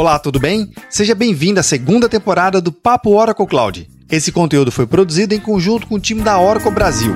Olá, 0.00 0.18
tudo 0.18 0.40
bem? 0.40 0.72
Seja 0.88 1.14
bem-vindo 1.14 1.60
à 1.60 1.62
segunda 1.62 2.08
temporada 2.08 2.58
do 2.58 2.72
Papo 2.72 3.10
Oracle 3.10 3.46
Cloud. 3.46 3.86
Esse 4.10 4.32
conteúdo 4.32 4.72
foi 4.72 4.86
produzido 4.86 5.34
em 5.34 5.38
conjunto 5.38 5.86
com 5.86 5.96
o 5.96 6.00
time 6.00 6.22
da 6.22 6.40
Oracle 6.40 6.70
Brasil. 6.70 7.14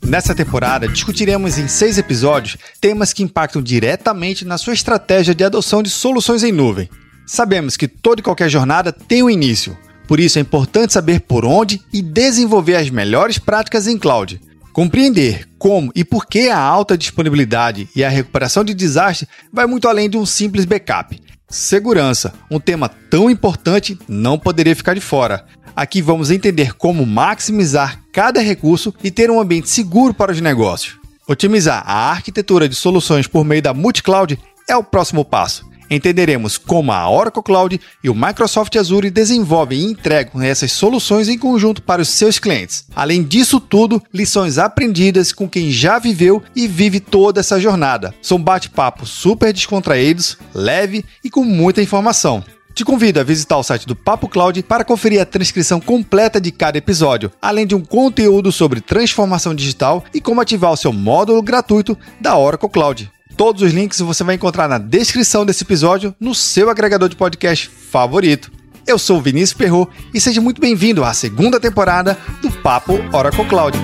Nessa 0.00 0.32
temporada, 0.32 0.86
discutiremos 0.86 1.58
em 1.58 1.66
seis 1.66 1.98
episódios 1.98 2.56
temas 2.80 3.12
que 3.12 3.24
impactam 3.24 3.60
diretamente 3.60 4.44
na 4.44 4.58
sua 4.58 4.74
estratégia 4.74 5.34
de 5.34 5.42
adoção 5.42 5.82
de 5.82 5.90
soluções 5.90 6.44
em 6.44 6.52
nuvem. 6.52 6.88
Sabemos 7.26 7.76
que 7.76 7.88
toda 7.88 8.20
e 8.20 8.22
qualquer 8.22 8.48
jornada 8.48 8.92
tem 8.92 9.24
um 9.24 9.30
início, 9.30 9.76
por 10.06 10.20
isso 10.20 10.38
é 10.38 10.42
importante 10.42 10.92
saber 10.92 11.22
por 11.22 11.44
onde 11.44 11.82
e 11.92 12.00
desenvolver 12.00 12.76
as 12.76 12.90
melhores 12.90 13.38
práticas 13.38 13.88
em 13.88 13.98
cloud. 13.98 14.40
Compreender 14.72 15.48
como 15.58 15.90
e 15.94 16.04
por 16.04 16.26
que 16.26 16.48
a 16.48 16.58
alta 16.58 16.96
disponibilidade 16.96 17.88
e 17.94 18.04
a 18.04 18.08
recuperação 18.08 18.64
de 18.64 18.72
desastre 18.72 19.28
vai 19.52 19.66
muito 19.66 19.88
além 19.88 20.08
de 20.08 20.16
um 20.16 20.24
simples 20.24 20.64
backup. 20.64 21.20
Segurança, 21.48 22.32
um 22.50 22.60
tema 22.60 22.88
tão 22.88 23.28
importante, 23.28 23.98
não 24.08 24.38
poderia 24.38 24.76
ficar 24.76 24.94
de 24.94 25.00
fora. 25.00 25.44
Aqui 25.74 26.00
vamos 26.00 26.30
entender 26.30 26.74
como 26.74 27.04
maximizar 27.04 28.00
cada 28.12 28.40
recurso 28.40 28.94
e 29.02 29.10
ter 29.10 29.30
um 29.30 29.40
ambiente 29.40 29.68
seguro 29.68 30.14
para 30.14 30.32
os 30.32 30.40
negócios. 30.40 30.98
Otimizar 31.28 31.82
a 31.86 32.10
arquitetura 32.10 32.68
de 32.68 32.74
soluções 32.74 33.26
por 33.26 33.44
meio 33.44 33.62
da 33.62 33.74
multi-cloud 33.74 34.38
é 34.68 34.76
o 34.76 34.84
próximo 34.84 35.24
passo 35.24 35.69
entenderemos 35.90 36.56
como 36.56 36.92
a 36.92 37.10
Oracle 37.10 37.42
Cloud 37.42 37.80
e 38.02 38.08
o 38.08 38.14
Microsoft 38.14 38.74
Azure 38.76 39.10
desenvolvem 39.10 39.80
e 39.80 39.84
entregam 39.84 40.40
essas 40.40 40.72
soluções 40.72 41.28
em 41.28 41.36
conjunto 41.36 41.82
para 41.82 42.00
os 42.00 42.08
seus 42.08 42.38
clientes. 42.38 42.84
Além 42.94 43.22
disso 43.22 43.58
tudo, 43.58 44.02
lições 44.14 44.56
aprendidas 44.56 45.32
com 45.32 45.48
quem 45.48 45.70
já 45.70 45.98
viveu 45.98 46.42
e 46.54 46.68
vive 46.68 47.00
toda 47.00 47.40
essa 47.40 47.60
jornada. 47.60 48.14
São 48.22 48.40
bate-papos 48.40 49.10
super 49.10 49.52
descontraídos, 49.52 50.38
leve 50.54 51.04
e 51.24 51.28
com 51.28 51.44
muita 51.44 51.82
informação. 51.82 52.44
Te 52.72 52.84
convido 52.84 53.18
a 53.18 53.24
visitar 53.24 53.58
o 53.58 53.62
site 53.62 53.86
do 53.86 53.96
Papo 53.96 54.28
Cloud 54.28 54.62
para 54.62 54.84
conferir 54.84 55.20
a 55.20 55.26
transcrição 55.26 55.80
completa 55.80 56.40
de 56.40 56.52
cada 56.52 56.78
episódio, 56.78 57.30
além 57.42 57.66
de 57.66 57.74
um 57.74 57.84
conteúdo 57.84 58.52
sobre 58.52 58.80
transformação 58.80 59.54
digital 59.54 60.04
e 60.14 60.20
como 60.20 60.40
ativar 60.40 60.72
o 60.72 60.76
seu 60.76 60.92
módulo 60.92 61.42
gratuito 61.42 61.98
da 62.20 62.38
Oracle 62.38 62.70
Cloud. 62.70 63.10
Todos 63.40 63.62
os 63.62 63.72
links 63.72 63.98
você 64.00 64.22
vai 64.22 64.34
encontrar 64.34 64.68
na 64.68 64.76
descrição 64.76 65.46
desse 65.46 65.64
episódio 65.64 66.14
no 66.20 66.34
seu 66.34 66.68
agregador 66.68 67.08
de 67.08 67.16
podcast 67.16 67.70
favorito. 67.70 68.52
Eu 68.86 68.98
sou 68.98 69.18
Vinícius 69.18 69.54
Perro 69.54 69.88
e 70.12 70.20
seja 70.20 70.42
muito 70.42 70.60
bem-vindo 70.60 71.02
à 71.02 71.14
segunda 71.14 71.58
temporada 71.58 72.18
do 72.42 72.50
Papo 72.50 72.98
Oracle 73.10 73.46
Cloud. 73.46 73.78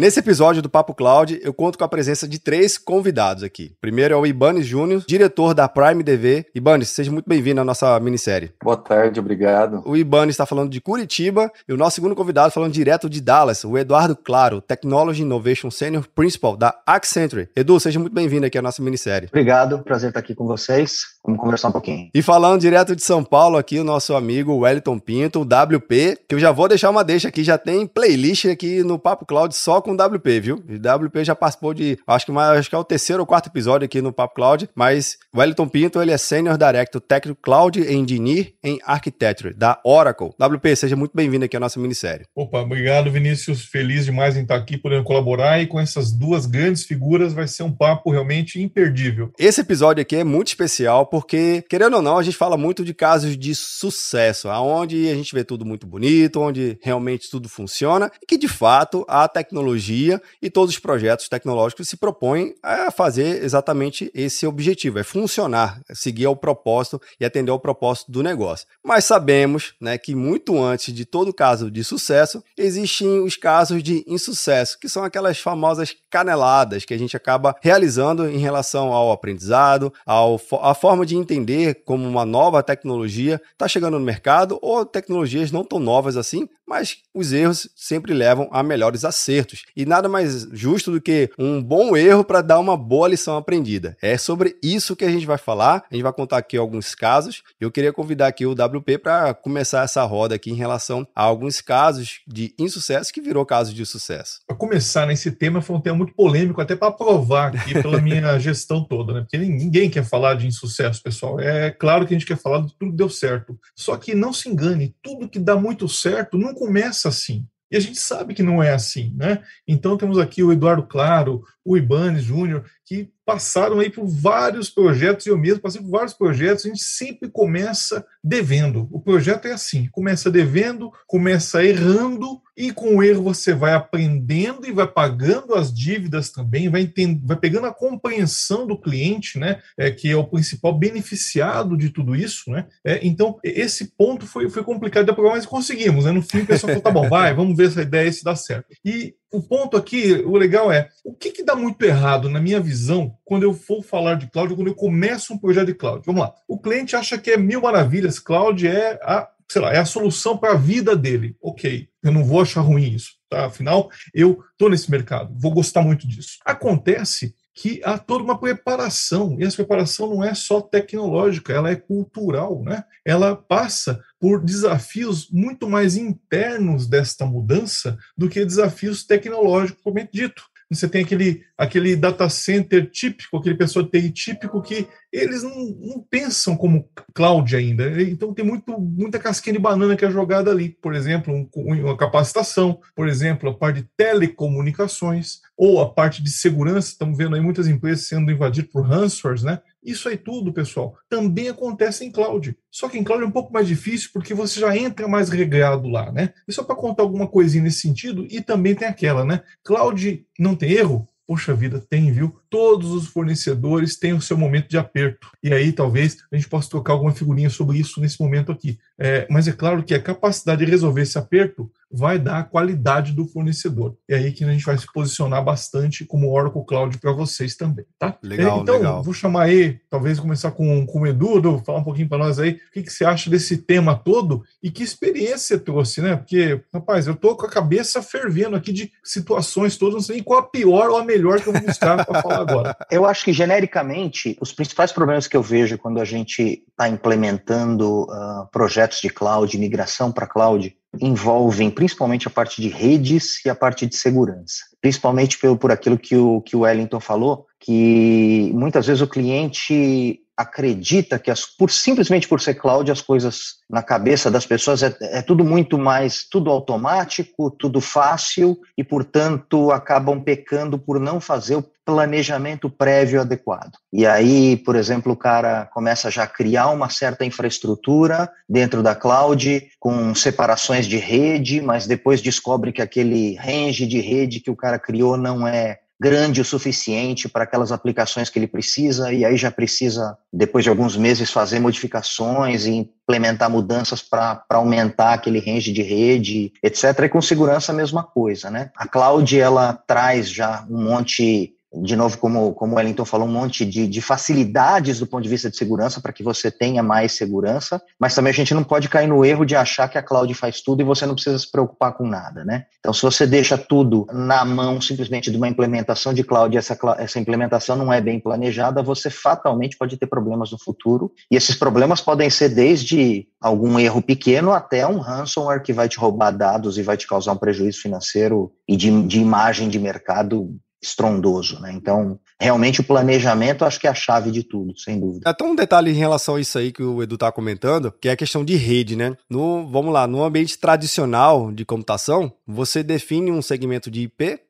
Nesse 0.00 0.18
episódio 0.18 0.62
do 0.62 0.70
Papo 0.70 0.94
Cloud, 0.94 1.38
eu 1.42 1.52
conto 1.52 1.76
com 1.76 1.84
a 1.84 1.88
presença 1.88 2.26
de 2.26 2.38
três 2.38 2.78
convidados 2.78 3.42
aqui. 3.42 3.74
Primeiro 3.82 4.14
é 4.14 4.16
o 4.16 4.24
Ibanes 4.24 4.64
Júnior, 4.64 5.04
diretor 5.06 5.52
da 5.52 5.68
Prime 5.68 6.02
DV. 6.02 6.46
Ibanes, 6.54 6.88
seja 6.88 7.12
muito 7.12 7.28
bem-vindo 7.28 7.60
à 7.60 7.64
nossa 7.64 8.00
minissérie. 8.00 8.50
Boa 8.64 8.78
tarde, 8.78 9.20
obrigado. 9.20 9.82
O 9.84 9.94
Ibanes 9.94 10.32
está 10.32 10.46
falando 10.46 10.70
de 10.70 10.80
Curitiba 10.80 11.52
e 11.68 11.74
o 11.74 11.76
nosso 11.76 11.96
segundo 11.96 12.16
convidado 12.16 12.50
falando 12.50 12.72
direto 12.72 13.10
de 13.10 13.20
Dallas, 13.20 13.62
o 13.62 13.76
Eduardo 13.76 14.16
Claro, 14.16 14.62
Technology 14.62 15.20
Innovation 15.20 15.70
Senior 15.70 16.08
Principal 16.14 16.56
da 16.56 16.74
Accenture. 16.86 17.50
Edu, 17.54 17.78
seja 17.78 17.98
muito 17.98 18.14
bem-vindo 18.14 18.46
aqui 18.46 18.56
à 18.56 18.62
nossa 18.62 18.82
minissérie. 18.82 19.28
Obrigado, 19.28 19.80
prazer 19.80 20.08
estar 20.08 20.20
aqui 20.20 20.34
com 20.34 20.46
vocês. 20.46 21.20
Vamos 21.22 21.38
conversar 21.38 21.68
um 21.68 21.72
pouquinho. 21.72 22.08
E 22.14 22.22
falando 22.22 22.62
direto 22.62 22.96
de 22.96 23.02
São 23.02 23.22
Paulo 23.22 23.58
aqui, 23.58 23.78
o 23.78 23.84
nosso 23.84 24.16
amigo 24.16 24.56
Wellington 24.56 24.98
Pinto, 24.98 25.40
o 25.40 25.42
WP, 25.42 26.20
que 26.26 26.34
eu 26.34 26.38
já 26.38 26.50
vou 26.50 26.66
deixar 26.66 26.88
uma 26.88 27.04
deixa 27.04 27.28
aqui, 27.28 27.44
já 27.44 27.58
tem 27.58 27.86
playlist 27.86 28.46
aqui 28.46 28.82
no 28.82 28.98
Papo 28.98 29.26
Cloud 29.26 29.54
só 29.54 29.82
com 29.82 29.89
com 29.90 30.02
o 30.02 30.16
WP, 30.16 30.40
viu? 30.40 30.56
O 30.56 31.06
WP 31.06 31.24
já 31.24 31.34
participou 31.34 31.74
de, 31.74 31.98
acho 32.06 32.26
que, 32.26 32.32
mais, 32.32 32.58
acho 32.58 32.68
que 32.68 32.74
é 32.74 32.78
o 32.78 32.84
terceiro 32.84 33.22
ou 33.22 33.26
quarto 33.26 33.48
episódio 33.48 33.84
aqui 33.84 34.00
no 34.00 34.12
Papo 34.12 34.34
Cloud, 34.34 34.68
mas 34.74 35.18
o 35.34 35.38
Wellington 35.38 35.68
Pinto, 35.68 36.00
ele 36.00 36.12
é 36.12 36.18
Senior 36.18 36.56
Director 36.56 37.00
Técnico 37.00 37.40
Cloud 37.42 37.80
Engineer 37.80 38.52
em 38.62 38.78
Architecture, 38.84 39.54
da 39.54 39.80
Oracle. 39.84 40.30
WP, 40.38 40.76
seja 40.76 40.96
muito 40.96 41.12
bem-vindo 41.14 41.44
aqui 41.44 41.56
à 41.56 41.60
nossa 41.60 41.80
minissérie. 41.80 42.26
Opa, 42.34 42.60
obrigado, 42.60 43.10
Vinícius. 43.10 43.64
Feliz 43.64 44.04
demais 44.04 44.36
em 44.36 44.42
estar 44.42 44.56
aqui, 44.56 44.76
podendo 44.76 45.04
colaborar 45.04 45.60
e 45.60 45.66
com 45.66 45.80
essas 45.80 46.12
duas 46.12 46.46
grandes 46.46 46.84
figuras 46.84 47.32
vai 47.32 47.48
ser 47.48 47.62
um 47.62 47.72
papo 47.72 48.10
realmente 48.10 48.60
imperdível. 48.60 49.32
Esse 49.38 49.60
episódio 49.60 50.02
aqui 50.02 50.16
é 50.16 50.24
muito 50.24 50.48
especial 50.48 51.06
porque, 51.06 51.64
querendo 51.68 51.96
ou 51.96 52.02
não, 52.02 52.18
a 52.18 52.22
gente 52.22 52.36
fala 52.36 52.56
muito 52.56 52.84
de 52.84 52.94
casos 52.94 53.36
de 53.36 53.54
sucesso, 53.54 54.48
aonde 54.48 55.08
a 55.08 55.14
gente 55.14 55.34
vê 55.34 55.42
tudo 55.42 55.64
muito 55.64 55.86
bonito, 55.86 56.40
onde 56.40 56.78
realmente 56.82 57.30
tudo 57.30 57.48
funciona 57.48 58.10
e 58.22 58.26
que, 58.26 58.38
de 58.38 58.48
fato, 58.48 59.04
a 59.08 59.26
tecnologia 59.26 59.79
tecnologia 59.80 60.20
e 60.40 60.50
todos 60.50 60.74
os 60.74 60.78
projetos 60.78 61.28
tecnológicos 61.28 61.88
se 61.88 61.96
propõem 61.96 62.54
a 62.62 62.90
fazer 62.90 63.42
exatamente 63.42 64.10
esse 64.14 64.46
objetivo, 64.46 64.98
é 64.98 65.02
funcionar, 65.02 65.80
é 65.88 65.94
seguir 65.94 66.26
ao 66.26 66.36
propósito 66.36 67.00
e 67.18 67.24
atender 67.24 67.50
ao 67.50 67.58
propósito 67.58 68.12
do 68.12 68.22
negócio. 68.22 68.66
Mas 68.84 69.04
sabemos 69.06 69.74
né, 69.80 69.96
que 69.96 70.14
muito 70.14 70.62
antes 70.62 70.92
de 70.94 71.04
todo 71.04 71.32
caso 71.32 71.70
de 71.70 71.82
sucesso, 71.82 72.44
existem 72.56 73.20
os 73.20 73.36
casos 73.36 73.82
de 73.82 74.04
insucesso, 74.06 74.78
que 74.78 74.88
são 74.88 75.02
aquelas 75.02 75.38
famosas 75.38 75.96
caneladas 76.10 76.84
que 76.84 76.94
a 76.94 76.98
gente 76.98 77.16
acaba 77.16 77.56
realizando 77.62 78.28
em 78.28 78.38
relação 78.38 78.92
ao 78.92 79.10
aprendizado, 79.10 79.92
ao, 80.04 80.40
a 80.60 80.74
forma 80.74 81.06
de 81.06 81.16
entender 81.16 81.82
como 81.84 82.06
uma 82.06 82.24
nova 82.24 82.62
tecnologia 82.62 83.40
está 83.52 83.66
chegando 83.66 83.98
no 83.98 84.04
mercado 84.04 84.58
ou 84.60 84.84
tecnologias 84.84 85.50
não 85.50 85.64
tão 85.64 85.78
novas 85.78 86.16
assim, 86.16 86.48
mas 86.66 86.98
os 87.12 87.32
erros 87.32 87.68
sempre 87.74 88.14
levam 88.14 88.48
a 88.52 88.62
melhores 88.62 89.04
acertos. 89.04 89.59
E 89.76 89.86
nada 89.86 90.08
mais 90.08 90.48
justo 90.52 90.90
do 90.90 91.00
que 91.00 91.30
um 91.38 91.62
bom 91.62 91.96
erro 91.96 92.24
para 92.24 92.40
dar 92.40 92.58
uma 92.58 92.76
boa 92.76 93.08
lição 93.08 93.36
aprendida. 93.36 93.96
É 94.00 94.16
sobre 94.16 94.56
isso 94.62 94.96
que 94.96 95.04
a 95.04 95.10
gente 95.10 95.26
vai 95.26 95.38
falar. 95.38 95.84
A 95.90 95.94
gente 95.94 96.02
vai 96.02 96.12
contar 96.12 96.38
aqui 96.38 96.56
alguns 96.56 96.94
casos. 96.94 97.42
Eu 97.60 97.70
queria 97.70 97.92
convidar 97.92 98.28
aqui 98.28 98.46
o 98.46 98.52
WP 98.52 98.98
para 98.98 99.34
começar 99.34 99.84
essa 99.84 100.04
roda 100.04 100.34
aqui 100.34 100.50
em 100.50 100.54
relação 100.54 101.06
a 101.14 101.22
alguns 101.22 101.60
casos 101.60 102.20
de 102.26 102.54
insucesso 102.58 103.12
que 103.12 103.20
virou 103.20 103.44
caso 103.44 103.74
de 103.74 103.84
sucesso. 103.86 104.40
Para 104.46 104.56
começar 104.56 105.06
nesse 105.06 105.30
tema, 105.32 105.60
foi 105.60 105.76
um 105.76 105.80
tema 105.80 105.98
muito 105.98 106.14
polêmico, 106.14 106.60
até 106.60 106.76
para 106.76 106.92
provar 106.92 107.54
aqui 107.54 107.74
pela 107.74 108.00
minha 108.02 108.38
gestão 108.38 108.84
toda, 108.84 109.12
né? 109.12 109.20
Porque 109.20 109.38
ninguém 109.38 109.90
quer 109.90 110.04
falar 110.04 110.34
de 110.34 110.46
insucesso, 110.46 111.02
pessoal. 111.02 111.40
É 111.40 111.70
claro 111.70 112.06
que 112.06 112.14
a 112.14 112.18
gente 112.18 112.26
quer 112.26 112.36
falar 112.36 112.60
de 112.60 112.74
tudo 112.78 112.90
que 112.90 112.96
deu 112.96 113.08
certo. 113.08 113.58
Só 113.74 113.96
que 113.96 114.14
não 114.14 114.32
se 114.32 114.48
engane, 114.48 114.94
tudo 115.02 115.28
que 115.28 115.38
dá 115.38 115.56
muito 115.56 115.88
certo 115.88 116.38
não 116.38 116.54
começa 116.54 117.08
assim. 117.08 117.46
E 117.70 117.76
a 117.76 117.80
gente 117.80 117.98
sabe 117.98 118.34
que 118.34 118.42
não 118.42 118.62
é 118.62 118.72
assim, 118.72 119.14
né? 119.16 119.42
Então 119.66 119.96
temos 119.96 120.18
aqui 120.18 120.42
o 120.42 120.52
Eduardo 120.52 120.82
Claro, 120.82 121.42
o 121.64 121.76
Ibanez 121.76 122.24
Júnior, 122.24 122.64
que 122.84 123.10
passaram 123.24 123.78
aí 123.78 123.88
por 123.88 124.06
vários 124.06 124.68
projetos, 124.68 125.26
eu 125.26 125.38
mesmo 125.38 125.60
passei 125.60 125.80
por 125.80 125.90
vários 125.90 126.14
projetos, 126.14 126.64
a 126.64 126.68
gente 126.68 126.82
sempre 126.82 127.30
começa 127.30 128.04
devendo. 128.22 128.88
O 128.90 129.00
projeto 129.00 129.46
é 129.46 129.52
assim, 129.52 129.88
começa 129.90 130.30
devendo, 130.30 130.90
começa 131.06 131.64
errando, 131.64 132.40
e 132.60 132.72
com 132.72 132.96
o 132.96 133.02
erro 133.02 133.22
você 133.22 133.54
vai 133.54 133.72
aprendendo 133.72 134.66
e 134.66 134.72
vai 134.72 134.86
pagando 134.86 135.54
as 135.54 135.72
dívidas 135.72 136.30
também, 136.30 136.68
vai, 136.68 136.82
entend... 136.82 137.18
vai 137.24 137.36
pegando 137.36 137.66
a 137.66 137.72
compreensão 137.72 138.66
do 138.66 138.78
cliente, 138.78 139.38
né, 139.38 139.60
é, 139.78 139.90
que 139.90 140.10
é 140.10 140.16
o 140.16 140.26
principal 140.26 140.78
beneficiado 140.78 141.74
de 141.74 141.88
tudo 141.88 142.14
isso, 142.14 142.50
né, 142.50 142.66
é, 142.84 143.00
então 143.02 143.38
esse 143.42 143.96
ponto 143.96 144.26
foi, 144.26 144.50
foi 144.50 144.62
complicado 144.62 145.06
de 145.06 145.10
aprovar, 145.10 145.36
mas 145.36 145.46
conseguimos, 145.46 146.04
né, 146.04 146.12
no 146.12 146.20
fim 146.20 146.40
o 146.40 146.46
pessoal 146.46 146.68
falou, 146.68 146.82
tá 146.82 146.90
bom, 146.90 147.08
vai, 147.08 147.32
vamos 147.32 147.56
ver 147.56 147.68
essa 147.68 147.80
ideia 147.80 148.12
se 148.12 148.22
dá 148.22 148.36
certo. 148.36 148.66
E 148.84 149.14
o 149.32 149.40
ponto 149.40 149.76
aqui, 149.76 150.12
o 150.26 150.36
legal 150.36 150.70
é, 150.70 150.88
o 151.04 151.14
que, 151.14 151.30
que 151.30 151.44
dá 151.44 151.54
muito 151.54 151.82
errado, 151.82 152.28
na 152.28 152.40
minha 152.40 152.60
visão, 152.60 153.14
quando 153.30 153.44
eu 153.44 153.54
for 153.54 153.80
falar 153.80 154.16
de 154.16 154.26
cloud, 154.26 154.56
quando 154.56 154.66
eu 154.66 154.74
começo 154.74 155.32
um 155.32 155.38
projeto 155.38 155.68
de 155.68 155.74
cloud? 155.74 156.02
Vamos 156.04 156.22
lá. 156.22 156.34
O 156.48 156.58
cliente 156.58 156.96
acha 156.96 157.16
que 157.16 157.30
é 157.30 157.36
mil 157.36 157.60
maravilhas, 157.60 158.18
cloud 158.18 158.66
é 158.66 158.98
a, 159.04 159.28
sei 159.48 159.62
lá, 159.62 159.72
é 159.72 159.78
a 159.78 159.84
solução 159.84 160.36
para 160.36 160.54
a 160.54 160.56
vida 160.56 160.96
dele. 160.96 161.36
Ok, 161.40 161.88
eu 162.02 162.10
não 162.10 162.24
vou 162.24 162.40
achar 162.40 162.60
ruim 162.60 162.92
isso, 162.92 163.12
tá? 163.28 163.46
Afinal, 163.46 163.88
eu 164.12 164.42
estou 164.50 164.68
nesse 164.68 164.90
mercado, 164.90 165.32
vou 165.38 165.52
gostar 165.52 165.80
muito 165.80 166.08
disso. 166.08 166.38
Acontece 166.44 167.32
que 167.54 167.80
há 167.84 167.96
toda 167.98 168.24
uma 168.24 168.36
preparação, 168.36 169.36
e 169.38 169.44
essa 169.44 169.58
preparação 169.58 170.08
não 170.08 170.24
é 170.24 170.34
só 170.34 170.60
tecnológica, 170.60 171.52
ela 171.52 171.70
é 171.70 171.76
cultural, 171.76 172.64
né? 172.64 172.82
Ela 173.04 173.36
passa 173.36 174.02
por 174.18 174.42
desafios 174.42 175.30
muito 175.30 175.68
mais 175.68 175.96
internos 175.96 176.88
desta 176.88 177.24
mudança 177.24 177.96
do 178.16 178.28
que 178.28 178.44
desafios 178.44 179.04
tecnológicos, 179.04 179.82
como 179.84 180.00
dito. 180.12 180.49
Você 180.70 180.88
tem 180.88 181.02
aquele, 181.02 181.42
aquele 181.58 181.96
data 181.96 182.28
center 182.28 182.88
típico, 182.88 183.36
aquele 183.36 183.56
pessoal 183.56 183.84
de 183.84 183.90
TI 183.90 184.10
típico 184.12 184.62
que 184.62 184.86
eles 185.12 185.42
não, 185.42 185.66
não, 185.80 186.06
pensam 186.08 186.56
como 186.56 186.88
cloud 187.12 187.56
ainda. 187.56 188.00
Então 188.00 188.32
tem 188.32 188.44
muito, 188.44 188.78
muita 188.78 189.18
casquinha 189.18 189.54
de 189.54 189.58
banana 189.58 189.96
que 189.96 190.04
é 190.04 190.10
jogada 190.10 190.50
ali. 190.50 190.68
Por 190.80 190.94
exemplo, 190.94 191.34
um, 191.34 191.48
uma 191.56 191.96
capacitação, 191.96 192.80
por 192.94 193.08
exemplo, 193.08 193.50
a 193.50 193.54
parte 193.54 193.82
de 193.82 193.88
telecomunicações 193.96 195.40
ou 195.56 195.80
a 195.80 195.92
parte 195.92 196.22
de 196.22 196.30
segurança. 196.30 196.92
Estamos 196.92 197.18
vendo 197.18 197.34
aí 197.34 197.40
muitas 197.40 197.66
empresas 197.66 198.06
sendo 198.06 198.30
invadidas 198.30 198.70
por 198.70 198.86
ransomwares, 198.86 199.42
né? 199.42 199.60
Isso 199.82 200.08
aí 200.08 200.16
tudo, 200.16 200.52
pessoal, 200.52 200.96
também 201.08 201.48
acontece 201.48 202.04
em 202.04 202.10
cloud. 202.10 202.56
Só 202.70 202.88
que 202.88 202.98
em 202.98 203.04
cloud 203.04 203.24
é 203.24 203.26
um 203.26 203.30
pouco 203.30 203.52
mais 203.52 203.66
difícil 203.66 204.10
porque 204.12 204.34
você 204.34 204.60
já 204.60 204.76
entra 204.76 205.08
mais 205.08 205.28
regrado 205.28 205.88
lá, 205.88 206.12
né? 206.12 206.34
E 206.46 206.52
só 206.52 206.62
para 206.62 206.76
contar 206.76 207.02
alguma 207.02 207.26
coisinha 207.26 207.64
nesse 207.64 207.80
sentido, 207.80 208.26
e 208.30 208.40
também 208.40 208.74
tem 208.74 208.86
aquela, 208.86 209.24
né? 209.24 209.42
Cloud 209.64 210.26
não 210.38 210.54
tem 210.54 210.72
erro? 210.72 211.08
Poxa 211.26 211.54
vida, 211.54 211.80
tem, 211.80 212.12
viu? 212.12 212.39
Todos 212.50 212.90
os 212.92 213.06
fornecedores 213.06 213.96
têm 213.96 214.12
o 214.12 214.20
seu 214.20 214.36
momento 214.36 214.68
de 214.68 214.76
aperto. 214.76 215.28
E 215.42 215.54
aí 215.54 215.72
talvez 215.72 216.18
a 216.30 216.36
gente 216.36 216.48
possa 216.48 216.68
trocar 216.68 216.92
alguma 216.92 217.12
figurinha 217.12 217.48
sobre 217.48 217.78
isso 217.78 218.00
nesse 218.00 218.20
momento 218.20 218.50
aqui. 218.52 218.78
É, 218.98 219.26
mas 219.30 219.48
é 219.48 219.52
claro 219.52 219.82
que 219.82 219.94
a 219.94 220.02
capacidade 220.02 220.64
de 220.64 220.70
resolver 220.70 221.02
esse 221.02 221.16
aperto 221.16 221.70
vai 221.92 222.18
dar 222.18 222.38
a 222.38 222.44
qualidade 222.44 223.12
do 223.12 223.26
fornecedor. 223.26 223.96
É 224.08 224.14
aí 224.14 224.30
que 224.30 224.44
a 224.44 224.52
gente 224.52 224.64
vai 224.64 224.78
se 224.78 224.86
posicionar 224.92 225.42
bastante 225.42 226.04
como 226.04 226.30
Oracle 226.30 226.64
Cloud 226.64 226.96
para 226.98 227.10
vocês 227.10 227.56
também, 227.56 227.84
tá? 227.98 228.16
Legal, 228.22 228.60
então, 228.60 228.76
legal. 228.76 229.02
vou 229.02 229.12
chamar 229.12 229.44
aí, 229.44 229.80
talvez 229.90 230.20
começar 230.20 230.52
com, 230.52 230.86
com 230.86 231.00
o 231.00 231.06
Edu, 231.06 231.38
Edu, 231.38 231.62
falar 231.64 231.80
um 231.80 231.84
pouquinho 231.84 232.08
para 232.08 232.18
nós 232.18 232.38
aí, 232.38 232.52
o 232.52 232.72
que, 232.72 232.84
que 232.84 232.92
você 232.92 233.04
acha 233.04 233.28
desse 233.28 233.56
tema 233.56 233.96
todo 233.96 234.44
e 234.62 234.70
que 234.70 234.84
experiência 234.84 235.40
você 235.50 235.58
trouxe, 235.58 236.00
né? 236.00 236.14
Porque, 236.14 236.60
rapaz, 236.72 237.06
eu 237.06 237.16
tô 237.16 237.34
com 237.34 237.46
a 237.46 237.50
cabeça 237.50 238.02
fervendo 238.02 238.54
aqui 238.54 238.72
de 238.72 238.92
situações 239.02 239.76
todas, 239.76 239.94
não 239.94 240.00
sei 240.00 240.16
nem 240.16 240.24
qual 240.24 240.40
a 240.40 240.42
pior 240.44 240.90
ou 240.90 240.98
a 240.98 241.04
melhor 241.04 241.40
que 241.40 241.48
eu 241.48 241.52
vou 241.52 241.62
buscar 241.62 242.04
para 242.04 242.20
falar 242.22 242.39
agora. 242.40 242.76
Eu 242.90 243.06
acho 243.06 243.24
que, 243.24 243.32
genericamente, 243.32 244.36
os 244.40 244.52
principais 244.52 244.92
problemas 244.92 245.26
que 245.26 245.36
eu 245.36 245.42
vejo 245.42 245.78
quando 245.78 246.00
a 246.00 246.04
gente 246.04 246.62
está 246.68 246.88
implementando 246.88 248.02
uh, 248.02 248.46
projetos 248.50 249.00
de 249.00 249.08
cloud, 249.08 249.56
migração 249.58 250.10
para 250.10 250.26
cloud, 250.26 250.76
envolvem 251.00 251.70
principalmente 251.70 252.26
a 252.26 252.30
parte 252.30 252.60
de 252.60 252.68
redes 252.68 253.44
e 253.44 253.50
a 253.50 253.54
parte 253.54 253.86
de 253.86 253.94
segurança. 253.94 254.64
Principalmente 254.80 255.38
por, 255.38 255.56
por 255.56 255.70
aquilo 255.70 255.98
que 255.98 256.16
o, 256.16 256.40
que 256.40 256.56
o 256.56 256.60
Wellington 256.60 257.00
falou, 257.00 257.46
que 257.60 258.50
muitas 258.54 258.86
vezes 258.86 259.02
o 259.02 259.06
cliente 259.06 260.20
acredita 260.40 261.18
que 261.18 261.30
as, 261.30 261.44
por 261.44 261.70
simplesmente 261.70 262.26
por 262.26 262.40
ser 262.40 262.54
cloud 262.54 262.90
as 262.90 263.02
coisas 263.02 263.56
na 263.68 263.82
cabeça 263.82 264.30
das 264.30 264.46
pessoas 264.46 264.82
é, 264.82 264.96
é, 265.02 265.20
tudo 265.20 265.44
muito 265.44 265.76
mais 265.76 266.24
tudo 266.24 266.50
automático 266.50 267.50
tudo 267.50 267.78
fácil 267.78 268.58
e 268.76 268.82
portanto 268.82 269.70
acabam 269.70 270.18
pecando 270.18 270.78
por 270.78 270.98
não 270.98 271.20
fazer 271.20 271.56
o 271.56 271.64
planejamento 271.84 272.70
prévio 272.70 273.20
adequado. 273.20 273.72
E 273.92 274.06
aí 274.06 274.56
por 274.56 274.76
exemplo 274.76 275.12
o 275.12 275.16
cara 275.16 275.68
começa 275.74 276.10
já 276.10 276.22
a 276.22 276.28
criar 276.28 276.68
uma 276.70 276.88
certa 276.88 277.22
infraestrutura 277.26 278.30
dentro 278.48 278.82
da 278.82 278.94
cloud 278.94 279.68
com 279.78 280.14
separações 280.14 280.86
de 280.86 280.96
rede 280.96 281.60
mas 281.60 281.86
depois 281.86 282.22
descobre 282.22 282.72
que 282.72 282.80
aquele 282.80 283.36
range 283.36 283.86
de 283.86 284.00
rede 284.00 284.40
que 284.40 284.50
o 284.50 284.56
cara 284.56 284.78
criou 284.78 285.18
não 285.18 285.46
é 285.46 285.80
grande 286.00 286.40
o 286.40 286.44
suficiente 286.44 287.28
para 287.28 287.44
aquelas 287.44 287.70
aplicações 287.70 288.30
que 288.30 288.38
ele 288.38 288.46
precisa, 288.46 289.12
e 289.12 289.22
aí 289.22 289.36
já 289.36 289.50
precisa, 289.50 290.16
depois 290.32 290.64
de 290.64 290.70
alguns 290.70 290.96
meses, 290.96 291.30
fazer 291.30 291.60
modificações 291.60 292.64
e 292.64 292.70
implementar 292.70 293.50
mudanças 293.50 294.00
para 294.00 294.42
aumentar 294.48 295.12
aquele 295.12 295.38
range 295.38 295.70
de 295.70 295.82
rede, 295.82 296.52
etc. 296.62 297.00
E 297.04 297.08
com 297.10 297.20
segurança 297.20 297.72
a 297.72 297.74
mesma 297.74 298.02
coisa, 298.02 298.50
né? 298.50 298.70
A 298.74 298.88
cloud, 298.88 299.38
ela 299.38 299.74
traz 299.86 300.30
já 300.30 300.64
um 300.70 300.82
monte 300.82 301.52
de 301.72 301.94
novo, 301.94 302.18
como, 302.18 302.52
como 302.54 302.74
o 302.74 302.76
Wellington 302.76 303.04
falou, 303.04 303.28
um 303.28 303.32
monte 303.32 303.64
de, 303.64 303.86
de 303.86 304.02
facilidades 304.02 304.98
do 304.98 305.06
ponto 305.06 305.22
de 305.22 305.28
vista 305.28 305.48
de 305.48 305.56
segurança 305.56 306.00
para 306.00 306.12
que 306.12 306.22
você 306.22 306.50
tenha 306.50 306.82
mais 306.82 307.12
segurança, 307.12 307.80
mas 307.98 308.14
também 308.14 308.32
a 308.32 308.34
gente 308.34 308.52
não 308.52 308.64
pode 308.64 308.88
cair 308.88 309.06
no 309.06 309.24
erro 309.24 309.44
de 309.44 309.54
achar 309.54 309.88
que 309.88 309.96
a 309.96 310.02
cloud 310.02 310.32
faz 310.34 310.60
tudo 310.60 310.80
e 310.80 310.84
você 310.84 311.06
não 311.06 311.14
precisa 311.14 311.38
se 311.38 311.50
preocupar 311.50 311.92
com 311.92 312.06
nada, 312.06 312.44
né? 312.44 312.66
Então, 312.80 312.92
se 312.92 313.02
você 313.02 313.26
deixa 313.26 313.56
tudo 313.56 314.06
na 314.12 314.44
mão 314.44 314.80
simplesmente 314.80 315.30
de 315.30 315.36
uma 315.36 315.48
implementação 315.48 316.12
de 316.12 316.24
cloud 316.24 316.54
e 316.54 316.58
essa, 316.58 316.76
essa 316.98 317.20
implementação 317.20 317.76
não 317.76 317.92
é 317.92 318.00
bem 318.00 318.18
planejada, 318.18 318.82
você 318.82 319.08
fatalmente 319.08 319.76
pode 319.76 319.96
ter 319.96 320.06
problemas 320.06 320.50
no 320.50 320.58
futuro, 320.58 321.12
e 321.30 321.36
esses 321.36 321.54
problemas 321.54 322.00
podem 322.00 322.28
ser 322.28 322.48
desde 322.48 323.28
algum 323.40 323.78
erro 323.78 324.02
pequeno 324.02 324.52
até 324.52 324.86
um 324.86 324.98
ransomware 324.98 325.62
que 325.62 325.72
vai 325.72 325.88
te 325.88 325.98
roubar 325.98 326.32
dados 326.32 326.78
e 326.78 326.82
vai 326.82 326.96
te 326.96 327.06
causar 327.06 327.32
um 327.32 327.36
prejuízo 327.36 327.80
financeiro 327.80 328.52
e 328.66 328.76
de, 328.76 329.02
de 329.02 329.20
imagem 329.20 329.68
de 329.68 329.78
mercado 329.78 330.58
estrondoso, 330.82 331.60
né? 331.60 331.72
Então, 331.74 332.18
realmente 332.38 332.80
o 332.80 332.84
planejamento 332.84 333.64
acho 333.64 333.78
que 333.78 333.86
é 333.86 333.90
a 333.90 333.94
chave 333.94 334.30
de 334.30 334.42
tudo, 334.42 334.78
sem 334.78 334.98
dúvida. 334.98 335.28
Até 335.28 335.44
um 335.44 335.54
detalhe 335.54 335.90
em 335.90 335.94
relação 335.94 336.36
a 336.36 336.40
isso 336.40 336.58
aí 336.58 336.72
que 336.72 336.82
o 336.82 337.02
Edu 337.02 337.18
tá 337.18 337.30
comentando, 337.30 337.92
que 337.92 338.08
é 338.08 338.12
a 338.12 338.16
questão 338.16 338.44
de 338.44 338.56
rede, 338.56 338.96
né? 338.96 339.14
No, 339.28 339.68
vamos 339.68 339.92
lá, 339.92 340.06
no 340.06 340.22
ambiente 340.22 340.58
tradicional 340.58 341.52
de 341.52 341.64
computação, 341.64 342.32
você 342.46 342.82
define 342.82 343.30
um 343.30 343.42
segmento 343.42 343.90
de 343.90 344.02
IP, 344.02 344.40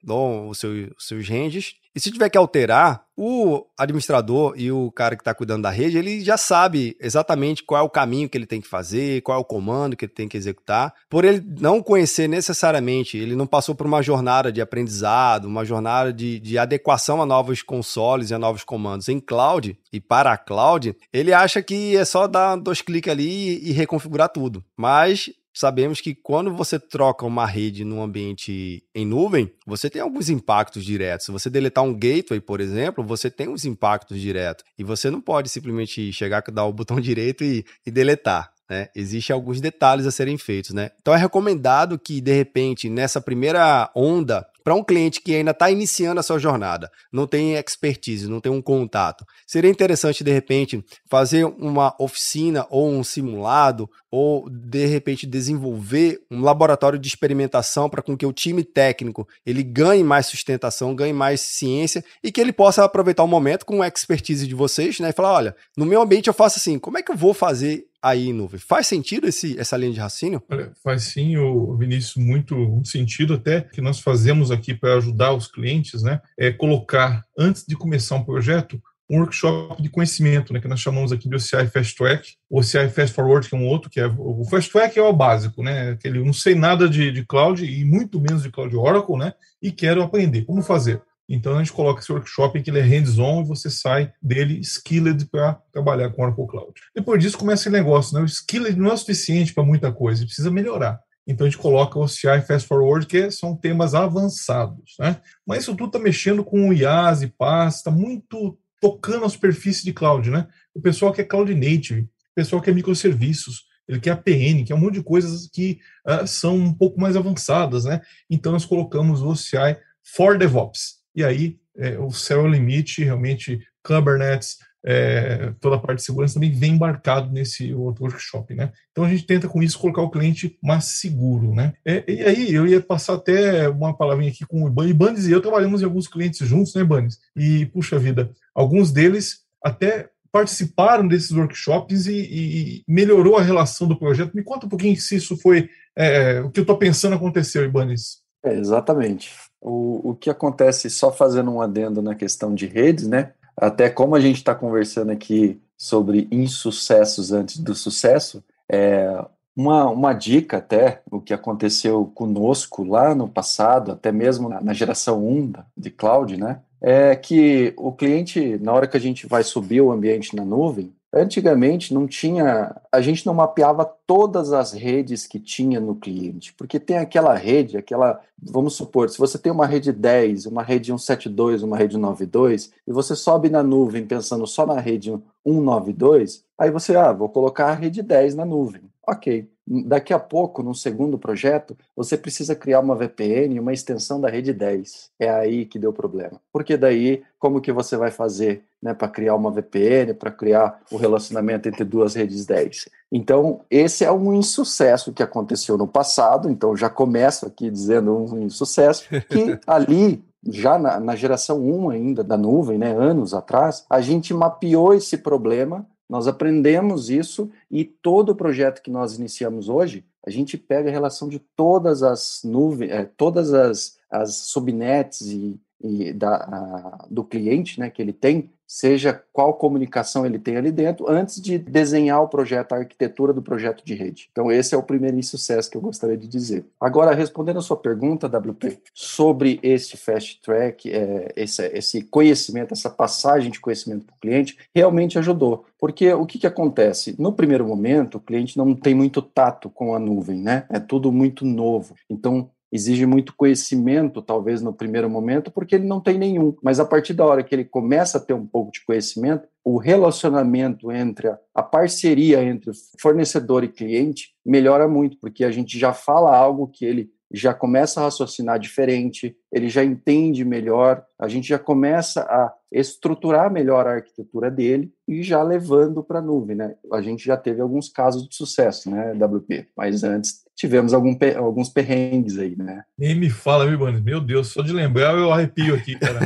os 0.48 0.58
seus, 0.58 0.90
os 0.96 1.06
seus 1.06 1.28
ranges, 1.28 1.74
e 1.94 2.00
se 2.00 2.10
tiver 2.10 2.28
que 2.28 2.38
alterar, 2.38 3.04
o 3.22 3.66
administrador 3.78 4.54
e 4.56 4.72
o 4.72 4.90
cara 4.90 5.14
que 5.14 5.20
está 5.20 5.34
cuidando 5.34 5.64
da 5.64 5.70
rede, 5.70 5.98
ele 5.98 6.24
já 6.24 6.38
sabe 6.38 6.96
exatamente 6.98 7.62
qual 7.62 7.82
é 7.82 7.84
o 7.84 7.90
caminho 7.90 8.30
que 8.30 8.38
ele 8.38 8.46
tem 8.46 8.62
que 8.62 8.66
fazer, 8.66 9.20
qual 9.20 9.36
é 9.36 9.40
o 9.40 9.44
comando 9.44 9.94
que 9.94 10.06
ele 10.06 10.12
tem 10.12 10.26
que 10.26 10.38
executar. 10.38 10.94
Por 11.06 11.26
ele 11.26 11.44
não 11.60 11.82
conhecer 11.82 12.28
necessariamente, 12.28 13.18
ele 13.18 13.36
não 13.36 13.46
passou 13.46 13.74
por 13.74 13.86
uma 13.86 14.00
jornada 14.00 14.50
de 14.50 14.62
aprendizado, 14.62 15.44
uma 15.44 15.66
jornada 15.66 16.14
de, 16.14 16.40
de 16.40 16.56
adequação 16.56 17.20
a 17.20 17.26
novos 17.26 17.62
consoles 17.62 18.30
e 18.30 18.34
a 18.34 18.38
novos 18.38 18.64
comandos 18.64 19.10
em 19.10 19.20
cloud 19.20 19.78
e 19.92 20.00
para 20.00 20.32
a 20.32 20.38
cloud, 20.38 20.96
ele 21.12 21.32
acha 21.32 21.62
que 21.62 21.96
é 21.96 22.04
só 22.06 22.26
dar 22.26 22.56
dois 22.56 22.80
cliques 22.80 23.12
ali 23.12 23.58
e 23.68 23.72
reconfigurar 23.72 24.30
tudo. 24.30 24.64
Mas 24.74 25.28
sabemos 25.60 26.00
que 26.00 26.14
quando 26.14 26.54
você 26.54 26.78
troca 26.78 27.26
uma 27.26 27.46
rede 27.46 27.84
num 27.84 28.02
ambiente 28.02 28.82
em 28.94 29.04
nuvem, 29.04 29.52
você 29.66 29.90
tem 29.90 30.00
alguns 30.00 30.30
impactos 30.30 30.84
diretos. 30.84 31.26
Se 31.26 31.32
você 31.32 31.50
deletar 31.50 31.84
um 31.84 31.92
gateway, 31.92 32.40
por 32.40 32.60
exemplo, 32.60 33.04
você 33.04 33.30
tem 33.30 33.46
uns 33.48 33.66
impactos 33.66 34.18
diretos. 34.18 34.64
E 34.78 34.82
você 34.82 35.10
não 35.10 35.20
pode 35.20 35.50
simplesmente 35.50 36.12
chegar, 36.12 36.42
dar 36.50 36.64
o 36.64 36.72
botão 36.72 36.98
direito 37.00 37.44
e, 37.44 37.64
e 37.86 37.90
deletar. 37.90 38.50
Né? 38.70 38.88
Existem 38.94 39.34
alguns 39.34 39.60
detalhes 39.60 40.06
a 40.06 40.12
serem 40.12 40.38
feitos, 40.38 40.70
né? 40.70 40.92
Então 41.00 41.12
é 41.12 41.16
recomendado 41.16 41.98
que, 41.98 42.20
de 42.20 42.32
repente, 42.32 42.88
nessa 42.88 43.20
primeira 43.20 43.90
onda 43.96 44.46
para 44.62 44.74
um 44.74 44.84
cliente 44.84 45.20
que 45.20 45.34
ainda 45.34 45.50
está 45.50 45.70
iniciando 45.70 46.20
a 46.20 46.22
sua 46.22 46.38
jornada, 46.38 46.90
não 47.10 47.26
tem 47.26 47.54
expertise, 47.54 48.28
não 48.28 48.40
tem 48.40 48.52
um 48.52 48.62
contato, 48.62 49.24
seria 49.46 49.70
interessante 49.70 50.22
de 50.22 50.30
repente 50.30 50.84
fazer 51.08 51.44
uma 51.44 51.96
oficina 51.98 52.66
ou 52.70 52.88
um 52.88 53.02
simulado 53.02 53.90
ou 54.10 54.48
de 54.50 54.86
repente 54.86 55.26
desenvolver 55.26 56.20
um 56.30 56.42
laboratório 56.42 56.98
de 56.98 57.08
experimentação 57.08 57.88
para 57.88 58.02
com 58.02 58.16
que 58.16 58.26
o 58.26 58.32
time 58.32 58.62
técnico 58.62 59.26
ele 59.46 59.62
ganhe 59.62 60.04
mais 60.04 60.26
sustentação, 60.26 60.94
ganhe 60.94 61.12
mais 61.12 61.40
ciência 61.40 62.04
e 62.22 62.30
que 62.30 62.40
ele 62.40 62.52
possa 62.52 62.84
aproveitar 62.84 63.24
o 63.24 63.28
momento 63.28 63.64
com 63.64 63.82
a 63.82 63.88
expertise 63.88 64.46
de 64.46 64.54
vocês, 64.54 65.00
né, 65.00 65.08
e 65.08 65.12
falar, 65.12 65.32
olha, 65.32 65.56
no 65.76 65.86
meu 65.86 66.02
ambiente 66.02 66.28
eu 66.28 66.34
faço 66.34 66.58
assim, 66.58 66.78
como 66.78 66.98
é 66.98 67.02
que 67.02 67.10
eu 67.10 67.16
vou 67.16 67.32
fazer 67.32 67.89
aí 68.02 68.28
em 68.28 68.32
nuvem. 68.32 68.58
Faz 68.58 68.86
sentido 68.86 69.26
esse, 69.26 69.58
essa 69.58 69.76
linha 69.76 69.92
de 69.92 70.00
raciocínio? 70.00 70.42
Faz 70.82 71.04
sim, 71.04 71.36
o 71.36 71.76
Vinícius, 71.76 72.16
muito, 72.16 72.54
muito 72.56 72.88
sentido 72.88 73.34
até 73.34 73.60
que 73.60 73.80
nós 73.80 74.00
fazemos 74.00 74.50
aqui 74.50 74.74
para 74.74 74.96
ajudar 74.96 75.32
os 75.34 75.46
clientes, 75.46 76.02
né? 76.02 76.20
É 76.38 76.50
colocar, 76.50 77.24
antes 77.38 77.64
de 77.66 77.76
começar 77.76 78.16
um 78.16 78.24
projeto, 78.24 78.80
um 79.10 79.18
workshop 79.18 79.82
de 79.82 79.88
conhecimento, 79.88 80.52
né, 80.52 80.60
que 80.60 80.68
nós 80.68 80.78
chamamos 80.78 81.10
aqui 81.10 81.28
de 81.28 81.34
OCI 81.34 81.66
Fast 81.66 81.96
Track, 81.96 82.34
OCI 82.48 82.88
Fast 82.88 83.12
Forward, 83.12 83.48
que 83.48 83.54
é 83.56 83.58
um 83.58 83.66
outro, 83.66 83.90
que 83.90 83.98
é 83.98 84.06
o 84.06 84.44
Fast 84.44 84.70
Track 84.70 84.96
é 84.96 85.02
o 85.02 85.12
básico, 85.12 85.64
né, 85.64 85.90
aquele 85.90 86.22
não 86.22 86.32
sei 86.32 86.54
nada 86.54 86.88
de, 86.88 87.10
de 87.10 87.26
cloud 87.26 87.64
e 87.64 87.84
muito 87.84 88.20
menos 88.20 88.44
de 88.44 88.50
cloud 88.50 88.74
Oracle, 88.76 89.16
né, 89.16 89.34
e 89.60 89.72
quero 89.72 90.00
aprender 90.00 90.42
como 90.42 90.62
fazer. 90.62 91.02
Então 91.32 91.54
a 91.54 91.58
gente 91.58 91.72
coloca 91.72 92.00
esse 92.00 92.10
workshop 92.10 92.58
em 92.58 92.62
que 92.62 92.70
ele 92.70 92.80
é 92.80 92.82
hands-on 92.82 93.42
e 93.42 93.46
você 93.46 93.70
sai 93.70 94.12
dele 94.20 94.58
skilled 94.58 95.26
para 95.26 95.54
trabalhar 95.72 96.10
com 96.10 96.22
Oracle 96.22 96.48
Cloud. 96.48 96.72
Depois 96.92 97.22
disso 97.22 97.38
começa 97.38 97.62
esse 97.62 97.70
negócio, 97.70 98.16
né? 98.16 98.22
O 98.22 98.24
skilled 98.24 98.76
não 98.76 98.90
é 98.90 98.94
o 98.94 98.96
suficiente 98.96 99.54
para 99.54 99.62
muita 99.62 99.92
coisa, 99.92 100.24
precisa 100.24 100.50
melhorar. 100.50 100.98
Então 101.24 101.46
a 101.46 101.50
gente 101.50 101.62
coloca 101.62 101.96
o 102.00 102.08
CI 102.08 102.42
Fast 102.44 102.66
Forward, 102.66 103.06
que 103.06 103.30
são 103.30 103.54
temas 103.54 103.94
avançados, 103.94 104.96
né? 104.98 105.20
Mas 105.46 105.62
isso 105.62 105.76
tudo 105.76 105.86
está 105.86 105.98
mexendo 106.00 106.42
com 106.42 106.68
o 106.68 106.72
IaaS 106.72 107.22
e 107.22 107.28
PaaS, 107.28 107.76
está 107.76 107.92
muito 107.92 108.58
tocando 108.80 109.24
a 109.24 109.28
superfície 109.28 109.84
de 109.84 109.92
cloud, 109.92 110.28
né? 110.30 110.48
O 110.74 110.80
pessoal 110.80 111.12
quer 111.12 111.24
cloud 111.24 111.54
native, 111.54 112.02
o 112.02 112.34
pessoal 112.34 112.60
quer 112.60 112.74
microserviços, 112.74 113.66
ele 113.86 114.00
quer 114.00 114.10
APN, 114.10 114.64
que 114.64 114.72
é 114.72 114.74
um 114.74 114.80
monte 114.80 114.94
de 114.94 115.02
coisas 115.04 115.48
que 115.52 115.78
uh, 116.08 116.26
são 116.26 116.56
um 116.56 116.74
pouco 116.74 117.00
mais 117.00 117.14
avançadas, 117.14 117.84
né? 117.84 118.00
Então 118.28 118.50
nós 118.50 118.64
colocamos 118.64 119.22
o 119.22 119.36
CI 119.36 119.76
for 120.02 120.36
DevOps 120.36 120.99
e 121.14 121.24
aí 121.24 121.58
é, 121.76 121.98
o 121.98 122.10
céu 122.10 122.40
é 122.40 122.44
o 122.44 122.48
limite, 122.48 123.04
realmente 123.04 123.60
Kubernetes, 123.82 124.58
é, 124.84 125.52
toda 125.60 125.76
a 125.76 125.78
parte 125.78 125.98
de 125.98 126.04
segurança 126.04 126.34
também 126.34 126.52
vem 126.52 126.72
embarcado 126.72 127.30
nesse 127.30 127.72
outro 127.74 128.04
workshop, 128.04 128.54
né? 128.54 128.72
Então 128.90 129.04
a 129.04 129.08
gente 129.08 129.26
tenta 129.26 129.48
com 129.48 129.62
isso 129.62 129.78
colocar 129.78 130.02
o 130.02 130.10
cliente 130.10 130.58
mais 130.62 130.84
seguro, 130.84 131.54
né? 131.54 131.74
É, 131.84 132.04
e 132.08 132.22
aí 132.22 132.54
eu 132.54 132.66
ia 132.66 132.80
passar 132.80 133.14
até 133.14 133.68
uma 133.68 133.96
palavrinha 133.96 134.30
aqui 134.30 134.46
com 134.46 134.64
o 134.64 134.68
Iban. 134.68 134.88
Ibanez 134.88 135.26
e 135.26 135.32
eu 135.32 135.42
trabalhamos 135.42 135.82
em 135.82 135.84
alguns 135.84 136.08
clientes 136.08 136.46
juntos, 136.46 136.74
né, 136.74 136.82
Ibanez? 136.82 137.18
E, 137.36 137.66
puxa 137.66 137.98
vida, 137.98 138.30
alguns 138.54 138.90
deles 138.90 139.40
até 139.62 140.08
participaram 140.32 141.06
desses 141.06 141.32
workshops 141.32 142.06
e, 142.06 142.12
e, 142.12 142.84
melhorou 142.86 143.36
a 143.36 143.42
relação 143.42 143.86
do 143.86 143.98
projeto. 143.98 144.34
Me 144.34 144.44
conta 144.44 144.66
um 144.66 144.68
pouquinho 144.68 144.98
se 144.98 145.16
isso 145.16 145.36
foi 145.36 145.68
é, 145.96 146.40
o 146.40 146.50
que 146.50 146.60
eu 146.60 146.62
estou 146.62 146.78
pensando 146.78 147.16
aconteceu, 147.16 147.64
Ibanez. 147.64 148.20
É, 148.44 148.54
exatamente. 148.54 149.30
O, 149.60 150.10
o 150.10 150.14
que 150.14 150.30
acontece, 150.30 150.88
só 150.88 151.12
fazendo 151.12 151.50
um 151.50 151.60
adendo 151.60 152.00
na 152.00 152.14
questão 152.14 152.54
de 152.54 152.66
redes, 152.66 153.06
né? 153.06 153.32
Até 153.56 153.90
como 153.90 154.14
a 154.14 154.20
gente 154.20 154.36
está 154.36 154.54
conversando 154.54 155.10
aqui 155.10 155.60
sobre 155.76 156.28
insucessos 156.30 157.32
antes 157.32 157.58
do 157.58 157.74
sucesso, 157.74 158.42
é, 158.70 159.24
uma, 159.54 159.90
uma 159.90 160.12
dica 160.12 160.58
até, 160.58 161.02
o 161.10 161.20
que 161.20 161.34
aconteceu 161.34 162.06
conosco 162.14 162.84
lá 162.84 163.14
no 163.14 163.28
passado, 163.28 163.92
até 163.92 164.10
mesmo 164.10 164.48
na, 164.48 164.60
na 164.60 164.72
geração 164.72 165.26
1 165.26 165.52
de 165.76 165.90
cloud, 165.90 166.36
né? 166.36 166.60
É 166.80 167.14
que 167.14 167.74
o 167.76 167.92
cliente, 167.92 168.58
na 168.58 168.72
hora 168.72 168.86
que 168.86 168.96
a 168.96 169.00
gente 169.00 169.26
vai 169.26 169.42
subir 169.42 169.82
o 169.82 169.92
ambiente 169.92 170.34
na 170.34 170.44
nuvem, 170.44 170.94
Antigamente 171.12 171.92
não 171.92 172.06
tinha, 172.06 172.80
a 172.92 173.00
gente 173.00 173.26
não 173.26 173.34
mapeava 173.34 173.84
todas 174.06 174.52
as 174.52 174.72
redes 174.72 175.26
que 175.26 175.40
tinha 175.40 175.80
no 175.80 175.96
cliente, 175.96 176.54
porque 176.54 176.78
tem 176.78 176.98
aquela 176.98 177.34
rede, 177.34 177.76
aquela, 177.76 178.20
vamos 178.40 178.74
supor, 178.74 179.10
se 179.10 179.18
você 179.18 179.36
tem 179.36 179.50
uma 179.50 179.66
rede 179.66 179.92
10, 179.92 180.46
uma 180.46 180.62
rede 180.62 180.86
172, 180.86 181.64
uma 181.64 181.76
rede 181.76 181.98
92, 181.98 182.72
e 182.86 182.92
você 182.92 183.16
sobe 183.16 183.50
na 183.50 183.60
nuvem 183.60 184.06
pensando 184.06 184.46
só 184.46 184.64
na 184.64 184.78
rede 184.78 185.10
192, 185.44 186.44
aí 186.56 186.70
você, 186.70 186.94
ah, 186.94 187.12
vou 187.12 187.28
colocar 187.28 187.66
a 187.70 187.74
rede 187.74 188.02
10 188.02 188.36
na 188.36 188.44
nuvem. 188.44 188.82
Ok. 189.04 189.49
Daqui 189.66 190.12
a 190.12 190.18
pouco, 190.18 190.62
no 190.62 190.74
segundo 190.74 191.16
projeto, 191.16 191.76
você 191.94 192.16
precisa 192.16 192.56
criar 192.56 192.80
uma 192.80 192.96
VPN, 192.96 193.60
uma 193.60 193.72
extensão 193.72 194.20
da 194.20 194.28
rede 194.28 194.52
10. 194.52 195.10
É 195.18 195.30
aí 195.30 195.64
que 195.64 195.78
deu 195.78 195.92
problema. 195.92 196.40
Porque 196.52 196.76
daí, 196.76 197.22
como 197.38 197.60
que 197.60 197.72
você 197.72 197.96
vai 197.96 198.10
fazer 198.10 198.64
né, 198.82 198.94
para 198.94 199.08
criar 199.08 199.36
uma 199.36 199.50
VPN, 199.50 200.14
para 200.14 200.30
criar 200.30 200.80
o 200.90 200.96
relacionamento 200.96 201.68
entre 201.68 201.84
duas 201.84 202.14
redes 202.14 202.44
10? 202.46 202.88
Então, 203.12 203.60
esse 203.70 204.04
é 204.04 204.10
um 204.10 204.34
insucesso 204.34 205.12
que 205.12 205.22
aconteceu 205.22 205.78
no 205.78 205.86
passado, 205.86 206.50
então 206.50 206.76
já 206.76 206.88
começo 206.88 207.46
aqui 207.46 207.70
dizendo 207.70 208.16
um 208.16 208.42
insucesso, 208.42 209.04
que 209.28 209.58
ali 209.66 210.24
já 210.48 210.78
na, 210.78 210.98
na, 210.98 211.14
geração 211.14 211.60
1 211.60 211.90
ainda 211.90 212.24
da 212.24 212.36
nuvem, 212.36 212.78
né, 212.78 212.92
anos 212.92 213.34
atrás, 213.34 213.84
a 213.90 214.00
gente 214.00 214.32
mapeou 214.32 214.94
esse 214.94 215.18
problema 215.18 215.86
nós 216.10 216.26
aprendemos 216.26 217.08
isso 217.08 217.48
e 217.70 217.84
todo 217.84 218.30
o 218.30 218.34
projeto 218.34 218.82
que 218.82 218.90
nós 218.90 219.16
iniciamos 219.16 219.68
hoje, 219.68 220.04
a 220.26 220.28
gente 220.28 220.58
pega 220.58 220.90
a 220.90 220.92
relação 220.92 221.28
de 221.28 221.38
todas 221.38 222.02
as 222.02 222.42
nuvens, 222.42 222.90
é, 222.90 223.04
todas 223.16 223.54
as, 223.54 223.96
as 224.10 224.34
subnets 224.34 225.20
e, 225.20 225.58
e 225.80 226.12
da, 226.12 226.34
a, 226.34 227.06
do 227.08 227.22
cliente 227.22 227.78
né, 227.78 227.88
que 227.88 228.02
ele 228.02 228.12
tem, 228.12 228.50
seja 228.70 229.20
qual 229.32 229.54
comunicação 229.54 230.24
ele 230.24 230.38
tem 230.38 230.56
ali 230.56 230.70
dentro, 230.70 231.10
antes 231.10 231.42
de 231.42 231.58
desenhar 231.58 232.22
o 232.22 232.28
projeto, 232.28 232.72
a 232.72 232.76
arquitetura 232.76 233.32
do 233.32 233.42
projeto 233.42 233.84
de 233.84 233.94
rede. 233.94 234.28
Então, 234.30 234.50
esse 234.52 234.76
é 234.76 234.78
o 234.78 234.82
primeiro 234.82 235.20
sucesso 235.24 235.68
que 235.68 235.76
eu 235.76 235.80
gostaria 235.80 236.16
de 236.16 236.28
dizer. 236.28 236.64
Agora, 236.80 237.12
respondendo 237.12 237.58
a 237.58 237.62
sua 237.62 237.76
pergunta, 237.76 238.28
WP, 238.28 238.78
sobre 238.94 239.58
esse 239.60 239.96
fast 239.96 240.40
track, 240.40 240.88
é, 240.88 241.32
esse, 241.34 241.66
esse 241.66 242.02
conhecimento, 242.02 242.72
essa 242.72 242.88
passagem 242.88 243.50
de 243.50 243.58
conhecimento 243.58 244.04
para 244.04 244.14
o 244.14 244.20
cliente, 244.20 244.56
realmente 244.72 245.18
ajudou. 245.18 245.64
Porque 245.76 246.12
o 246.12 246.24
que, 246.24 246.38
que 246.38 246.46
acontece? 246.46 247.16
No 247.18 247.32
primeiro 247.32 247.66
momento, 247.66 248.18
o 248.18 248.20
cliente 248.20 248.56
não 248.56 248.72
tem 248.72 248.94
muito 248.94 249.20
tato 249.20 249.68
com 249.68 249.96
a 249.96 249.98
nuvem, 249.98 250.38
né? 250.38 250.64
É 250.70 250.78
tudo 250.78 251.10
muito 251.10 251.44
novo. 251.44 251.96
Então, 252.08 252.48
exige 252.72 253.04
muito 253.06 253.34
conhecimento, 253.36 254.22
talvez 254.22 254.62
no 254.62 254.72
primeiro 254.72 255.10
momento, 255.10 255.50
porque 255.50 255.74
ele 255.74 255.86
não 255.86 256.00
tem 256.00 256.18
nenhum. 256.18 256.56
Mas 256.62 256.78
a 256.78 256.84
partir 256.84 257.14
da 257.14 257.24
hora 257.24 257.42
que 257.42 257.54
ele 257.54 257.64
começa 257.64 258.18
a 258.18 258.20
ter 258.20 258.34
um 258.34 258.46
pouco 258.46 258.70
de 258.72 258.84
conhecimento, 258.84 259.48
o 259.64 259.76
relacionamento 259.76 260.90
entre 260.92 261.28
a, 261.28 261.38
a 261.54 261.62
parceria 261.62 262.42
entre 262.42 262.70
fornecedor 262.98 263.64
e 263.64 263.68
cliente 263.68 264.34
melhora 264.44 264.88
muito, 264.88 265.18
porque 265.20 265.44
a 265.44 265.50
gente 265.50 265.78
já 265.78 265.92
fala 265.92 266.36
algo 266.36 266.68
que 266.68 266.84
ele 266.84 267.10
já 267.32 267.54
começa 267.54 268.00
a 268.00 268.04
raciocinar 268.04 268.58
diferente, 268.58 269.36
ele 269.52 269.68
já 269.68 269.84
entende 269.84 270.44
melhor, 270.44 271.04
a 271.18 271.28
gente 271.28 271.48
já 271.48 271.58
começa 271.58 272.22
a 272.22 272.52
estruturar 272.72 273.50
melhor 273.52 273.86
a 273.86 273.94
arquitetura 273.94 274.50
dele 274.50 274.92
e 275.06 275.22
já 275.22 275.42
levando 275.42 276.02
para 276.02 276.18
a 276.18 276.22
nuvem, 276.22 276.56
né? 276.56 276.74
A 276.92 277.00
gente 277.00 277.24
já 277.24 277.36
teve 277.36 277.60
alguns 277.60 277.88
casos 277.88 278.28
de 278.28 278.34
sucesso, 278.34 278.90
né, 278.90 279.12
WP, 279.12 279.68
mas 279.76 280.04
antes 280.04 280.42
tivemos 280.56 280.92
algum, 280.92 281.16
alguns 281.36 281.68
perrengues 281.68 282.38
aí, 282.38 282.56
né? 282.56 282.82
Nem 282.98 283.14
me 283.14 283.30
fala, 283.30 283.66
viu, 283.66 283.78
mano? 283.78 284.02
Meu 284.02 284.20
Deus, 284.20 284.48
só 284.48 284.62
de 284.62 284.72
lembrar 284.72 285.14
eu 285.14 285.32
arrepio 285.32 285.74
aqui, 285.74 285.98
cara. 285.98 286.20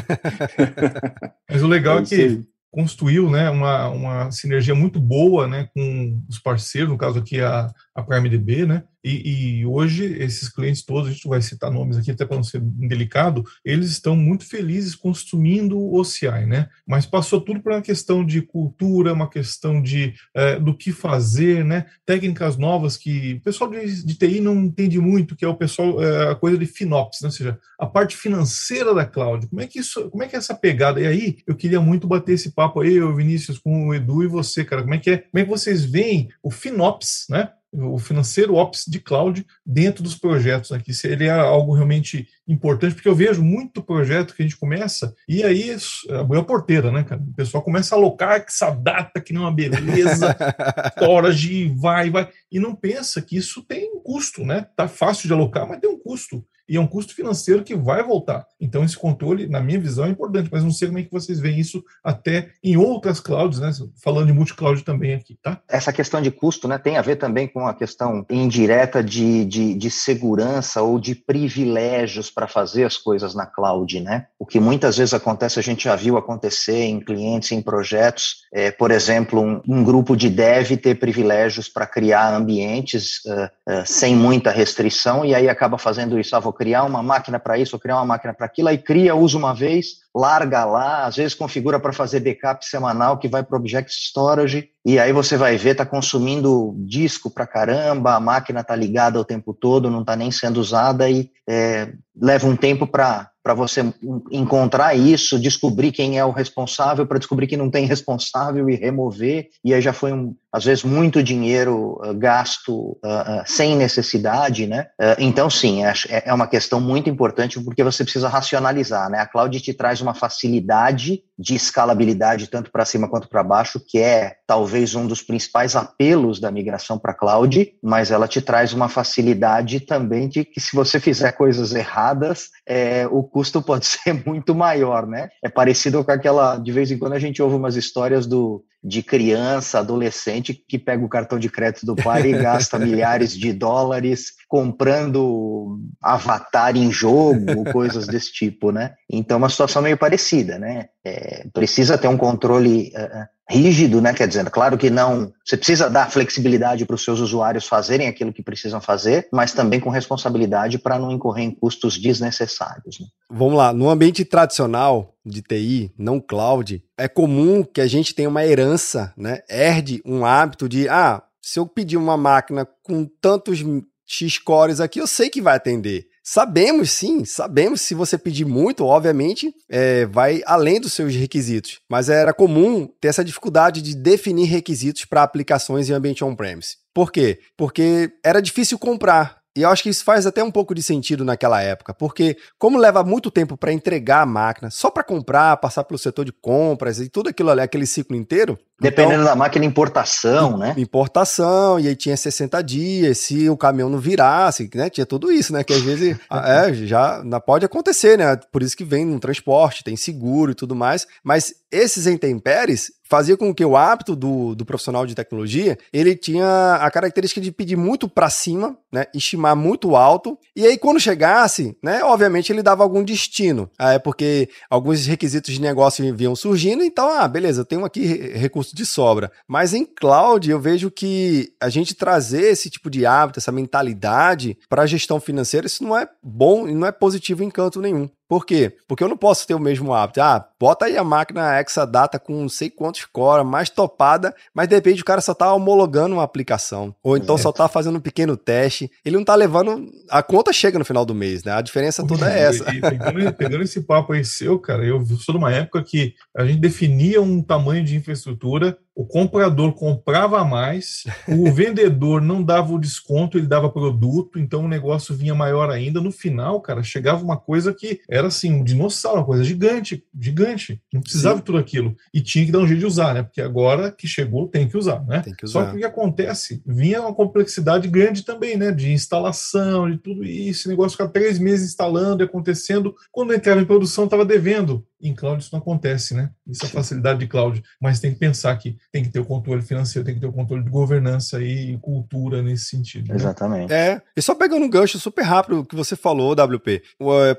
mas 1.49 1.63
o 1.63 1.69
legal 1.69 1.99
é, 1.99 2.03
é 2.03 2.05
que 2.05 2.45
construiu 2.75 3.31
né, 3.31 3.49
uma, 3.49 3.89
uma 3.89 4.31
sinergia 4.33 4.75
muito 4.75 4.99
boa 4.99 5.47
né, 5.47 5.69
com 5.73 6.21
os 6.29 6.41
parceiros, 6.41 6.91
no 6.91 6.99
caso 6.99 7.21
aqui 7.21 7.41
a, 7.41 7.73
a 7.95 8.03
PrimeDB, 8.03 8.67
né? 8.67 8.83
E, 9.05 9.61
e, 9.61 9.67
hoje 9.67 10.05
esses 10.19 10.49
clientes 10.49 10.83
todos, 10.83 11.09
a 11.09 11.13
gente 11.13 11.29
vai 11.29 11.43
citar 11.43 11.71
nomes 11.71 11.97
aqui 11.97 12.11
até 12.11 12.25
para 12.25 12.37
não 12.37 12.45
ser 12.45 12.61
delicado, 12.61 13.45
eles 13.65 13.91
estão 13.91 14.17
muito 14.17 14.47
felizes 14.47 14.95
consumindo 14.95 15.79
o 15.79 15.99
OCI, 15.99 16.47
né? 16.47 16.69
Mas 16.87 17.05
passou 17.05 17.41
tudo 17.41 17.61
para 17.61 17.77
uma 17.77 17.83
questão 17.83 18.25
de 18.25 18.41
cultura, 18.43 19.13
uma 19.13 19.29
questão 19.29 19.83
de 19.83 20.15
é, 20.35 20.59
do 20.59 20.75
que 20.77 20.93
fazer, 20.93 21.65
né? 21.65 21.87
Técnicas 22.07 22.57
novas 22.57 22.97
que 22.97 23.35
o 23.35 23.41
pessoal 23.41 23.71
de, 23.71 24.05
de 24.05 24.15
TI 24.15 24.41
não 24.41 24.65
entende 24.65 24.99
muito, 24.99 25.37
que 25.37 25.45
é 25.45 25.49
o 25.49 25.57
pessoal 25.57 26.03
é, 26.03 26.31
a 26.31 26.35
coisa 26.35 26.57
de 26.57 26.67
FinOps, 26.67 27.21
né? 27.23 27.29
ou 27.29 27.33
seja, 27.33 27.59
a 27.79 27.87
parte 27.87 28.17
financeira 28.17 28.95
da 28.95 29.05
cloud. 29.05 29.47
Como 29.49 29.61
é 29.61 29.67
que 29.67 29.81
isso, 29.81 30.11
como 30.11 30.23
é 30.23 30.29
que 30.29 30.37
é 30.37 30.39
essa 30.39 30.55
pegada? 30.55 31.01
E 31.01 31.07
aí 31.07 31.39
eu 31.47 31.55
queria 31.55 31.81
muito 31.81 32.07
bater 32.07 32.33
esse 32.33 32.53
papo 32.53 32.81
aí, 32.81 32.95
eu 32.95 33.15
Vinícius 33.15 33.59
com 33.59 33.89
o 33.89 33.95
Edu 33.95 34.23
e 34.23 34.27
você, 34.27 34.65
cara. 34.65 34.83
Como 34.83 34.95
é 34.95 34.99
que 34.99 35.11
é? 35.11 35.19
Como 35.19 35.41
é 35.41 35.45
que 35.45 35.51
vocês 35.51 35.85
veem 35.85 36.29
o 36.43 36.51
FinOps, 36.51 37.27
né? 37.31 37.51
O 37.75 37.99
financeiro 37.99 38.55
ops 38.55 38.85
de 38.87 39.01
cloud 39.01 39.45
dentro 39.65 40.03
dos 40.03 40.15
projetos 40.15 40.73
aqui. 40.73 40.95
Se 40.95 41.09
ele 41.09 41.25
é 41.25 41.31
algo 41.31 41.75
realmente 41.75 42.29
importante, 42.47 42.95
porque 42.95 43.09
eu 43.09 43.15
vejo 43.15 43.43
muito 43.43 43.83
projeto 43.83 44.35
que 44.35 44.43
a 44.43 44.45
gente 44.45 44.59
começa 44.59 45.15
e 45.29 45.43
aí 45.43 45.71
é 45.71 45.77
a 46.17 46.45
porteira, 46.45 46.93
né, 46.93 47.03
cara? 47.03 47.21
O 47.21 47.35
pessoal 47.35 47.63
começa 47.63 47.95
a 47.95 47.99
alocar 47.99 48.45
essa 48.47 48.71
data 48.71 49.21
que 49.21 49.33
não 49.33 49.43
é 49.43 49.45
uma 49.45 49.55
beleza, 49.55 50.37
storage, 50.97 51.69
vai, 51.77 52.11
vai, 52.11 52.29
e 52.51 52.61
não 52.61 52.75
pensa 52.75 53.23
que 53.23 53.37
isso 53.37 53.63
tem 53.63 53.91
um 53.95 54.01
custo, 54.01 54.45
né? 54.45 54.67
Tá 54.77 54.87
fácil 54.87 55.27
de 55.27 55.33
alocar, 55.33 55.67
mas 55.67 55.81
tem 55.81 55.91
um 55.91 55.99
custo 55.99 56.45
e 56.69 56.77
é 56.77 56.81
um 56.81 56.87
custo 56.87 57.15
financeiro 57.15 57.63
que 57.63 57.75
vai 57.75 58.03
voltar. 58.03 58.47
Então, 58.59 58.85
esse 58.85 58.97
controle, 58.97 59.47
na 59.47 59.61
minha 59.61 59.79
visão, 59.79 60.07
é 60.07 60.09
importante, 60.09 60.49
mas 60.51 60.65
não 60.65 60.71
sei 60.71 60.89
como 60.89 60.99
é 60.99 61.03
que 61.03 61.13
vocês 61.13 61.39
veem 61.39 61.61
isso 61.61 61.85
até 62.03 62.51
em 62.63 62.77
outras 62.77 63.21
clouds, 63.21 63.61
né? 63.61 63.71
Falando 64.03 64.29
de 64.29 64.33
multi-cloud 64.33 64.83
também 64.83 65.15
aqui, 65.15 65.37
tá? 65.43 65.61
Essa 65.69 65.93
questão 65.93 66.23
de 66.23 66.31
custo, 66.31 66.67
né, 66.67 66.79
tem 66.79 66.97
a 66.97 67.03
ver 67.03 67.17
também 67.17 67.47
com 67.47 67.67
a 67.67 67.75
questão 67.75 68.25
indireta 68.31 69.03
de, 69.03 69.45
de, 69.45 69.75
de 69.75 69.91
segurança 69.91 70.81
ou 70.83 70.99
de 70.99 71.15
privilégios 71.15 72.31
para 72.35 72.49
fazer 72.49 72.85
as 72.85 72.97
coisas 72.97 73.35
na 73.35 73.47
cloud, 73.47 74.01
né? 74.01 74.27
O 74.39 74.45
que 74.45 74.59
muitas 74.59 74.97
vezes 74.97 75.15
acontece, 75.15 75.59
a 75.59 75.63
gente 75.63 75.85
já 75.85 75.95
viu 75.95 76.17
acontecer 76.17 76.85
em 76.85 77.01
clientes, 77.01 77.53
em 77.53 77.63
projetos, 77.63 78.43
é, 78.53 78.71
por 78.71 78.91
exemplo, 78.91 79.41
um, 79.41 79.63
um 79.69 79.85
grupo 79.85 80.17
de 80.17 80.29
dev 80.29 80.73
ter 80.77 80.97
privilégios 80.97 81.69
para 81.69 81.87
criar 81.87 82.35
ambientes 82.35 83.21
uh, 83.27 83.73
uh, 83.73 83.87
sem 83.87 84.17
muita 84.17 84.51
restrição 84.51 85.25
e 85.25 85.35
aí 85.35 85.49
acaba 85.49 85.79
fazendo 85.79 86.19
isso. 86.19 86.35
Ah, 86.35 86.41
vou 86.41 86.53
criar 86.53 86.85
uma 86.85 87.03
máquina 87.03 87.39
para 87.39 87.59
isso, 87.59 87.73
vou 87.73 87.81
criar 87.81 87.97
uma 87.97 88.05
máquina 88.05 88.35
para 88.35 88.47
aquilo, 88.47 88.69
aí 88.69 88.79
cria, 88.79 89.15
usa 89.15 89.39
uma 89.39 89.55
vez, 89.55 90.04
larga 90.15 90.65
lá, 90.65 91.07
às 91.07 91.17
vezes 91.17 91.35
configura 91.35 91.81
para 91.81 91.93
fazer 91.93 92.21
backup 92.21 92.65
semanal 92.65 93.19
que 93.19 93.29
vai 93.29 93.43
para 93.43 93.57
Object 93.57 93.93
Storage, 93.93 94.71
e 94.85 94.99
aí 94.99 95.13
você 95.13 95.37
vai 95.37 95.57
ver, 95.57 95.71
está 95.71 95.85
consumindo 95.85 96.75
disco 96.79 97.31
para 97.31 97.47
caramba, 97.47 98.15
a 98.15 98.21
máquina 98.21 98.61
está 98.61 98.77
ligada 98.77 99.19
o 99.19 99.25
tempo 99.25 99.53
todo, 99.53 99.91
não 99.91 100.03
está 100.03 100.15
nem 100.15 100.31
sendo 100.31 100.61
usada 100.61 101.11
e 101.11 101.31
é, 101.49 101.93
leva 102.17 102.47
um 102.47 102.57
tempo 102.57 102.87
para 102.87 103.29
para 103.45 103.53
você 103.53 103.85
encontrar 104.33 104.97
isso, 104.97 105.39
descobrir 105.39 105.93
quem 105.93 106.19
é 106.19 106.25
o 106.25 106.31
responsável, 106.31 107.07
para 107.07 107.19
descobrir 107.19 107.47
que 107.47 107.59
não 107.59 107.71
tem 107.71 107.85
responsável 107.85 108.71
e 108.71 108.75
remover, 108.75 109.51
e 109.63 109.75
aí 109.75 109.83
já 109.83 109.93
foi, 109.93 110.15
um, 110.15 110.35
às 110.55 110.65
vezes, 110.65 110.85
muito 110.85 111.21
dinheiro 111.21 112.01
uh, 112.01 112.15
gasto 112.15 112.73
uh, 112.73 113.41
uh, 113.41 113.43
sem 113.45 113.75
necessidade, 113.75 114.69
né? 114.69 114.87
então, 115.19 115.51
sim, 115.51 115.85
é, 115.85 115.93
é 116.09 116.33
uma 116.33 116.47
questão 116.47 116.81
muito 116.81 117.11
importante 117.11 117.61
porque 117.61 117.83
você 117.83 118.05
precisa 118.05 118.29
racionalizar, 118.29 119.11
né? 119.11 119.19
A 119.19 119.27
cloud 119.27 119.61
te 119.61 119.75
traz 119.75 120.01
uma 120.01 120.15
facilidade 120.15 121.23
de 121.37 121.55
escalabilidade 121.57 122.47
tanto 122.47 122.71
para 122.71 122.85
cima 122.85 123.09
quanto 123.09 123.29
para 123.29 123.43
baixo, 123.43 123.81
que 123.85 123.99
é 123.99 124.37
talvez 124.47 124.95
um 124.95 125.07
dos 125.07 125.21
principais 125.21 125.75
apelos 125.75 126.39
da 126.39 126.51
migração 126.51 126.99
para 126.99 127.15
cloud, 127.15 127.73
mas 127.83 128.13
ela 128.13 128.29
te 128.29 128.41
traz 128.41 128.73
uma 128.73 128.89
facilidade 128.89 129.81
também 129.81 130.29
de 130.29 130.45
que 130.45 130.61
se 130.61 130.77
você 130.77 131.01
fizer 131.01 131.33
coisas 131.33 131.75
erradas, 131.75 132.51
é, 132.67 133.07
o 133.11 133.25
custo 133.25 133.61
pode 133.61 133.87
ser 133.87 134.25
muito 134.25 134.55
maior, 134.55 135.07
né? 135.07 135.29
É 135.43 135.49
parecido 135.49 136.05
com 136.05 136.13
aquela, 136.13 136.57
de 136.57 136.71
vez 136.71 136.91
em 136.91 136.99
quando 136.99 137.15
a 137.15 137.19
gente 137.19 137.43
ouve 137.43 137.57
umas 137.57 137.75
histórias 137.75 138.27
do 138.27 138.65
de 138.85 139.03
criança, 139.03 139.79
adolescente 139.79 140.53
que 140.53 140.79
pega 140.79 141.03
o 141.03 141.09
cartão 141.09 141.39
de 141.39 141.49
crédito 141.49 141.87
do 141.87 141.97
pai 141.97 142.27
e 142.27 142.33
gasta 142.39 142.79
milhares 142.79 143.33
de 143.33 143.53
dólares 143.53 144.33
comprando 144.47 145.81
avatar 146.03 146.77
em 146.77 146.93
jogo, 146.93 147.65
coisas 147.73 148.07
desse 148.07 148.31
tipo, 148.31 148.71
né? 148.71 148.95
Então, 149.11 149.37
é 149.37 149.39
uma 149.39 149.49
situação 149.49 149.81
meio 149.81 149.97
parecida, 149.97 150.59
né? 150.59 150.89
é, 151.05 151.47
precisa 151.53 151.99
ter 151.99 152.09
um 152.09 152.17
controle 152.17 152.91
é, 152.95 153.27
rígido, 153.49 154.01
né? 154.01 154.13
Quer 154.15 154.27
dizer, 154.27 154.49
claro 154.51 154.79
que 154.79 154.91
não. 154.91 155.33
Você 155.45 155.57
precisa 155.57 155.91
dar 155.91 156.11
flexibilidade 156.11 156.85
para 156.85 156.95
os 156.95 157.05
seus 157.05 157.21
usuários 157.21 157.67
fazerem 157.67 158.09
aquilo 158.09 158.33
que 158.33 158.43
precisam 158.43 158.81
fazer, 158.81 159.29
mas 159.33 159.53
também 159.53 159.81
com 159.81 159.91
responsabilidade 159.91 160.79
para 160.79 160.99
não 160.99 161.13
incorrer 161.13 161.45
em 161.45 161.51
custos 161.51 161.99
desnecessários. 161.99 162.99
Né? 163.01 163.07
Vamos 163.31 163.55
lá. 163.55 163.73
No 163.73 163.91
ambiente 163.91 164.25
tradicional 164.25 165.15
de 165.25 165.43
TI, 165.43 165.93
não 165.99 166.21
cloud, 166.21 166.83
é 166.97 167.09
comum 167.09 167.63
que 167.63 167.81
a 167.81 167.87
gente 167.87 168.15
tenha 168.15 168.29
uma 168.29 168.45
herança, 168.45 169.13
né? 169.17 169.41
Herde 169.49 170.03
um 170.05 170.25
hábito 170.25 170.69
de, 170.69 170.89
ah, 170.89 171.23
se 171.41 171.59
eu 171.59 171.67
pedir 171.67 171.97
uma 171.97 172.17
máquina 172.17 172.67
com 172.83 173.05
tantos 173.21 173.63
X 174.07 174.39
cores 174.39 174.81
aqui, 174.81 175.01
eu 175.01 175.07
sei 175.07 175.29
que 175.29 175.43
vai 175.43 175.57
atender. 175.57 176.07
Sabemos 176.27 176.91
sim, 176.91 177.23
sabemos 177.27 177.83
se 177.83 177.95
você 177.95 178.17
pedir 178.17 178.47
muito, 178.47 178.83
obviamente, 178.83 179.55
é, 179.69 180.07
vai 180.07 180.41
além 180.47 180.81
dos 180.81 180.95
seus 180.95 181.15
requisitos. 181.15 181.81
Mas 181.87 182.09
era 182.09 182.33
comum 182.33 182.89
ter 182.99 183.09
essa 183.09 183.23
dificuldade 183.23 183.83
de 183.83 183.95
definir 183.95 184.47
requisitos 184.47 185.05
para 185.05 185.23
aplicações 185.23 185.91
em 185.91 185.93
ambiente 185.93 186.25
on-premise. 186.25 186.79
Por 186.95 187.13
quê? 187.13 187.41
Porque 187.59 188.11
era 188.25 188.41
difícil 188.41 188.79
comprar. 188.79 189.45
E 189.57 189.63
eu 189.63 189.69
acho 189.69 189.85
que 189.85 189.89
isso 189.89 190.03
faz 190.03 190.27
até 190.27 190.43
um 190.43 190.51
pouco 190.51 190.75
de 190.75 190.83
sentido 190.83 191.25
naquela 191.25 191.63
época, 191.63 191.95
porque 191.95 192.37
como 192.59 192.77
leva 192.77 193.05
muito 193.05 193.31
tempo 193.31 193.57
para 193.57 193.73
entregar 193.73 194.23
a 194.23 194.27
máquina, 194.27 194.69
só 194.69 194.91
para 194.91 195.05
comprar, 195.05 195.57
passar 195.59 195.85
pelo 195.85 195.99
setor 195.99 196.25
de 196.25 196.33
compras 196.33 196.99
e 196.99 197.09
tudo 197.09 197.29
aquilo 197.29 197.51
ali, 197.51 197.61
aquele 197.61 197.87
ciclo 197.87 198.17
inteiro. 198.17 198.59
Dependendo 198.81 199.23
então, 199.23 199.27
da 199.27 199.37
máquina, 199.37 199.65
importação, 199.65 200.59
né? 200.59 200.75
Importação, 200.77 201.79
e 201.79 201.87
aí 201.87 201.95
tinha 201.95 202.17
60 202.17 202.61
dias, 202.63 203.19
se 203.19 203.49
o 203.49 203.57
caminhão 203.57 203.89
não 203.89 203.99
virasse, 203.99 204.69
né? 204.75 204.91
Tinha 204.91 205.07
tudo 205.07 205.31
isso, 205.31 205.53
né? 205.53 205.63
Que 205.63 205.73
às 205.73 205.81
vezes 205.81 206.17
é, 206.31 206.75
já 206.75 207.23
pode 207.47 207.65
acontecer, 207.65 208.19
né? 208.19 208.37
Por 208.51 208.63
isso 208.63 208.77
que 208.77 208.85
vem 208.85 209.05
no 209.05 209.21
transporte, 209.21 209.85
tem 209.85 209.97
seguro 209.97 210.51
e 210.51 210.55
tudo 210.55 210.75
mais. 210.75 211.07
Mas 211.23 211.55
esses 211.71 212.07
intempéries 212.07 212.91
fazia 213.05 213.37
com 213.37 213.55
que 213.55 213.65
o 213.65 213.77
hábito 213.77 214.17
do, 214.17 214.55
do 214.55 214.65
profissional 214.65 215.07
de 215.07 215.15
tecnologia 215.15 215.79
ele 215.93 216.17
tinha 216.17 216.77
a 216.81 216.91
característica 216.91 217.41
de 217.41 217.53
pedir 217.53 217.77
muito 217.77 218.09
para 218.09 218.31
cima, 218.31 218.77
né, 218.91 219.05
estimar 219.15 219.55
muito 219.55 219.95
alto, 219.95 220.39
e 220.57 220.67
aí 220.67 220.79
quando 220.79 220.99
chegasse, 220.99 221.77
né, 221.83 222.03
obviamente 222.03 222.51
ele 222.51 222.63
dava 222.63 222.83
algum 222.83 223.05
destino, 223.05 223.71
é 223.79 223.99
porque 223.99 224.49
alguns 224.71 225.07
requisitos 225.07 225.53
de 225.53 225.61
negócio 225.61 226.15
vinham 226.17 226.35
surgindo, 226.35 226.83
então, 226.83 227.09
ah, 227.09 227.29
beleza, 227.29 227.61
eu 227.61 227.65
tenho 227.65 227.85
aqui 227.85 228.05
recurso 228.37 228.64
de 228.73 228.87
sobra. 228.87 229.33
Mas 229.49 229.75
em 229.75 229.85
cloud 229.85 230.49
eu 230.49 230.61
vejo 230.61 230.91
que 230.91 231.53
a 231.61 231.69
gente 231.69 231.95
trazer 231.95 232.53
esse 232.53 232.71
tipo 232.71 232.89
de 232.89 233.05
hábito, 233.05 233.39
essa 233.39 233.53
mentalidade 233.53 234.57
para 234.69 234.83
a 234.83 234.87
gestão 234.87 235.19
financeira, 235.21 235.67
isso 235.67 235.83
não 235.83 235.97
é 235.97 236.09
bom 236.23 236.69
e 236.69 236.75
não 236.75 236.87
é 236.87 236.93
positivo 236.93 237.43
em 237.43 237.51
canto 237.51 237.81
nenhum. 237.81 238.09
Por 238.29 238.47
quê? 238.47 238.77
Porque 238.89 239.05
eu 239.05 239.09
não 239.09 239.17
posso 239.17 239.47
ter 239.47 239.55
o 239.55 239.61
mesmo 239.61 239.93
hábito. 239.93 240.21
Ah, 240.21 240.49
bota 240.65 240.87
aí 240.87 240.97
a 240.97 241.05
máquina 241.05 241.61
Exadata 241.61 242.19
com 242.19 242.41
não 242.41 242.49
sei 242.49 242.71
quantos 242.71 243.05
core, 243.05 243.45
mais 243.45 243.69
topada, 243.69 244.35
mas 244.55 244.67
de 244.67 244.75
repente 244.75 245.03
o 245.03 245.05
cara 245.05 245.21
só 245.21 245.35
tá 245.35 245.53
homologando 245.53 246.15
uma 246.15 246.23
aplicação. 246.23 246.95
Ou 247.03 247.19
então 247.19 247.35
é. 247.35 247.39
só 247.39 247.53
tá 247.53 247.69
fazendo 247.69 247.99
um 247.99 248.01
pequeno 248.01 248.35
teste. 248.35 248.91
Ele 249.05 249.19
não 249.19 249.25
tá 249.27 249.35
levando. 249.35 249.93
A 250.09 250.23
conta 250.23 250.55
chega 250.55 250.79
no 250.79 250.85
final 250.87 251.05
do 251.05 251.15
mês, 251.15 251.45
né? 251.45 251.53
A 251.53 251.61
diferença 251.61 252.07
toda 252.07 252.33
é 252.33 252.45
essa. 252.45 252.75
E, 252.75 252.81
pegando, 252.81 253.33
pegando 253.35 253.63
esse 253.63 253.83
papo 253.83 254.15
aí 254.15 254.25
seu, 254.25 254.59
cara, 254.59 254.87
eu 254.87 255.05
sou 255.05 255.35
de 255.35 255.39
uma 255.39 255.53
época 255.53 255.83
que 255.83 256.15
a 256.35 256.47
gente 256.47 256.61
definia 256.61 257.21
um 257.21 257.43
tamanho 257.43 257.85
de 257.85 257.95
infraestrutura 257.95 258.79
o 258.95 259.05
comprador 259.05 259.73
comprava 259.73 260.45
mais, 260.45 261.03
o 261.27 261.51
vendedor 261.51 262.23
não 262.23 262.43
dava 262.43 262.73
o 262.73 262.79
desconto, 262.79 263.37
ele 263.37 263.47
dava 263.47 263.69
produto, 263.69 264.39
então 264.39 264.65
o 264.65 264.69
negócio 264.69 265.15
vinha 265.15 265.35
maior 265.35 265.69
ainda. 265.69 266.01
No 266.01 266.13
final, 266.13 266.61
cara, 266.61 266.83
chegava 266.83 267.25
uma 267.25 267.37
coisa 267.37 267.75
que 267.75 268.01
era 268.09 268.29
assim, 268.29 268.53
um 268.53 268.63
dinossauro, 268.63 269.19
uma 269.19 269.27
coisa 269.27 269.43
gigante, 269.43 270.05
gigante. 270.19 270.54
Não 270.93 271.01
precisava 271.01 271.37
Sim. 271.37 271.41
de 271.41 271.47
tudo 271.47 271.59
aquilo. 271.59 271.97
E 272.13 272.21
tinha 272.21 272.45
que 272.45 272.53
dar 272.53 272.59
um 272.61 272.67
jeito 272.67 272.81
de 272.81 272.87
usar, 272.87 273.15
né? 273.15 273.23
Porque 273.23 273.41
agora 273.41 273.91
que 273.91 274.07
chegou, 274.07 274.49
tem 274.49 274.69
que 274.69 274.77
usar, 274.77 275.05
né? 275.07 275.23
Que 275.23 275.45
usar. 275.45 275.65
Só 275.65 275.71
que 275.71 275.77
o 275.77 275.79
que 275.79 275.85
acontece? 275.85 276.63
Vinha 276.67 277.01
uma 277.01 277.15
complexidade 277.15 277.89
grande 277.89 278.25
também, 278.25 278.57
né? 278.57 278.73
De 278.73 278.93
instalação, 278.93 279.91
de 279.91 279.99
tudo 279.99 280.25
isso, 280.25 280.69
negócio 280.69 280.97
ficar 280.97 281.09
três 281.09 281.39
meses 281.39 281.71
instalando 281.71 282.23
e 282.23 282.27
acontecendo. 282.27 282.95
Quando 283.11 283.35
entrava 283.35 283.61
em 283.61 283.67
produção, 283.67 284.05
estava 284.05 284.25
devendo. 284.25 284.87
Em 285.01 285.15
cloud 285.15 285.43
isso 285.43 285.51
não 285.53 285.61
acontece, 285.61 286.15
né? 286.15 286.31
Isso 286.47 286.65
é 286.65 286.69
a 286.69 286.71
facilidade 286.71 287.19
de 287.19 287.27
cloud. 287.27 287.63
Mas 287.79 288.01
tem 288.01 288.13
que 288.13 288.19
pensar 288.19 288.57
que 288.57 288.79
tem 288.91 289.03
que 289.03 289.11
ter 289.11 289.21
o 289.21 289.25
controle 289.25 289.61
financeiro, 289.61 290.05
tem 290.05 290.15
que 290.15 290.21
ter 290.21 290.27
o 290.27 290.33
controle 290.33 290.65
de 290.65 290.71
governança 290.71 291.43
e 291.43 291.77
cultura 291.79 292.43
nesse 292.43 292.67
sentido. 292.67 293.09
Né? 293.09 293.17
Exatamente. 293.17 293.71
É, 293.71 294.01
e 294.17 294.23
só 294.23 294.35
pegando 294.35 294.65
um 294.65 294.71
gancho 294.71 294.99
super 294.99 295.23
rápido 295.23 295.65
que 295.65 295.77
você 295.77 295.95
falou, 295.95 296.33
WP. 296.33 296.83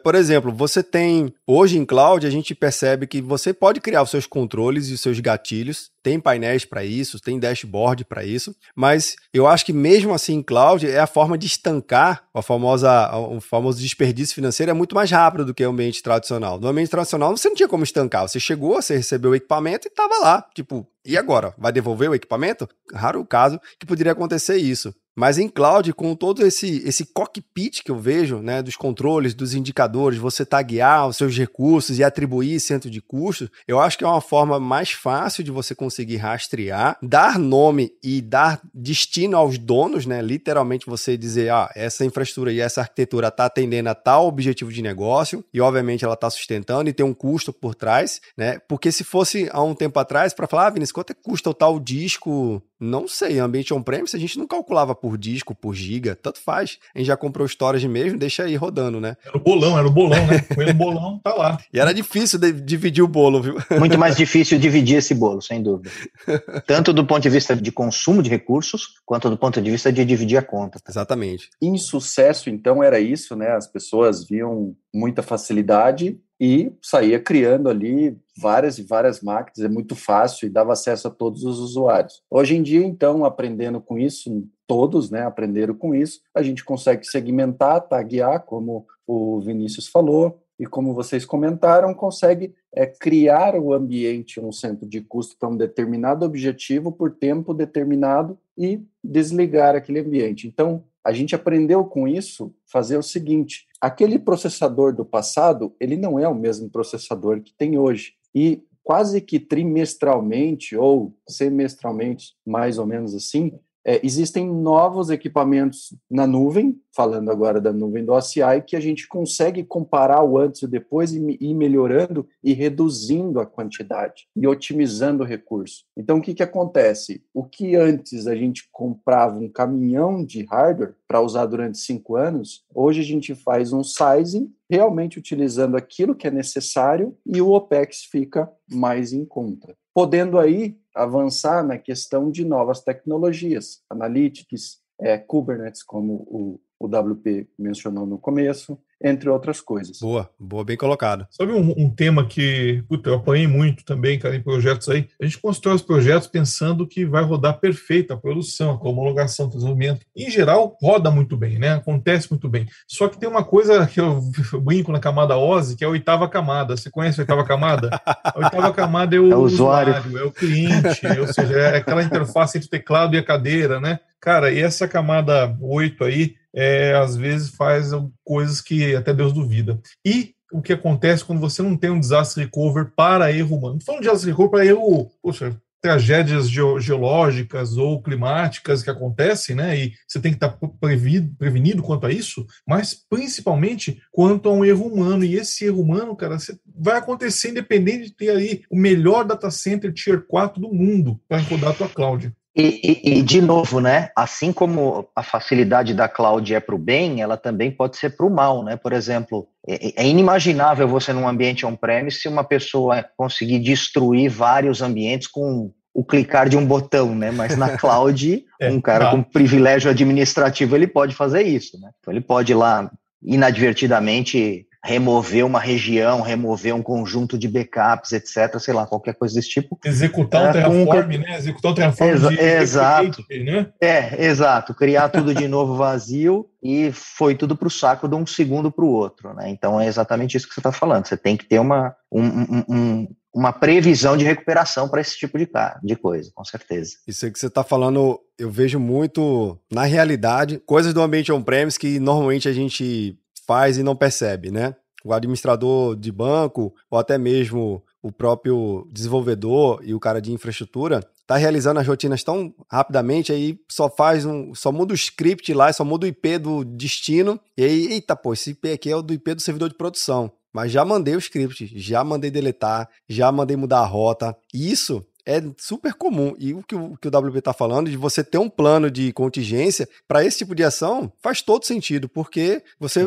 Por 0.03 0.13
exemplo, 0.13 0.53
você 0.53 0.83
tem, 0.83 1.33
hoje 1.47 1.79
em 1.79 1.85
cloud, 1.85 2.27
a 2.27 2.29
gente 2.29 2.53
percebe 2.53 3.04
que 3.07 3.21
você 3.21 3.53
pode 3.53 3.79
criar 3.79 4.01
os 4.01 4.09
seus 4.09 4.25
controles 4.25 4.89
e 4.89 4.93
os 4.93 5.01
seus 5.01 5.19
gatilhos 5.19 5.91
tem 6.05 6.19
painéis 6.19 6.63
para 6.63 6.85
isso, 6.85 7.19
tem 7.19 7.39
dashboard 7.39 8.05
para 8.05 8.23
isso, 8.23 8.55
mas 8.75 9.15
eu 9.33 9.47
acho 9.47 9.65
que 9.65 9.73
mesmo 9.73 10.13
assim 10.13 10.43
cloud 10.43 10.87
é 10.87 10.99
a 10.99 11.07
forma 11.07 11.35
de 11.35 11.47
estancar 11.47 12.23
a 12.31 12.43
famosa, 12.43 13.11
o 13.17 13.41
famoso 13.41 13.79
desperdício 13.79 14.35
financeiro 14.35 14.69
é 14.69 14.73
muito 14.75 14.93
mais 14.93 15.09
rápido 15.09 15.43
do 15.43 15.51
que 15.51 15.65
o 15.65 15.69
ambiente 15.71 16.03
tradicional. 16.03 16.59
No 16.59 16.67
ambiente 16.67 16.91
tradicional 16.91 17.35
você 17.35 17.49
não 17.49 17.55
tinha 17.55 17.67
como 17.67 17.83
estancar, 17.83 18.29
você 18.29 18.39
chegou, 18.39 18.79
você 18.79 18.97
recebeu 18.97 19.31
o 19.31 19.35
equipamento 19.35 19.87
e 19.87 19.89
estava 19.89 20.15
lá, 20.19 20.47
tipo, 20.53 20.87
e 21.03 21.17
agora? 21.17 21.55
Vai 21.57 21.71
devolver 21.71 22.09
o 22.09 22.15
equipamento? 22.15 22.69
Raro 22.93 23.19
o 23.19 23.25
caso 23.25 23.59
que 23.79 23.85
poderia 23.87 24.11
acontecer 24.11 24.57
isso. 24.57 24.93
Mas 25.15 25.37
em 25.37 25.47
cloud, 25.47 25.93
com 25.93 26.13
todo 26.13 26.45
esse, 26.45 26.83
esse 26.85 27.05
cockpit 27.05 27.83
que 27.83 27.89
eu 27.89 27.97
vejo, 27.97 28.39
né, 28.39 28.61
dos 28.61 28.75
controles, 28.75 29.33
dos 29.33 29.53
indicadores, 29.53 30.19
você 30.19 30.45
taguear 30.45 31.07
os 31.07 31.15
seus 31.15 31.37
recursos 31.37 31.97
e 31.97 32.03
atribuir 32.03 32.59
centro 32.59 32.89
de 32.89 33.01
custos, 33.01 33.49
eu 33.65 33.79
acho 33.79 33.97
que 33.97 34.03
é 34.03 34.07
uma 34.07 34.19
forma 34.19 34.59
mais 34.59 34.91
fácil 34.91 35.41
de 35.41 35.51
você 35.51 35.73
conseguir 35.73 35.94
rastrear, 36.17 36.97
dar 37.01 37.39
nome 37.39 37.93
e 38.03 38.21
dar 38.21 38.59
destino 38.73 39.37
aos 39.37 39.57
donos, 39.57 40.05
né? 40.05 40.21
Literalmente 40.21 40.85
você 40.85 41.15
dizer, 41.15 41.51
ah, 41.51 41.69
essa 41.75 42.03
infraestrutura 42.03 42.51
e 42.51 42.59
essa 42.59 42.81
arquitetura 42.81 43.27
está 43.27 43.45
atendendo 43.45 43.89
a 43.89 43.95
tal 43.95 44.27
objetivo 44.27 44.71
de 44.71 44.81
negócio 44.81 45.43
e 45.53 45.61
obviamente 45.61 46.03
ela 46.03 46.15
está 46.15 46.29
sustentando 46.29 46.89
e 46.89 46.93
tem 46.93 47.05
um 47.05 47.13
custo 47.13 47.53
por 47.53 47.75
trás, 47.75 48.19
né? 48.35 48.59
Porque 48.67 48.91
se 48.91 49.03
fosse 49.03 49.47
há 49.51 49.61
um 49.61 49.75
tempo 49.75 49.99
atrás 49.99 50.33
para 50.33 50.47
falar, 50.47 50.67
ah, 50.67 50.69
Vinícius, 50.71 50.91
quanto 50.91 51.11
é 51.11 51.13
que 51.13 51.21
custa 51.21 51.49
o 51.49 51.53
tal 51.53 51.79
disco 51.79 52.61
não 52.79 53.07
sei, 53.07 53.39
ambiente 53.39 53.73
on-premise 53.73 54.15
a 54.15 54.19
gente 54.19 54.37
não 54.37 54.45
calculava 54.45 54.93
por 54.93 55.17
disco, 55.17 55.55
por 55.55 55.73
giga, 55.73 56.15
tanto 56.15 56.39
faz. 56.41 56.77
A 56.93 56.99
gente 56.99 57.07
já 57.07 57.15
comprou 57.15 57.47
storage 57.47 57.87
mesmo, 57.87 58.19
deixa 58.19 58.43
aí 58.43 58.55
rodando, 58.55 58.99
né? 58.99 59.15
Era 59.25 59.37
o 59.37 59.39
bolão, 59.39 59.77
era 59.77 59.87
o 59.87 59.91
bolão, 59.91 60.27
né? 60.27 60.39
Foi 60.53 60.69
o 60.69 60.73
bolão, 60.73 61.19
tá 61.23 61.33
lá. 61.33 61.57
E 61.73 61.79
era 61.79 61.93
difícil 61.93 62.37
de 62.37 62.51
dividir 62.51 63.03
o 63.03 63.07
bolo, 63.07 63.41
viu? 63.41 63.55
Muito 63.79 63.97
mais 63.97 64.15
difícil 64.17 64.59
dividir 64.59 64.97
esse 64.97 65.15
bolo, 65.15 65.41
sem 65.41 65.63
dúvida. 65.63 65.84
Tanto 66.65 66.93
do 66.93 67.05
ponto 67.05 67.21
de 67.21 67.29
vista 67.29 67.55
de 67.55 67.71
consumo 67.71 68.21
de 68.21 68.29
recursos, 68.29 68.95
quanto 69.05 69.29
do 69.29 69.37
ponto 69.37 69.61
de 69.61 69.71
vista 69.71 69.91
de 69.91 70.03
dividir 70.03 70.37
a 70.37 70.41
conta. 70.41 70.79
Exatamente. 70.87 71.49
Em 71.61 71.77
sucesso, 71.77 72.49
então, 72.49 72.83
era 72.83 72.99
isso, 72.99 73.35
né? 73.35 73.51
As 73.51 73.67
pessoas 73.67 74.27
viam 74.27 74.75
muita 74.93 75.21
facilidade 75.21 76.19
e 76.39 76.71
saía 76.81 77.19
criando 77.19 77.69
ali 77.69 78.17
várias 78.37 78.77
e 78.77 78.83
várias 78.83 79.21
máquinas, 79.21 79.69
é 79.69 79.73
muito 79.73 79.95
fácil 79.95 80.47
e 80.47 80.51
dava 80.51 80.73
acesso 80.73 81.07
a 81.07 81.11
todos 81.11 81.43
os 81.43 81.59
usuários. 81.59 82.21
Hoje 82.29 82.55
em 82.55 82.61
dia, 82.61 82.85
então, 82.85 83.23
aprendendo 83.23 83.79
com 83.79 83.97
isso, 83.97 84.45
todos 84.67 85.09
né, 85.09 85.21
aprenderam 85.21 85.73
com 85.73 85.95
isso, 85.95 86.19
a 86.35 86.43
gente 86.43 86.63
consegue 86.63 87.05
segmentar, 87.05 87.87
taguear, 87.87 88.41
como 88.41 88.85
o 89.07 89.39
Vinícius 89.39 89.87
falou, 89.87 90.41
e 90.59 90.65
como 90.65 90.93
vocês 90.93 91.25
comentaram, 91.25 91.93
consegue 91.93 92.53
é, 92.73 92.85
criar 92.85 93.55
o 93.55 93.73
ambiente, 93.73 94.39
um 94.39 94.51
centro 94.51 94.87
de 94.87 95.01
custo 95.01 95.35
para 95.37 95.49
um 95.49 95.57
determinado 95.57 96.25
objetivo 96.25 96.91
por 96.91 97.11
tempo 97.11 97.53
determinado 97.53 98.37
e 98.57 98.81
desligar 99.03 99.75
aquele 99.75 99.99
ambiente. 99.99 100.47
Então, 100.47 100.83
a 101.03 101.11
gente 101.11 101.35
aprendeu 101.35 101.85
com 101.85 102.07
isso 102.07 102.53
fazer 102.65 102.97
o 102.97 103.03
seguinte: 103.03 103.67
aquele 103.79 104.17
processador 104.17 104.93
do 104.93 105.05
passado, 105.05 105.75
ele 105.79 105.97
não 105.97 106.17
é 106.17 106.27
o 106.27 106.35
mesmo 106.35 106.69
processador 106.69 107.41
que 107.41 107.53
tem 107.53 107.77
hoje. 107.77 108.13
E 108.33 108.63
quase 108.83 109.19
que 109.19 109.39
trimestralmente 109.39 110.75
ou 110.75 111.13
semestralmente, 111.27 112.35
mais 112.45 112.77
ou 112.77 112.85
menos 112.85 113.13
assim, 113.13 113.59
é, 113.85 114.03
existem 114.03 114.49
novos 114.51 115.11
equipamentos 115.11 115.95
na 116.09 116.25
nuvem, 116.25 116.81
falando 116.91 117.29
agora 117.29 117.61
da 117.61 117.71
nuvem 117.71 118.03
do 118.03 118.13
OCI, 118.13 118.63
que 118.65 118.75
a 118.75 118.79
gente 118.79 119.07
consegue 119.07 119.63
comparar 119.63 120.23
o 120.23 120.39
antes 120.39 120.61
e 120.61 120.65
o 120.65 120.67
depois 120.67 121.13
e 121.13 121.37
ir 121.39 121.53
melhorando 121.53 122.27
e 122.43 122.53
reduzindo 122.53 123.39
a 123.39 123.45
quantidade 123.45 124.27
e 124.35 124.47
otimizando 124.47 125.23
o 125.23 125.25
recurso. 125.25 125.83
Então, 125.95 126.17
o 126.17 126.21
que, 126.21 126.33
que 126.33 126.41
acontece? 126.41 127.23
O 127.31 127.43
que 127.43 127.75
antes 127.75 128.25
a 128.25 128.35
gente 128.35 128.67
comprava 128.71 129.37
um 129.37 129.49
caminhão 129.49 130.25
de 130.25 130.43
hardware 130.45 130.95
para 131.07 131.21
usar 131.21 131.45
durante 131.45 131.77
cinco 131.77 132.15
anos, 132.15 132.63
hoje 132.73 133.01
a 133.01 133.05
gente 133.05 133.35
faz 133.35 133.71
um 133.71 133.83
sizing 133.83 134.51
realmente 134.67 135.19
utilizando 135.19 135.77
aquilo 135.77 136.15
que 136.15 136.27
é 136.27 136.31
necessário 136.31 137.15
e 137.23 137.39
o 137.39 137.51
OPEX 137.51 138.05
fica 138.11 138.51
mais 138.67 139.13
em 139.13 139.23
conta. 139.23 139.75
Podendo 139.93 140.39
aí 140.39 140.75
avançar 140.95 141.63
na 141.63 141.77
questão 141.77 142.31
de 142.31 142.45
novas 142.45 142.81
tecnologias, 142.81 143.83
analytics, 143.89 144.79
é, 144.99 145.17
Kubernetes, 145.17 145.83
como 145.83 146.13
o, 146.27 146.59
o 146.79 146.85
WP 146.87 147.49
mencionou 147.59 148.05
no 148.05 148.17
começo, 148.17 148.79
entre 149.05 149.29
outras 149.29 149.61
coisas. 149.61 149.99
Boa, 149.99 150.27
boa, 150.39 150.65
bem 150.65 150.75
colocado. 150.75 151.27
Sabe 151.29 151.53
um, 151.53 151.73
um 151.77 151.89
tema 151.89 152.25
que 152.25 152.83
puta, 152.89 153.11
eu 153.11 153.15
apanhei 153.15 153.45
muito 153.45 153.85
também, 153.85 154.17
cara, 154.17 154.35
em 154.35 154.41
projetos 154.41 154.89
aí? 154.89 155.07
A 155.21 155.25
gente 155.25 155.37
constrói 155.37 155.75
os 155.75 155.83
projetos 155.83 156.27
pensando 156.27 156.87
que 156.87 157.05
vai 157.05 157.23
rodar 157.23 157.59
perfeito 157.59 158.11
a 158.11 158.17
produção, 158.17 158.71
a 158.71 158.87
homologação, 158.87 159.45
o 159.45 159.49
desenvolvimento. 159.49 160.03
Em 160.15 160.29
geral, 160.31 160.75
roda 160.81 161.11
muito 161.11 161.37
bem, 161.37 161.59
né? 161.59 161.73
Acontece 161.73 162.31
muito 162.31 162.49
bem. 162.49 162.65
Só 162.87 163.07
que 163.07 163.19
tem 163.19 163.29
uma 163.29 163.43
coisa 163.43 163.85
que 163.85 164.01
eu, 164.01 164.21
eu 164.51 164.59
brinco 164.65 164.91
na 164.91 164.99
camada 164.99 165.37
OSI, 165.37 165.75
que 165.75 165.83
é 165.83 165.87
a 165.87 165.91
oitava 165.91 166.27
camada. 166.27 166.75
Você 166.75 166.89
conhece 166.89 167.19
a 167.19 167.23
oitava 167.23 167.45
camada? 167.45 167.89
A 168.03 168.39
oitava 168.39 168.73
camada 168.73 169.15
é 169.15 169.19
o, 169.19 169.29
é 169.31 169.35
o 169.35 169.41
usuário. 169.41 169.93
usuário, 169.93 170.17
é 170.17 170.23
o 170.23 170.31
cliente, 170.31 171.05
ou 171.19 171.27
seja, 171.31 171.53
é 171.53 171.77
aquela 171.77 172.03
interface 172.03 172.57
entre 172.57 172.67
o 172.67 172.71
teclado 172.71 173.15
e 173.15 173.19
a 173.19 173.23
cadeira, 173.23 173.79
né? 173.79 173.99
Cara, 174.19 174.51
e 174.51 174.59
essa 174.59 174.87
camada 174.87 175.55
8 175.61 176.03
aí, 176.03 176.33
é, 176.55 176.95
às 176.95 177.15
vezes 177.15 177.49
faz 177.49 177.91
coisas 178.23 178.61
que 178.61 178.95
até 178.95 179.13
Deus 179.13 179.33
duvida. 179.33 179.79
E 180.05 180.33
o 180.51 180.61
que 180.61 180.73
acontece 180.73 181.25
quando 181.25 181.41
você 181.41 181.61
não 181.61 181.75
tem 181.75 181.89
um 181.89 181.99
desastre 181.99 182.43
recover 182.43 182.91
para 182.95 183.31
erro 183.31 183.57
humano. 183.57 183.73
Não 183.75 183.81
falando 183.81 184.01
de 184.01 184.07
desastre 184.07 184.31
recover 184.31 184.51
para 184.51 184.65
erro, 184.65 185.11
poxa, 185.21 185.59
tragédias 185.81 186.49
geológicas 186.49 187.77
ou 187.77 188.01
climáticas 188.01 188.81
que 188.81 188.89
acontecem, 188.89 189.55
né? 189.55 189.77
E 189.77 189.93
você 190.07 190.19
tem 190.19 190.31
que 190.31 190.37
estar 190.37 190.57
prevenido, 190.79 191.35
prevenido 191.37 191.83
quanto 191.83 192.07
a 192.07 192.11
isso, 192.11 192.43
mas 192.67 192.95
principalmente 193.07 194.01
quanto 194.11 194.49
a 194.49 194.53
um 194.53 194.65
erro 194.65 194.87
humano. 194.87 195.23
E 195.23 195.35
esse 195.35 195.65
erro 195.65 195.81
humano, 195.81 196.15
cara, 196.15 196.37
vai 196.75 196.97
acontecer 196.97 197.49
independente 197.49 198.05
de 198.05 198.15
ter 198.15 198.31
aí 198.31 198.63
o 198.71 198.75
melhor 198.75 199.25
data 199.25 199.51
center 199.51 199.93
tier 199.93 200.25
4 200.25 200.59
do 200.59 200.73
mundo 200.73 201.19
para 201.27 201.41
rodar 201.41 201.71
a 201.71 201.73
tua 201.75 201.89
cloud. 201.89 202.33
E, 202.55 202.79
e, 202.83 203.19
e, 203.19 203.21
de 203.21 203.41
novo, 203.41 203.81
né? 203.81 204.09
Assim 204.15 204.53
como 204.53 205.09
a 205.13 205.21
facilidade 205.21 205.93
da 205.93 206.07
cloud 206.07 206.55
é 206.55 206.59
para 206.59 206.73
o 206.73 206.77
bem, 206.77 207.21
ela 207.21 207.35
também 207.35 207.69
pode 207.69 207.97
ser 207.97 208.15
para 208.15 208.25
o 208.25 208.29
mal, 208.29 208.63
né? 208.63 208.77
Por 208.77 208.93
exemplo, 208.93 209.45
é, 209.67 210.03
é 210.03 210.07
inimaginável 210.07 210.87
você 210.87 211.11
num 211.11 211.27
ambiente 211.27 211.65
on-premise 211.65 212.21
se 212.21 212.29
uma 212.29 212.45
pessoa 212.45 213.05
conseguir 213.17 213.59
destruir 213.59 214.29
vários 214.29 214.81
ambientes 214.81 215.27
com 215.27 215.69
o 215.93 216.03
clicar 216.03 216.47
de 216.47 216.55
um 216.55 216.65
botão, 216.65 217.13
né? 217.13 217.29
Mas 217.29 217.57
na 217.57 217.75
cloud, 217.77 218.45
é, 218.61 218.71
um 218.71 218.79
cara 218.79 219.11
com 219.11 219.21
privilégio 219.21 219.91
administrativo 219.91 220.77
ele 220.77 220.87
pode 220.87 221.13
fazer 221.13 221.43
isso, 221.43 221.77
né? 221.81 221.89
Então 221.99 222.13
ele 222.13 222.21
pode 222.21 222.53
ir 222.53 222.55
lá 222.55 222.89
inadvertidamente 223.21 224.65
remover 224.85 225.43
uma 225.43 225.59
região, 225.59 226.21
remover 226.21 226.75
um 226.75 226.83
conjunto 226.83 227.39
de 227.39 227.47
backups, 227.47 228.11
etc., 228.11 228.59
sei 228.59 228.71
lá, 228.71 228.85
qualquer 228.85 229.15
coisa 229.15 229.33
desse 229.33 229.49
tipo. 229.49 229.79
Executar 229.83 230.43
um 230.43 230.47
é, 230.49 230.53
Terraform, 230.53 231.15
um... 231.15 231.17
né? 231.17 231.37
Executar 231.37 231.71
um 231.71 231.75
Terraform 231.75 232.09
Exa 232.11 232.29
de 232.29 232.39
exato. 232.39 233.25
né? 233.43 233.67
É, 233.81 234.25
exato. 234.25 234.75
Criar 234.75 235.09
tudo 235.09 235.33
de 235.33 235.47
novo 235.47 235.73
vazio 235.75 236.47
e 236.61 236.91
foi 236.91 237.33
tudo 237.33 237.57
para 237.57 237.67
o 237.67 237.71
saco 237.71 238.07
de 238.07 238.13
um 238.13 238.27
segundo 238.27 238.71
para 238.71 238.85
o 238.85 238.89
outro, 238.89 239.33
né? 239.33 239.49
Então 239.49 239.81
é 239.81 239.87
exatamente 239.87 240.37
isso 240.37 240.47
que 240.47 240.53
você 240.53 240.59
está 240.59 240.71
falando. 240.71 241.07
Você 241.07 241.17
tem 241.17 241.35
que 241.35 241.45
ter 241.45 241.57
uma, 241.57 241.95
um, 242.11 242.23
um, 242.23 242.63
um 242.69 243.07
uma 243.33 243.51
previsão 243.51 244.15
de 244.15 244.23
recuperação 244.23 244.87
para 244.87 245.01
esse 245.01 245.17
tipo 245.17 245.37
de, 245.37 245.49
de 245.83 245.95
coisa, 245.97 246.31
com 246.33 246.45
certeza. 246.45 246.91
Isso 247.05 247.25
aí 247.25 247.31
que 247.31 247.37
você 247.37 247.47
está 247.47 247.65
falando, 247.65 248.17
eu 248.39 248.49
vejo 248.49 248.79
muito 248.79 249.59
na 249.69 249.83
realidade, 249.83 250.57
coisas 250.65 250.93
do 250.93 251.01
ambiente 251.01 251.33
on-premise 251.33 251.77
que 251.77 251.99
normalmente 251.99 252.47
a 252.47 252.53
gente 252.53 253.19
faz 253.45 253.77
e 253.77 253.83
não 253.83 253.95
percebe, 253.95 254.51
né? 254.51 254.75
O 255.03 255.13
administrador 255.13 255.95
de 255.95 256.11
banco, 256.11 256.73
ou 256.89 256.97
até 256.97 257.17
mesmo 257.17 257.83
o 258.01 258.11
próprio 258.11 258.87
desenvolvedor 258.91 259.81
e 259.83 259.93
o 259.93 259.99
cara 259.99 260.21
de 260.21 260.31
infraestrutura, 260.31 261.03
tá 261.25 261.35
realizando 261.35 261.79
as 261.79 261.87
rotinas 261.87 262.23
tão 262.23 262.53
rapidamente, 262.71 263.31
aí 263.31 263.57
só 263.69 263.89
faz 263.89 264.25
um. 264.25 264.53
só 264.53 264.71
muda 264.71 264.93
o 264.93 264.95
script 264.95 265.53
lá, 265.53 265.71
só 265.73 265.83
muda 265.83 266.05
o 266.05 266.09
IP 266.09 266.37
do 266.37 266.63
destino, 266.63 267.39
e 267.57 267.63
aí, 267.63 267.93
eita, 267.93 268.15
pô, 268.15 268.33
esse 268.33 268.51
IP 268.51 268.71
aqui 268.71 268.91
é 268.91 268.95
o 268.95 269.01
do 269.01 269.13
IP 269.13 269.35
do 269.35 269.41
servidor 269.41 269.69
de 269.69 269.75
produção. 269.75 270.31
Mas 270.53 270.71
já 270.71 270.85
mandei 270.85 271.15
o 271.15 271.19
script, 271.19 271.71
já 271.75 272.03
mandei 272.03 272.31
deletar, 272.31 272.89
já 273.09 273.31
mandei 273.31 273.57
mudar 273.57 273.79
a 273.79 273.85
rota. 273.85 274.35
Isso 274.53 275.05
é 275.25 275.41
super 275.57 275.93
comum. 275.93 276.35
E 276.37 276.53
o 276.53 276.61
que 276.61 276.75
o, 276.75 276.95
que 276.97 277.07
o 277.07 277.17
WP 277.17 277.39
está 277.39 277.53
falando, 277.53 277.89
de 277.89 277.97
você 277.97 278.23
ter 278.23 278.37
um 278.37 278.49
plano 278.49 278.91
de 278.91 279.11
contingência 279.11 279.89
para 280.07 280.23
esse 280.23 280.37
tipo 280.39 280.53
de 280.53 280.63
ação, 280.63 281.11
faz 281.21 281.41
todo 281.41 281.65
sentido, 281.65 282.07
porque 282.07 282.63
você. 282.79 283.01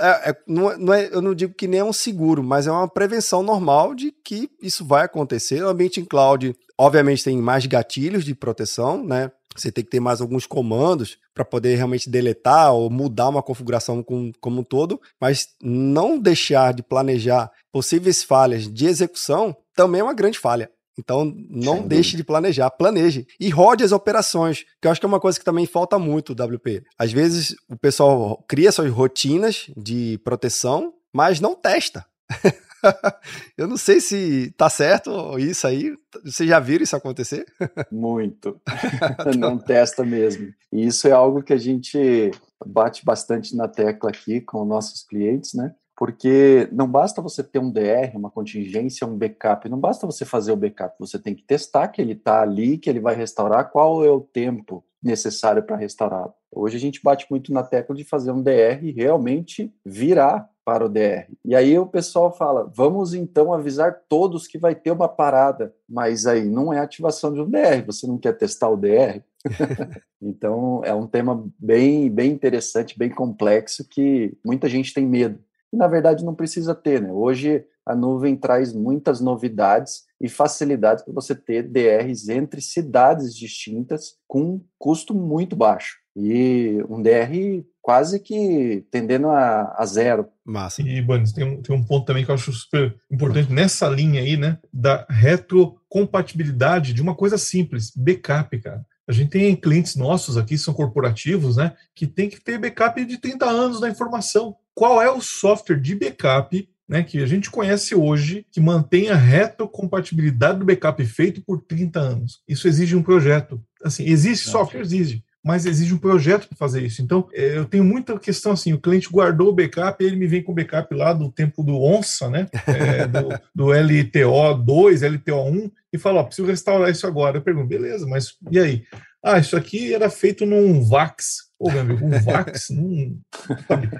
É, 0.00 0.30
é, 0.30 0.36
não, 0.46 0.70
é, 0.70 0.78
não 0.78 0.94
é, 0.94 1.08
eu 1.12 1.20
não 1.20 1.34
digo 1.34 1.54
que 1.54 1.68
nem 1.68 1.80
é 1.80 1.84
um 1.84 1.92
seguro, 1.92 2.42
mas 2.42 2.66
é 2.66 2.72
uma 2.72 2.88
prevenção 2.88 3.42
normal 3.42 3.94
de 3.94 4.12
que 4.24 4.50
isso 4.62 4.84
vai 4.84 5.04
acontecer. 5.04 5.62
O 5.62 5.68
ambiente 5.68 6.00
em 6.00 6.04
cloud, 6.04 6.56
obviamente, 6.78 7.24
tem 7.24 7.36
mais 7.36 7.66
gatilhos 7.66 8.24
de 8.24 8.34
proteção, 8.34 9.04
né? 9.04 9.30
Você 9.56 9.72
tem 9.72 9.82
que 9.82 9.90
ter 9.90 9.98
mais 9.98 10.20
alguns 10.20 10.46
comandos 10.46 11.18
para 11.34 11.44
poder 11.44 11.74
realmente 11.74 12.08
deletar 12.08 12.72
ou 12.72 12.88
mudar 12.88 13.28
uma 13.28 13.42
configuração 13.42 14.02
com, 14.02 14.30
como 14.40 14.60
um 14.60 14.64
todo, 14.64 15.00
mas 15.20 15.48
não 15.60 16.18
deixar 16.18 16.72
de 16.72 16.82
planejar 16.82 17.50
possíveis 17.72 18.22
falhas 18.22 18.72
de 18.72 18.86
execução 18.86 19.56
também 19.74 20.00
é 20.00 20.04
uma 20.04 20.14
grande 20.14 20.38
falha. 20.38 20.70
Então, 20.98 21.32
não 21.48 21.78
Sem 21.78 21.88
deixe 21.88 22.10
dúvida. 22.10 22.16
de 22.16 22.24
planejar, 22.24 22.70
planeje. 22.70 23.26
E 23.38 23.48
rode 23.50 23.84
as 23.84 23.92
operações, 23.92 24.64
que 24.80 24.88
eu 24.88 24.90
acho 24.90 25.00
que 25.00 25.06
é 25.06 25.08
uma 25.08 25.20
coisa 25.20 25.38
que 25.38 25.44
também 25.44 25.66
falta 25.66 25.98
muito, 25.98 26.32
WP. 26.32 26.82
Às 26.98 27.12
vezes, 27.12 27.54
o 27.68 27.76
pessoal 27.76 28.44
cria 28.48 28.72
suas 28.72 28.90
rotinas 28.90 29.70
de 29.76 30.18
proteção, 30.24 30.92
mas 31.12 31.40
não 31.40 31.54
testa. 31.54 32.04
eu 33.56 33.66
não 33.66 33.76
sei 33.76 34.00
se 34.00 34.52
tá 34.56 34.68
certo 34.68 35.38
isso 35.38 35.66
aí. 35.66 35.94
Vocês 36.24 36.48
já 36.48 36.58
viram 36.58 36.84
isso 36.84 36.96
acontecer? 36.96 37.46
Muito. 37.90 38.60
não 39.38 39.58
testa 39.58 40.04
mesmo. 40.04 40.48
E 40.72 40.86
isso 40.86 41.06
é 41.08 41.12
algo 41.12 41.42
que 41.42 41.52
a 41.52 41.58
gente 41.58 42.30
bate 42.66 43.04
bastante 43.04 43.56
na 43.56 43.68
tecla 43.68 44.10
aqui 44.10 44.40
com 44.40 44.64
nossos 44.64 45.04
clientes, 45.04 45.54
né? 45.54 45.74
Porque 45.98 46.68
não 46.70 46.86
basta 46.86 47.20
você 47.20 47.42
ter 47.42 47.58
um 47.58 47.72
DR, 47.72 48.14
uma 48.14 48.30
contingência, 48.30 49.04
um 49.04 49.18
backup, 49.18 49.68
não 49.68 49.80
basta 49.80 50.06
você 50.06 50.24
fazer 50.24 50.52
o 50.52 50.56
backup, 50.56 50.94
você 50.96 51.18
tem 51.18 51.34
que 51.34 51.42
testar 51.42 51.88
que 51.88 52.00
ele 52.00 52.12
está 52.12 52.40
ali, 52.40 52.78
que 52.78 52.88
ele 52.88 53.00
vai 53.00 53.16
restaurar, 53.16 53.72
qual 53.72 54.04
é 54.04 54.08
o 54.08 54.20
tempo 54.20 54.84
necessário 55.02 55.60
para 55.60 55.76
restaurar. 55.76 56.32
Hoje 56.52 56.76
a 56.76 56.80
gente 56.80 57.02
bate 57.02 57.26
muito 57.28 57.52
na 57.52 57.64
tecla 57.64 57.96
de 57.96 58.04
fazer 58.04 58.30
um 58.30 58.40
DR 58.40 58.78
e 58.80 58.92
realmente 58.92 59.74
virar 59.84 60.48
para 60.64 60.86
o 60.86 60.88
DR. 60.88 61.26
E 61.44 61.56
aí 61.56 61.76
o 61.76 61.86
pessoal 61.86 62.32
fala, 62.32 62.70
vamos 62.72 63.12
então 63.12 63.52
avisar 63.52 64.02
todos 64.08 64.46
que 64.46 64.58
vai 64.58 64.76
ter 64.76 64.92
uma 64.92 65.08
parada, 65.08 65.74
mas 65.88 66.26
aí 66.26 66.44
não 66.44 66.72
é 66.72 66.78
ativação 66.78 67.32
de 67.32 67.40
um 67.40 67.50
DR, 67.50 67.84
você 67.84 68.06
não 68.06 68.18
quer 68.18 68.38
testar 68.38 68.68
o 68.68 68.76
DR? 68.76 69.20
então 70.22 70.80
é 70.84 70.94
um 70.94 71.08
tema 71.08 71.44
bem, 71.58 72.08
bem 72.08 72.30
interessante, 72.30 72.96
bem 72.96 73.10
complexo 73.10 73.84
que 73.88 74.36
muita 74.44 74.68
gente 74.68 74.94
tem 74.94 75.04
medo 75.04 75.40
e 75.72 75.76
na 75.76 75.86
verdade 75.86 76.24
não 76.24 76.34
precisa 76.34 76.74
ter, 76.74 77.00
né? 77.00 77.12
Hoje 77.12 77.64
a 77.84 77.94
nuvem 77.94 78.36
traz 78.36 78.72
muitas 78.72 79.20
novidades 79.20 80.02
e 80.20 80.28
facilidades 80.28 81.02
para 81.02 81.14
você 81.14 81.34
ter 81.34 81.62
DRs 81.62 82.28
entre 82.28 82.60
cidades 82.60 83.34
distintas 83.34 84.16
com 84.26 84.60
custo 84.78 85.14
muito 85.14 85.56
baixo. 85.56 85.96
E 86.14 86.84
um 86.88 87.00
DR 87.00 87.64
quase 87.80 88.20
que 88.20 88.84
tendendo 88.90 89.28
a, 89.30 89.74
a 89.78 89.86
zero. 89.86 90.28
Massa. 90.44 90.82
E, 90.82 91.00
Banes, 91.00 91.32
tem, 91.32 91.44
um, 91.44 91.62
tem 91.62 91.74
um 91.74 91.82
ponto 91.82 92.04
também 92.04 92.24
que 92.24 92.30
eu 92.30 92.34
acho 92.34 92.52
super 92.52 92.94
importante 93.10 93.50
nessa 93.50 93.88
linha 93.88 94.20
aí, 94.20 94.36
né? 94.36 94.58
Da 94.70 95.06
retrocompatibilidade 95.08 96.92
de 96.92 97.00
uma 97.00 97.14
coisa 97.14 97.38
simples, 97.38 97.90
backup, 97.96 98.58
cara. 98.60 98.84
A 99.06 99.12
gente 99.12 99.30
tem 99.30 99.56
clientes 99.56 99.96
nossos 99.96 100.36
aqui, 100.36 100.58
são 100.58 100.74
corporativos, 100.74 101.56
né? 101.56 101.74
Que 101.94 102.06
tem 102.06 102.28
que 102.28 102.38
ter 102.38 102.58
backup 102.58 103.02
de 103.06 103.16
30 103.16 103.46
anos 103.46 103.80
da 103.80 103.88
informação 103.88 104.54
qual 104.78 105.02
é 105.02 105.10
o 105.10 105.20
software 105.20 105.80
de 105.80 105.96
backup 105.96 106.68
né, 106.88 107.02
que 107.02 107.20
a 107.20 107.26
gente 107.26 107.50
conhece 107.50 107.96
hoje 107.96 108.46
que 108.48 108.60
mantém 108.60 109.10
a 109.10 109.16
retrocompatibilidade 109.16 110.60
do 110.60 110.64
backup 110.64 111.04
feito 111.04 111.42
por 111.42 111.60
30 111.62 111.98
anos. 111.98 112.42
Isso 112.46 112.68
exige 112.68 112.94
um 112.94 113.02
projeto. 113.02 113.60
Assim, 113.82 114.04
existe 114.04 114.48
software, 114.48 114.82
exige, 114.82 115.24
mas 115.44 115.66
exige 115.66 115.92
um 115.92 115.98
projeto 115.98 116.46
para 116.46 116.56
fazer 116.56 116.80
isso. 116.80 117.02
Então, 117.02 117.28
é, 117.34 117.58
eu 117.58 117.64
tenho 117.64 117.82
muita 117.82 118.16
questão 118.20 118.52
assim, 118.52 118.72
o 118.72 118.80
cliente 118.80 119.10
guardou 119.10 119.48
o 119.48 119.52
backup, 119.52 120.02
ele 120.02 120.14
me 120.14 120.28
vem 120.28 120.44
com 120.44 120.52
o 120.52 120.54
backup 120.54 120.94
lá 120.94 121.12
do 121.12 121.28
tempo 121.28 121.64
do 121.64 121.82
onça, 121.82 122.30
né, 122.30 122.46
é, 122.68 123.04
do, 123.08 123.28
do 123.52 123.66
LTO2, 123.66 125.18
LTO1, 125.18 125.72
e 125.92 125.98
fala, 125.98 126.20
ó, 126.20 126.22
preciso 126.22 126.46
restaurar 126.46 126.88
isso 126.88 127.04
agora. 127.04 127.38
Eu 127.38 127.42
pergunto, 127.42 127.66
beleza, 127.66 128.06
mas 128.06 128.36
e 128.48 128.60
aí? 128.60 128.84
Ah, 129.22 129.38
isso 129.38 129.56
aqui 129.56 129.92
era 129.92 130.08
feito 130.08 130.46
num 130.46 130.82
VAX. 130.82 131.48
Pô, 131.58 131.72
meu 131.72 131.80
amigo, 131.80 132.06
um 132.06 132.10
VAX, 132.20 132.70
não, 132.70 133.18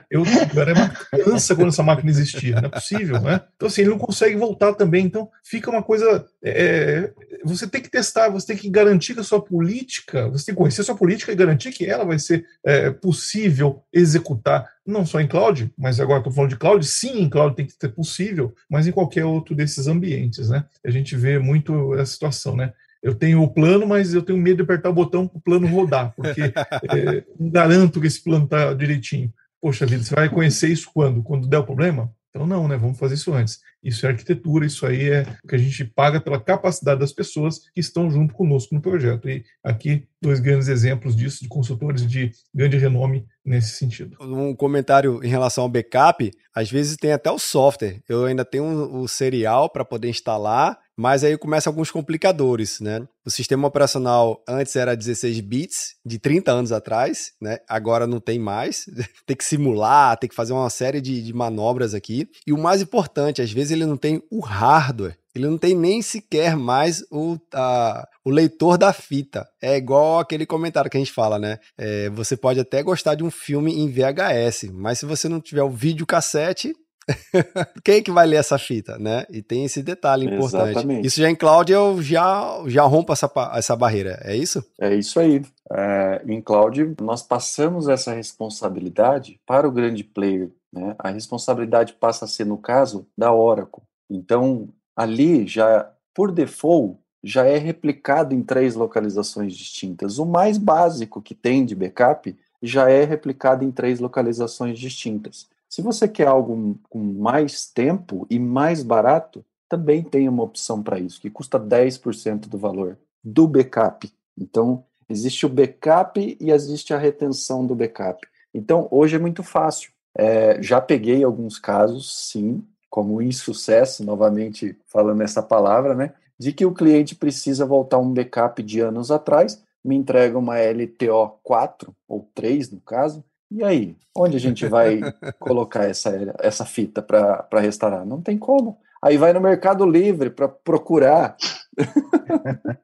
eu, 0.08 0.22
eu 0.24 0.62
era 0.62 0.72
uma 0.74 0.88
criança 0.90 1.56
quando 1.56 1.70
essa 1.70 1.82
máquina 1.82 2.08
existia, 2.08 2.54
não 2.60 2.68
é 2.68 2.70
possível, 2.70 3.20
né? 3.20 3.40
Então, 3.56 3.66
assim, 3.66 3.80
ele 3.80 3.90
não 3.90 3.98
consegue 3.98 4.36
voltar 4.36 4.74
também. 4.74 5.04
Então, 5.04 5.28
fica 5.42 5.68
uma 5.68 5.82
coisa. 5.82 6.24
É, 6.40 7.12
você 7.44 7.66
tem 7.66 7.80
que 7.80 7.90
testar, 7.90 8.28
você 8.28 8.46
tem 8.46 8.56
que 8.56 8.70
garantir 8.70 9.14
que 9.14 9.20
a 9.20 9.24
sua 9.24 9.44
política, 9.44 10.28
você 10.28 10.46
tem 10.46 10.54
que 10.54 10.60
conhecer 10.60 10.82
a 10.82 10.84
sua 10.84 10.94
política 10.94 11.32
e 11.32 11.36
garantir 11.36 11.72
que 11.72 11.84
ela 11.84 12.04
vai 12.04 12.20
ser 12.20 12.44
é, 12.64 12.90
possível 12.92 13.82
executar, 13.92 14.70
não 14.86 15.04
só 15.04 15.20
em 15.20 15.26
cloud, 15.26 15.72
mas 15.76 15.98
agora 15.98 16.20
estou 16.20 16.32
falando 16.32 16.50
de 16.50 16.56
cloud, 16.56 16.86
sim, 16.86 17.22
em 17.22 17.28
cloud 17.28 17.56
tem 17.56 17.66
que 17.66 17.72
ser 17.72 17.88
possível, 17.88 18.54
mas 18.70 18.86
em 18.86 18.92
qualquer 18.92 19.24
outro 19.24 19.56
desses 19.56 19.88
ambientes, 19.88 20.48
né? 20.48 20.64
A 20.86 20.90
gente 20.90 21.16
vê 21.16 21.40
muito 21.40 21.92
essa 21.94 22.12
situação, 22.12 22.54
né? 22.54 22.72
Eu 23.02 23.14
tenho 23.14 23.42
o 23.42 23.48
plano, 23.48 23.86
mas 23.86 24.14
eu 24.14 24.22
tenho 24.22 24.38
medo 24.38 24.56
de 24.56 24.62
apertar 24.62 24.90
o 24.90 24.94
botão 24.94 25.26
para 25.26 25.38
o 25.38 25.40
plano 25.40 25.66
rodar, 25.66 26.12
porque 26.16 26.42
é, 26.42 27.24
não 27.38 27.50
garanto 27.50 28.00
que 28.00 28.06
esse 28.06 28.22
plano 28.22 28.44
está 28.44 28.74
direitinho. 28.74 29.32
Poxa 29.60 29.86
vida, 29.86 30.02
você 30.02 30.14
vai 30.14 30.28
conhecer 30.28 30.68
isso 30.68 30.90
quando? 30.92 31.22
Quando 31.22 31.48
der 31.48 31.58
o 31.58 31.64
problema? 31.64 32.12
Então, 32.30 32.46
não, 32.46 32.68
né? 32.68 32.76
Vamos 32.76 32.98
fazer 32.98 33.14
isso 33.14 33.32
antes. 33.32 33.60
Isso 33.82 34.06
é 34.06 34.10
arquitetura, 34.10 34.66
isso 34.66 34.84
aí 34.86 35.08
é 35.08 35.26
o 35.44 35.48
que 35.48 35.54
a 35.54 35.58
gente 35.58 35.84
paga 35.84 36.20
pela 36.20 36.40
capacidade 36.40 37.00
das 37.00 37.12
pessoas 37.12 37.60
que 37.72 37.80
estão 37.80 38.10
junto 38.10 38.34
conosco 38.34 38.74
no 38.74 38.80
projeto. 38.80 39.28
E 39.28 39.44
aqui, 39.62 40.06
dois 40.20 40.40
grandes 40.40 40.68
exemplos 40.68 41.14
disso, 41.14 41.42
de 41.42 41.48
consultores 41.48 42.06
de 42.06 42.32
grande 42.54 42.76
renome 42.76 43.24
nesse 43.44 43.76
sentido. 43.76 44.16
Um 44.20 44.54
comentário 44.54 45.24
em 45.24 45.28
relação 45.28 45.64
ao 45.64 45.70
backup, 45.70 46.30
às 46.54 46.70
vezes 46.70 46.96
tem 46.96 47.12
até 47.12 47.30
o 47.30 47.38
software. 47.38 48.00
Eu 48.08 48.24
ainda 48.24 48.44
tenho 48.44 48.64
o 48.96 49.06
serial 49.08 49.70
para 49.70 49.84
poder 49.84 50.08
instalar, 50.08 50.78
mas 50.96 51.22
aí 51.22 51.38
começam 51.38 51.70
alguns 51.70 51.90
complicadores, 51.90 52.80
né? 52.80 53.06
O 53.24 53.30
sistema 53.30 53.68
operacional 53.68 54.42
antes 54.48 54.74
era 54.74 54.96
16 54.96 55.40
bits, 55.40 55.94
de 56.04 56.18
30 56.18 56.50
anos 56.50 56.72
atrás, 56.72 57.32
né? 57.40 57.58
Agora 57.68 58.06
não 58.06 58.18
tem 58.18 58.38
mais. 58.38 58.84
tem 59.24 59.36
que 59.36 59.44
simular, 59.44 60.18
tem 60.18 60.28
que 60.28 60.34
fazer 60.34 60.52
uma 60.52 60.68
série 60.68 61.00
de, 61.00 61.22
de 61.22 61.32
manobras 61.32 61.94
aqui. 61.94 62.28
E 62.46 62.52
o 62.52 62.58
mais 62.58 62.82
importante, 62.82 63.40
às 63.40 63.52
vezes 63.52 63.67
ele 63.70 63.86
não 63.86 63.96
tem 63.96 64.22
o 64.30 64.40
hardware. 64.40 65.16
Ele 65.34 65.46
não 65.46 65.58
tem 65.58 65.74
nem 65.74 66.02
sequer 66.02 66.56
mais 66.56 67.04
o, 67.12 67.38
a, 67.54 68.08
o 68.24 68.30
leitor 68.30 68.76
da 68.76 68.92
fita. 68.92 69.48
É 69.62 69.76
igual 69.76 70.18
aquele 70.18 70.44
comentário 70.44 70.90
que 70.90 70.96
a 70.96 71.00
gente 71.00 71.12
fala, 71.12 71.38
né? 71.38 71.58
É, 71.76 72.10
você 72.10 72.36
pode 72.36 72.58
até 72.58 72.82
gostar 72.82 73.14
de 73.14 73.22
um 73.22 73.30
filme 73.30 73.72
em 73.72 73.88
VHS, 73.88 74.70
mas 74.72 74.98
se 74.98 75.06
você 75.06 75.28
não 75.28 75.40
tiver 75.40 75.62
o 75.62 75.70
videocassete, 75.70 76.74
quem 77.84 77.96
é 77.96 78.02
que 78.02 78.10
vai 78.10 78.26
ler 78.26 78.36
essa 78.36 78.58
fita, 78.58 78.98
né? 78.98 79.24
E 79.30 79.42
tem 79.42 79.64
esse 79.64 79.82
detalhe 79.82 80.26
importante. 80.26 80.70
Exatamente. 80.70 81.06
Isso 81.06 81.20
já 81.20 81.30
em 81.30 81.36
cloud 81.36 81.72
eu 81.72 82.02
já, 82.02 82.62
já 82.66 82.82
rompo 82.82 83.12
essa, 83.12 83.30
essa 83.54 83.76
barreira, 83.76 84.20
é 84.22 84.36
isso? 84.36 84.64
É 84.80 84.94
isso 84.94 85.18
aí. 85.18 85.42
É, 85.70 86.22
em 86.26 86.40
cloud, 86.40 86.94
nós 87.00 87.22
passamos 87.22 87.88
essa 87.88 88.12
responsabilidade 88.12 89.40
para 89.46 89.68
o 89.68 89.72
grande 89.72 90.04
player. 90.04 90.50
Né? 90.72 90.94
A 90.98 91.10
responsabilidade 91.10 91.94
passa 91.94 92.24
a 92.24 92.28
ser, 92.28 92.44
no 92.44 92.58
caso, 92.58 93.06
da 93.16 93.32
Oracle. 93.32 93.82
Então, 94.10 94.68
ali 94.96 95.46
já, 95.46 95.90
por 96.14 96.32
default, 96.32 96.98
já 97.22 97.44
é 97.44 97.58
replicado 97.58 98.34
em 98.34 98.42
três 98.42 98.74
localizações 98.74 99.54
distintas. 99.54 100.18
O 100.18 100.26
mais 100.26 100.56
básico 100.56 101.20
que 101.20 101.34
tem 101.34 101.64
de 101.64 101.74
backup 101.74 102.34
já 102.62 102.90
é 102.90 103.04
replicado 103.04 103.64
em 103.64 103.70
três 103.70 104.00
localizações 104.00 104.78
distintas. 104.78 105.48
Se 105.68 105.82
você 105.82 106.08
quer 106.08 106.26
algo 106.26 106.78
com 106.88 106.98
mais 106.98 107.66
tempo 107.66 108.26
e 108.30 108.38
mais 108.38 108.82
barato, 108.82 109.44
também 109.68 110.02
tem 110.02 110.28
uma 110.28 110.42
opção 110.42 110.82
para 110.82 110.98
isso, 110.98 111.20
que 111.20 111.28
custa 111.28 111.60
10% 111.60 112.48
do 112.48 112.56
valor 112.56 112.96
do 113.22 113.46
backup. 113.46 114.10
Então, 114.36 114.84
existe 115.08 115.44
o 115.44 115.48
backup 115.48 116.36
e 116.40 116.50
existe 116.50 116.94
a 116.94 116.98
retenção 116.98 117.66
do 117.66 117.74
backup. 117.74 118.26
Então, 118.54 118.88
hoje 118.90 119.16
é 119.16 119.18
muito 119.18 119.42
fácil. 119.42 119.90
É, 120.16 120.60
já 120.62 120.80
peguei 120.80 121.22
alguns 121.22 121.58
casos, 121.58 122.30
sim, 122.30 122.64
como 122.88 123.20
insucesso, 123.20 124.04
novamente 124.04 124.76
falando 124.86 125.22
essa 125.22 125.42
palavra, 125.42 125.94
né? 125.94 126.14
De 126.38 126.52
que 126.52 126.64
o 126.64 126.72
cliente 126.72 127.14
precisa 127.14 127.66
voltar 127.66 127.98
um 127.98 128.12
backup 128.12 128.62
de 128.62 128.80
anos 128.80 129.10
atrás, 129.10 129.62
me 129.84 129.96
entrega 129.96 130.38
uma 130.38 130.58
LTO 130.58 131.38
4 131.42 131.94
ou 132.08 132.28
3 132.34 132.70
no 132.70 132.80
caso, 132.80 133.22
e 133.50 133.64
aí, 133.64 133.96
onde 134.16 134.36
a 134.36 134.40
gente 134.40 134.66
vai 134.66 135.00
colocar 135.38 135.84
essa, 135.84 136.34
essa 136.38 136.66
fita 136.66 137.00
para 137.00 137.60
restaurar? 137.60 138.04
Não 138.04 138.20
tem 138.20 138.36
como. 138.36 138.78
Aí 139.00 139.16
vai 139.16 139.32
no 139.32 139.40
Mercado 139.40 139.86
Livre 139.86 140.28
para 140.28 140.48
procurar. 140.48 141.36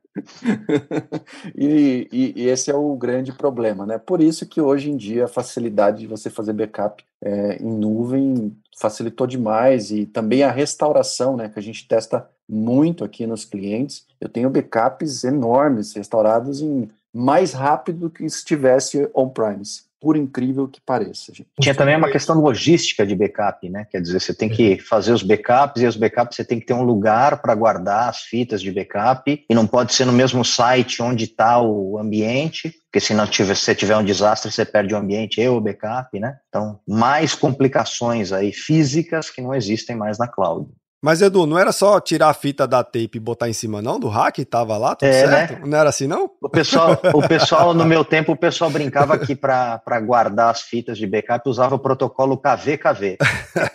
e, 1.54 2.08
e, 2.10 2.32
e, 2.36 2.48
esse 2.48 2.70
é 2.70 2.74
o 2.74 2.96
grande 2.96 3.32
problema, 3.32 3.84
né? 3.84 3.98
Por 3.98 4.22
isso 4.22 4.46
que 4.46 4.60
hoje 4.60 4.90
em 4.90 4.96
dia 4.96 5.24
a 5.24 5.28
facilidade 5.28 5.98
de 5.98 6.06
você 6.06 6.30
fazer 6.30 6.52
backup 6.52 7.04
é, 7.20 7.56
em 7.60 7.70
nuvem 7.70 8.56
facilitou 8.78 9.26
demais 9.26 9.90
e 9.90 10.06
também 10.06 10.44
a 10.44 10.50
restauração, 10.50 11.36
né? 11.36 11.48
Que 11.48 11.58
a 11.58 11.62
gente 11.62 11.86
testa 11.86 12.26
muito 12.48 13.04
aqui 13.04 13.26
nos 13.26 13.44
clientes. 13.44 14.06
Eu 14.20 14.28
tenho 14.28 14.48
backups 14.48 15.24
enormes 15.24 15.92
restaurados 15.94 16.62
em 16.62 16.88
mais 17.12 17.52
rápido 17.52 18.00
do 18.00 18.10
que 18.10 18.28
se 18.28 18.38
estivesse 18.38 19.10
on-premise 19.14 19.82
por 20.04 20.18
incrível 20.18 20.68
que 20.68 20.82
pareça. 20.82 21.32
Gente. 21.32 21.48
Tinha 21.58 21.74
também 21.74 21.96
uma 21.96 22.10
questão 22.10 22.38
logística 22.38 23.06
de 23.06 23.16
backup, 23.16 23.66
né? 23.70 23.86
Quer 23.90 24.02
dizer, 24.02 24.20
você 24.20 24.34
tem 24.34 24.50
que 24.50 24.78
fazer 24.78 25.14
os 25.14 25.22
backups 25.22 25.80
e 25.80 25.86
os 25.86 25.96
backups 25.96 26.36
você 26.36 26.44
tem 26.44 26.60
que 26.60 26.66
ter 26.66 26.74
um 26.74 26.82
lugar 26.82 27.40
para 27.40 27.54
guardar 27.54 28.10
as 28.10 28.18
fitas 28.18 28.60
de 28.60 28.70
backup 28.70 29.42
e 29.48 29.54
não 29.54 29.66
pode 29.66 29.94
ser 29.94 30.04
no 30.04 30.12
mesmo 30.12 30.44
site 30.44 31.00
onde 31.00 31.24
está 31.24 31.58
o 31.58 31.98
ambiente, 31.98 32.70
porque 32.84 33.00
se 33.00 33.14
não 33.14 33.26
tiver, 33.26 33.56
se 33.56 33.74
tiver 33.74 33.96
um 33.96 34.04
desastre 34.04 34.52
você 34.52 34.62
perde 34.62 34.92
o 34.92 34.98
ambiente 34.98 35.40
e 35.40 35.48
o 35.48 35.58
backup, 35.58 36.20
né? 36.20 36.36
Então, 36.50 36.78
mais 36.86 37.34
complicações 37.34 38.30
aí 38.30 38.52
físicas 38.52 39.30
que 39.30 39.40
não 39.40 39.54
existem 39.54 39.96
mais 39.96 40.18
na 40.18 40.28
cloud. 40.28 40.68
Mas, 41.04 41.20
Edu, 41.20 41.44
não 41.44 41.58
era 41.58 41.70
só 41.70 42.00
tirar 42.00 42.30
a 42.30 42.32
fita 42.32 42.66
da 42.66 42.82
tape 42.82 43.10
e 43.16 43.20
botar 43.20 43.46
em 43.46 43.52
cima, 43.52 43.82
não? 43.82 44.00
Do 44.00 44.08
hack? 44.08 44.38
Tava 44.46 44.78
lá, 44.78 44.96
tudo 44.96 45.10
é, 45.10 45.28
certo? 45.28 45.52
Né? 45.52 45.60
Não 45.66 45.76
era 45.76 45.90
assim, 45.90 46.06
não? 46.06 46.30
O 46.40 46.48
pessoal, 46.48 46.98
o 47.12 47.20
pessoal, 47.28 47.74
no 47.74 47.84
meu 47.84 48.02
tempo, 48.06 48.32
o 48.32 48.36
pessoal 48.36 48.70
brincava 48.70 49.18
que 49.18 49.36
para 49.36 50.00
guardar 50.00 50.48
as 50.48 50.62
fitas 50.62 50.96
de 50.96 51.06
backup 51.06 51.46
usava 51.46 51.74
o 51.74 51.78
protocolo 51.78 52.38
KVKV. 52.38 53.18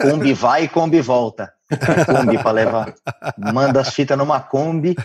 Kombi 0.02 0.34
vai 0.34 0.63
e 0.63 0.68
Kombi 0.68 1.02
volta. 1.02 1.54
Kombi 2.08 2.42
para 2.42 2.52
levar. 2.52 2.96
Manda 3.38 3.80
as 3.80 3.94
fitas 3.94 4.18
numa 4.18 4.39
Kombi, 4.39 4.96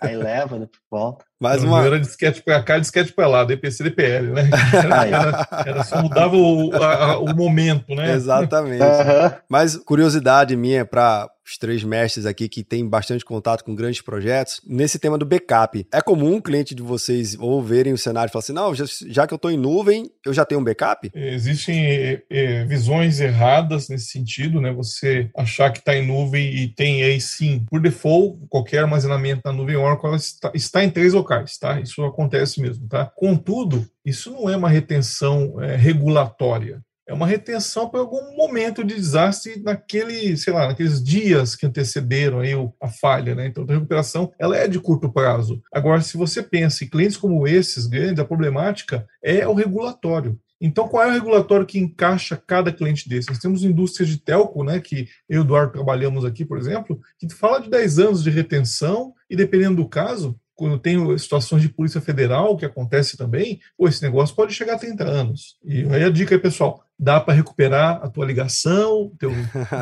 aí 0.00 0.16
leva, 0.16 0.70
volta. 0.88 1.24
Mais 1.42 1.64
uma... 1.64 1.84
Era 1.84 1.98
disquete 1.98 2.40
para 2.40 2.62
cá, 2.62 2.78
disquete 2.78 3.12
para 3.12 3.26
lá, 3.26 3.44
DPC, 3.44 3.82
DPL, 3.82 4.32
né? 4.32 4.48
Era, 4.72 5.48
era 5.66 5.84
só 5.84 6.00
mudava 6.00 6.36
o, 6.36 6.72
a, 6.74 7.18
o 7.18 7.34
momento, 7.34 7.94
né? 7.94 8.14
Exatamente. 8.14 8.82
Uhum. 8.82 9.30
Mas 9.48 9.76
curiosidade 9.76 10.56
minha 10.56 10.84
para 10.84 11.28
os 11.44 11.58
três 11.58 11.82
mestres 11.82 12.24
aqui 12.24 12.48
que 12.48 12.62
têm 12.62 12.88
bastante 12.88 13.24
contato 13.24 13.64
com 13.64 13.74
grandes 13.74 14.00
projetos, 14.00 14.60
nesse 14.66 14.98
tema 14.98 15.18
do 15.18 15.26
backup. 15.26 15.86
É 15.92 16.00
comum 16.00 16.36
o 16.36 16.42
cliente 16.42 16.74
de 16.74 16.82
vocês 16.82 17.36
ou 17.38 17.62
verem 17.62 17.92
o 17.92 17.98
cenário 17.98 18.28
e 18.28 18.32
falar 18.32 18.42
assim: 18.42 18.52
não, 18.52 18.74
já, 18.74 18.84
já 19.08 19.26
que 19.26 19.34
eu 19.34 19.36
estou 19.36 19.50
em 19.50 19.56
nuvem, 19.56 20.10
eu 20.24 20.32
já 20.32 20.44
tenho 20.44 20.60
um 20.60 20.64
backup? 20.64 21.10
Existem 21.14 22.22
é, 22.30 22.64
visões 22.64 23.20
erradas 23.20 23.88
nesse 23.88 24.06
sentido, 24.06 24.60
né? 24.60 24.72
Você 24.72 25.30
achar 25.36 25.70
que 25.70 25.80
está 25.80 25.96
em 25.96 26.06
nuvem 26.06 26.54
e 26.54 26.68
tem 26.68 27.02
aí 27.02 27.20
sim, 27.20 27.64
por 27.68 27.80
default, 27.80 28.38
qualquer 28.48 28.78
armazenamento 28.78 29.42
na 29.44 29.52
nuvem 29.52 29.76
Oracle 29.76 30.14
está, 30.14 30.50
está 30.54 30.84
em 30.84 30.90
três 30.90 31.12
locais, 31.12 31.31
tá? 31.58 31.80
Isso 31.80 32.04
acontece 32.04 32.60
mesmo, 32.60 32.88
tá? 32.88 33.10
Contudo, 33.16 33.86
isso 34.04 34.30
não 34.30 34.48
é 34.48 34.56
uma 34.56 34.68
retenção 34.68 35.60
é, 35.60 35.76
regulatória 35.76 36.82
é 37.06 37.12
uma 37.12 37.26
retenção 37.26 37.88
para 37.88 38.00
algum 38.00 38.36
momento 38.36 38.84
de 38.84 38.94
desastre 38.94 39.60
naquele, 39.62 40.36
sei 40.36 40.52
lá, 40.52 40.68
naqueles 40.68 41.02
dias 41.02 41.56
que 41.56 41.66
antecederam 41.66 42.40
aí 42.40 42.52
a 42.80 42.88
falha, 42.88 43.34
né? 43.34 43.46
Então, 43.46 43.66
a 43.68 43.72
recuperação 43.72 44.32
ela 44.38 44.56
é 44.56 44.68
de 44.68 44.80
curto 44.80 45.12
prazo. 45.12 45.60
Agora, 45.72 46.00
se 46.00 46.16
você 46.16 46.42
pensa 46.42 46.84
em 46.84 46.88
clientes 46.88 47.16
como 47.16 47.46
esses 47.46 47.86
grandes, 47.86 48.20
a 48.20 48.24
problemática 48.24 49.06
é 49.22 49.46
o 49.46 49.52
regulatório. 49.52 50.38
Então, 50.60 50.86
qual 50.86 51.02
é 51.02 51.08
o 51.08 51.12
regulatório 51.12 51.66
que 51.66 51.78
encaixa 51.78 52.40
cada 52.46 52.72
cliente 52.72 53.08
desse? 53.08 53.28
Nós 53.28 53.40
temos 53.40 53.64
indústrias 53.64 54.08
de 54.08 54.18
telco, 54.18 54.62
né, 54.62 54.78
que 54.78 55.08
eu 55.28 55.36
e 55.36 55.38
o 55.38 55.42
Eduardo 55.42 55.72
trabalhamos 55.72 56.24
aqui, 56.24 56.44
por 56.44 56.56
exemplo, 56.56 57.00
que 57.18 57.28
fala 57.28 57.60
de 57.60 57.68
10 57.68 57.98
anos 57.98 58.22
de 58.22 58.30
retenção 58.30 59.12
e, 59.28 59.34
dependendo 59.34 59.82
do 59.82 59.88
caso, 59.88 60.38
quando 60.62 60.78
tem 60.78 61.18
situações 61.18 61.60
de 61.60 61.68
Polícia 61.68 62.00
Federal, 62.00 62.56
que 62.56 62.64
acontece 62.64 63.16
também, 63.16 63.58
pô, 63.76 63.88
esse 63.88 64.00
negócio 64.00 64.32
pode 64.32 64.54
chegar 64.54 64.74
a 64.74 64.78
30 64.78 65.02
anos. 65.02 65.56
E 65.64 65.84
aí 65.92 66.04
a 66.04 66.08
dica 66.08 66.36
aí, 66.36 66.40
pessoal, 66.40 66.84
dá 66.96 67.18
para 67.18 67.34
recuperar 67.34 67.98
a 68.00 68.08
tua 68.08 68.24
ligação, 68.24 69.10
teu, 69.18 69.32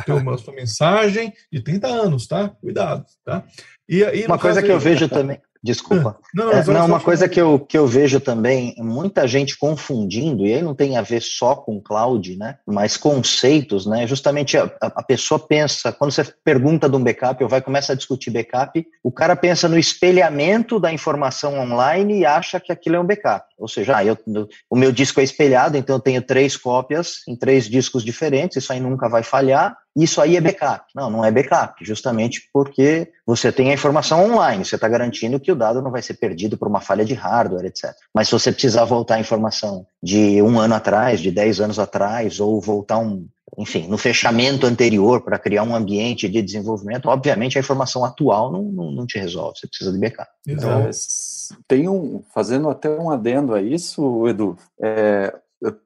teu, 0.07 0.17
a 0.33 0.37
tua 0.39 0.55
mensagem 0.55 1.35
de 1.53 1.61
30 1.61 1.87
anos, 1.87 2.27
tá? 2.27 2.49
Cuidado, 2.49 3.05
tá? 3.23 3.45
E, 3.87 4.03
aí, 4.03 4.25
Uma 4.25 4.39
coisa 4.39 4.63
que 4.63 4.73
eu 4.73 4.81
vejo 4.81 5.07
também... 5.11 5.39
Desculpa. 5.63 6.17
Não, 6.33 6.47
não, 6.47 6.53
é, 6.53 6.65
não 6.65 6.87
uma 6.87 7.01
coisa 7.01 7.29
que 7.29 7.41
eu, 7.41 7.59
que 7.59 7.77
eu 7.77 7.87
vejo 7.87 8.21
também, 8.21 8.75
muita 8.79 9.27
gente 9.27 9.59
confundindo, 9.59 10.47
e 10.47 10.55
aí 10.55 10.63
não 10.63 10.77
tem 10.77 10.97
a 10.97 11.03
ver 11.03 11.21
só 11.21 11.57
com 11.57 11.81
cloud, 11.81 12.37
né? 12.37 12.57
Mas 12.65 12.97
conceitos, 12.97 13.85
né? 13.85 14.07
Justamente 14.07 14.57
a, 14.57 14.71
a 14.81 15.03
pessoa 15.03 15.41
pensa, 15.41 15.93
quando 15.93 16.13
você 16.13 16.25
pergunta 16.45 16.89
de 16.89 16.95
um 16.95 17.03
backup, 17.03 17.43
ou 17.43 17.49
vai 17.49 17.61
começar 17.61 17.95
a 17.95 17.97
discutir 17.97 18.31
backup, 18.31 18.87
o 19.03 19.11
cara 19.11 19.35
pensa 19.35 19.69
no 19.69 19.77
espelhamento 19.77 20.79
da 20.79 20.93
informação 20.93 21.59
online 21.59 22.21
e 22.21 22.25
acha 22.25 22.61
que 22.61 22.71
aquilo 22.71 22.97
é 22.97 23.01
um 23.01 23.07
backup. 23.07 23.45
Ou 23.59 23.69
seja, 23.69 23.97
ah, 23.97 24.05
eu, 24.05 24.17
o 24.71 24.77
meu 24.77 24.93
disco 24.93 25.21
é 25.21 25.25
espelhado, 25.25 25.77
então 25.77 25.97
eu 25.97 26.01
tenho 26.01 26.23
três 26.23 26.57
cópias 26.57 27.23
em 27.29 27.37
três 27.37 27.69
discos 27.69 28.05
diferentes, 28.05 28.57
isso 28.57 28.73
aí 28.73 28.81
nunca 28.81 29.09
vai 29.09 29.23
falhar. 29.23 29.77
Isso 30.03 30.21
aí 30.21 30.37
é 30.37 30.41
backup. 30.41 30.87
Não, 30.95 31.11
não 31.11 31.25
é 31.25 31.31
backup, 31.31 31.85
justamente 31.85 32.49
porque 32.53 33.13
você 33.27 33.53
tem 33.53 33.71
a 33.71 33.75
informação 33.75 34.25
online, 34.25 34.65
você 34.65 34.75
está 34.75 34.89
garantindo 34.89 35.39
que 35.39 35.53
o 35.53 35.57
dado 35.57 35.83
não 35.83 35.91
vai 35.91 36.03
ser 36.03 36.15
perdido 36.15 36.57
por 36.57 36.69
uma 36.69 36.81
falha 36.81 37.05
de 37.05 37.15
hardware, 37.15 37.67
etc. 37.67 37.93
Mas 38.15 38.29
se 38.29 38.33
você 38.33 38.51
precisar 38.51 38.85
voltar 38.85 39.17
a 39.17 39.21
informação 39.21 39.87
de 40.03 40.41
um 40.43 40.59
ano 40.59 40.75
atrás, 40.75 41.21
de 41.21 41.31
dez 41.31 41.61
anos 41.61 41.79
atrás, 41.79 42.41
ou 42.41 42.61
voltar 42.61 42.99
um, 42.99 43.27
enfim, 43.59 43.87
no 43.89 43.99
fechamento 43.99 44.67
anterior 44.67 45.21
para 45.21 45.39
criar 45.39 45.63
um 45.65 45.75
ambiente 45.75 46.29
de 46.29 46.41
desenvolvimento, 46.41 47.09
obviamente 47.09 47.59
a 47.59 47.61
informação 47.61 48.05
atual 48.05 48.51
não, 48.51 48.63
não, 48.63 48.91
não 48.91 49.07
te 49.07 49.19
resolve, 49.19 49.59
você 49.59 49.67
precisa 49.67 49.93
de 49.93 49.99
backup. 49.99 50.31
Então, 50.47 50.89
tem 51.67 51.89
um, 51.89 52.23
fazendo 52.33 52.71
até 52.71 52.89
um 52.89 53.11
adendo 53.11 53.55
a 53.55 53.61
isso, 53.61 54.27
Edu, 54.29 54.57
é, 54.81 55.35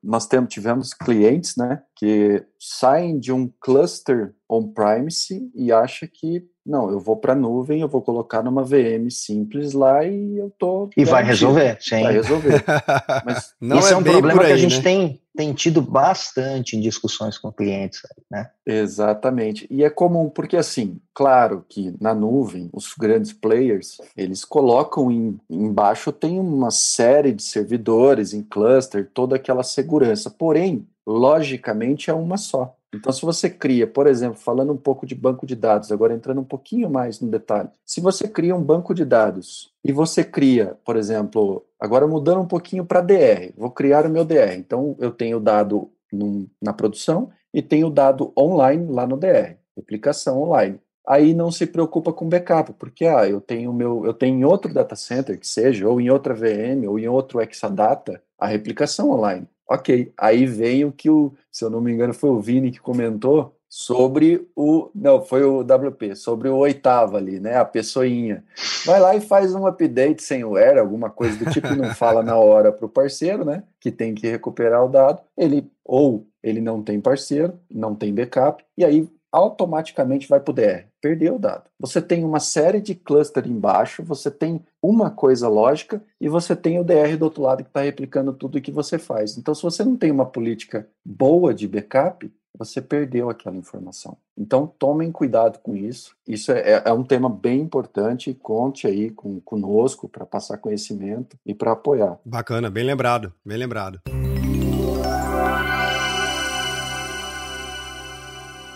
nós 0.03 0.27
temos, 0.27 0.53
tivemos 0.53 0.94
clientes, 0.94 1.57
né, 1.57 1.83
que 2.04 2.44
saem 2.58 3.18
de 3.18 3.32
um 3.32 3.50
cluster 3.58 4.34
on-premise 4.46 5.50
e 5.54 5.72
acha 5.72 6.06
que 6.06 6.46
não, 6.66 6.90
eu 6.90 6.98
vou 6.98 7.16
para 7.16 7.34
a 7.34 7.36
nuvem, 7.36 7.80
eu 7.82 7.88
vou 7.88 8.00
colocar 8.00 8.42
numa 8.42 8.62
VM 8.62 9.10
simples 9.10 9.74
lá 9.74 10.02
e 10.02 10.38
eu 10.38 10.50
tô. 10.58 10.88
E 10.96 11.04
vai 11.04 11.22
resolver, 11.22 11.76
sim. 11.78 12.02
Vai 12.02 12.14
resolver. 12.14 12.64
Mas 13.24 13.52
Não 13.60 13.78
isso 13.78 13.88
é, 13.88 13.92
é 13.92 13.96
um 13.96 14.02
problema 14.02 14.42
aí, 14.42 14.46
que 14.46 14.52
a 14.52 14.56
gente 14.56 14.76
né? 14.78 14.82
tem, 14.82 15.20
tem 15.36 15.52
tido 15.52 15.82
bastante 15.82 16.74
em 16.74 16.80
discussões 16.80 17.36
com 17.36 17.52
clientes, 17.52 18.00
né? 18.30 18.48
Exatamente. 18.64 19.66
E 19.70 19.84
é 19.84 19.90
comum, 19.90 20.30
porque 20.30 20.56
assim, 20.56 20.98
claro 21.12 21.66
que 21.68 21.94
na 22.00 22.14
nuvem, 22.14 22.70
os 22.72 22.94
grandes 22.98 23.34
players, 23.34 23.98
eles 24.16 24.42
colocam 24.42 25.10
em, 25.10 25.38
embaixo 25.50 26.12
tem 26.12 26.40
uma 26.40 26.70
série 26.70 27.32
de 27.32 27.42
servidores 27.42 28.32
em 28.32 28.42
cluster, 28.42 29.10
toda 29.12 29.36
aquela 29.36 29.62
segurança. 29.62 30.30
Porém, 30.30 30.86
logicamente 31.06 32.10
é 32.10 32.14
uma 32.14 32.36
só. 32.36 32.76
Então, 32.94 33.12
se 33.12 33.22
você 33.22 33.50
cria, 33.50 33.86
por 33.86 34.06
exemplo, 34.06 34.38
falando 34.38 34.72
um 34.72 34.76
pouco 34.76 35.04
de 35.04 35.14
banco 35.14 35.44
de 35.44 35.56
dados, 35.56 35.90
agora 35.90 36.14
entrando 36.14 36.40
um 36.40 36.44
pouquinho 36.44 36.88
mais 36.88 37.20
no 37.20 37.28
detalhe, 37.28 37.68
se 37.84 38.00
você 38.00 38.28
cria 38.28 38.54
um 38.54 38.62
banco 38.62 38.94
de 38.94 39.04
dados 39.04 39.72
e 39.84 39.92
você 39.92 40.22
cria, 40.22 40.76
por 40.84 40.96
exemplo, 40.96 41.64
agora 41.78 42.06
mudando 42.06 42.40
um 42.40 42.46
pouquinho 42.46 42.84
para 42.84 43.00
DR, 43.00 43.52
vou 43.56 43.70
criar 43.70 44.06
o 44.06 44.10
meu 44.10 44.24
DR. 44.24 44.54
Então, 44.56 44.96
eu 45.00 45.10
tenho 45.10 45.38
o 45.38 45.40
dado 45.40 45.90
num, 46.12 46.46
na 46.62 46.72
produção 46.72 47.30
e 47.52 47.60
tenho 47.60 47.88
o 47.88 47.90
dado 47.90 48.32
online 48.38 48.86
lá 48.90 49.06
no 49.06 49.16
DR, 49.16 49.56
replicação 49.76 50.40
online. 50.40 50.80
Aí 51.06 51.34
não 51.34 51.50
se 51.50 51.66
preocupa 51.66 52.12
com 52.12 52.28
backup, 52.28 52.72
porque 52.74 53.04
ah, 53.04 53.28
eu 53.28 53.38
tenho 53.38 53.72
meu, 53.74 54.06
eu 54.06 54.14
tenho 54.14 54.38
em 54.38 54.44
outro 54.44 54.72
data 54.72 54.96
center 54.96 55.38
que 55.38 55.46
seja, 55.46 55.86
ou 55.86 56.00
em 56.00 56.08
outra 56.08 56.32
VM, 56.32 56.88
ou 56.88 56.98
em 56.98 57.06
outro 57.06 57.42
Exadata, 57.42 58.22
a 58.38 58.46
replicação 58.46 59.10
online. 59.10 59.46
Ok, 59.68 60.12
aí 60.16 60.46
vem 60.46 60.85
o 60.85 60.92
que 60.92 61.09
o, 61.09 61.33
se 61.50 61.64
eu 61.64 61.70
não 61.70 61.81
me 61.81 61.92
engano, 61.92 62.12
foi 62.12 62.31
o 62.31 62.40
Vini 62.40 62.70
que 62.70 62.81
comentou 62.81 63.57
sobre 63.77 64.48
o, 64.55 64.88
não, 64.94 65.20
foi 65.20 65.42
o 65.42 65.62
WP, 65.62 66.14
sobre 66.14 66.48
o 66.48 66.57
oitavo 66.57 67.16
ali, 67.16 67.40
né, 67.40 67.57
a 67.57 67.64
pessoinha. 67.64 68.44
Vai 68.87 69.00
lá 69.00 69.16
e 69.16 69.20
faz 69.20 69.53
um 69.53 69.66
update 69.66 70.22
sem 70.22 70.44
o 70.44 70.57
error, 70.57 70.79
alguma 70.79 71.11
coisa 71.11 71.37
do 71.44 71.50
tipo, 71.50 71.74
não 71.74 71.92
fala 71.92 72.22
na 72.22 72.37
hora 72.37 72.70
para 72.70 72.87
o 72.87 72.88
parceiro, 72.88 73.44
né, 73.44 73.64
que 73.81 73.90
tem 73.90 74.14
que 74.14 74.31
recuperar 74.31 74.85
o 74.85 74.88
dado, 74.88 75.20
ele, 75.37 75.68
ou 75.85 76.24
ele 76.40 76.61
não 76.61 76.85
tem 76.85 77.00
parceiro, 77.00 77.59
não 77.68 77.96
tem 77.96 78.14
backup, 78.14 78.64
e 78.79 78.85
aí 78.85 79.09
automaticamente 79.34 80.28
vai 80.28 80.38
para 80.38 80.52
o 80.52 80.54
DR. 80.54 80.84
Perdeu 81.00 81.34
o 81.34 81.38
dado. 81.38 81.64
Você 81.80 82.00
tem 82.00 82.24
uma 82.24 82.38
série 82.38 82.80
de 82.80 82.94
cluster 82.94 83.46
embaixo, 83.48 84.02
você 84.04 84.30
tem 84.30 84.64
uma 84.80 85.10
coisa 85.10 85.48
lógica 85.48 86.00
e 86.20 86.28
você 86.28 86.54
tem 86.54 86.78
o 86.78 86.84
DR 86.84 87.16
do 87.18 87.24
outro 87.24 87.42
lado 87.42 87.64
que 87.64 87.68
está 87.68 87.80
replicando 87.80 88.32
tudo 88.32 88.58
o 88.58 88.60
que 88.60 88.70
você 88.70 88.96
faz. 88.96 89.36
Então, 89.36 89.52
se 89.52 89.62
você 89.62 89.82
não 89.84 89.96
tem 89.96 90.12
uma 90.12 90.24
política 90.24 90.86
boa 91.04 91.52
de 91.52 91.66
backup, 91.66 92.32
você 92.56 92.80
perdeu 92.80 93.28
aquela 93.28 93.56
informação. 93.56 94.16
Então, 94.38 94.72
tomem 94.78 95.10
cuidado 95.10 95.58
com 95.58 95.74
isso. 95.74 96.14
Isso 96.26 96.52
é, 96.52 96.60
é, 96.60 96.82
é 96.86 96.92
um 96.92 97.02
tema 97.02 97.28
bem 97.28 97.60
importante. 97.60 98.32
Conte 98.40 98.86
aí 98.86 99.10
com, 99.10 99.40
conosco 99.40 100.08
para 100.08 100.24
passar 100.24 100.58
conhecimento 100.58 101.36
e 101.44 101.52
para 101.52 101.72
apoiar. 101.72 102.20
Bacana, 102.24 102.70
bem 102.70 102.84
lembrado, 102.84 103.32
bem 103.44 103.58
lembrado. 103.58 104.00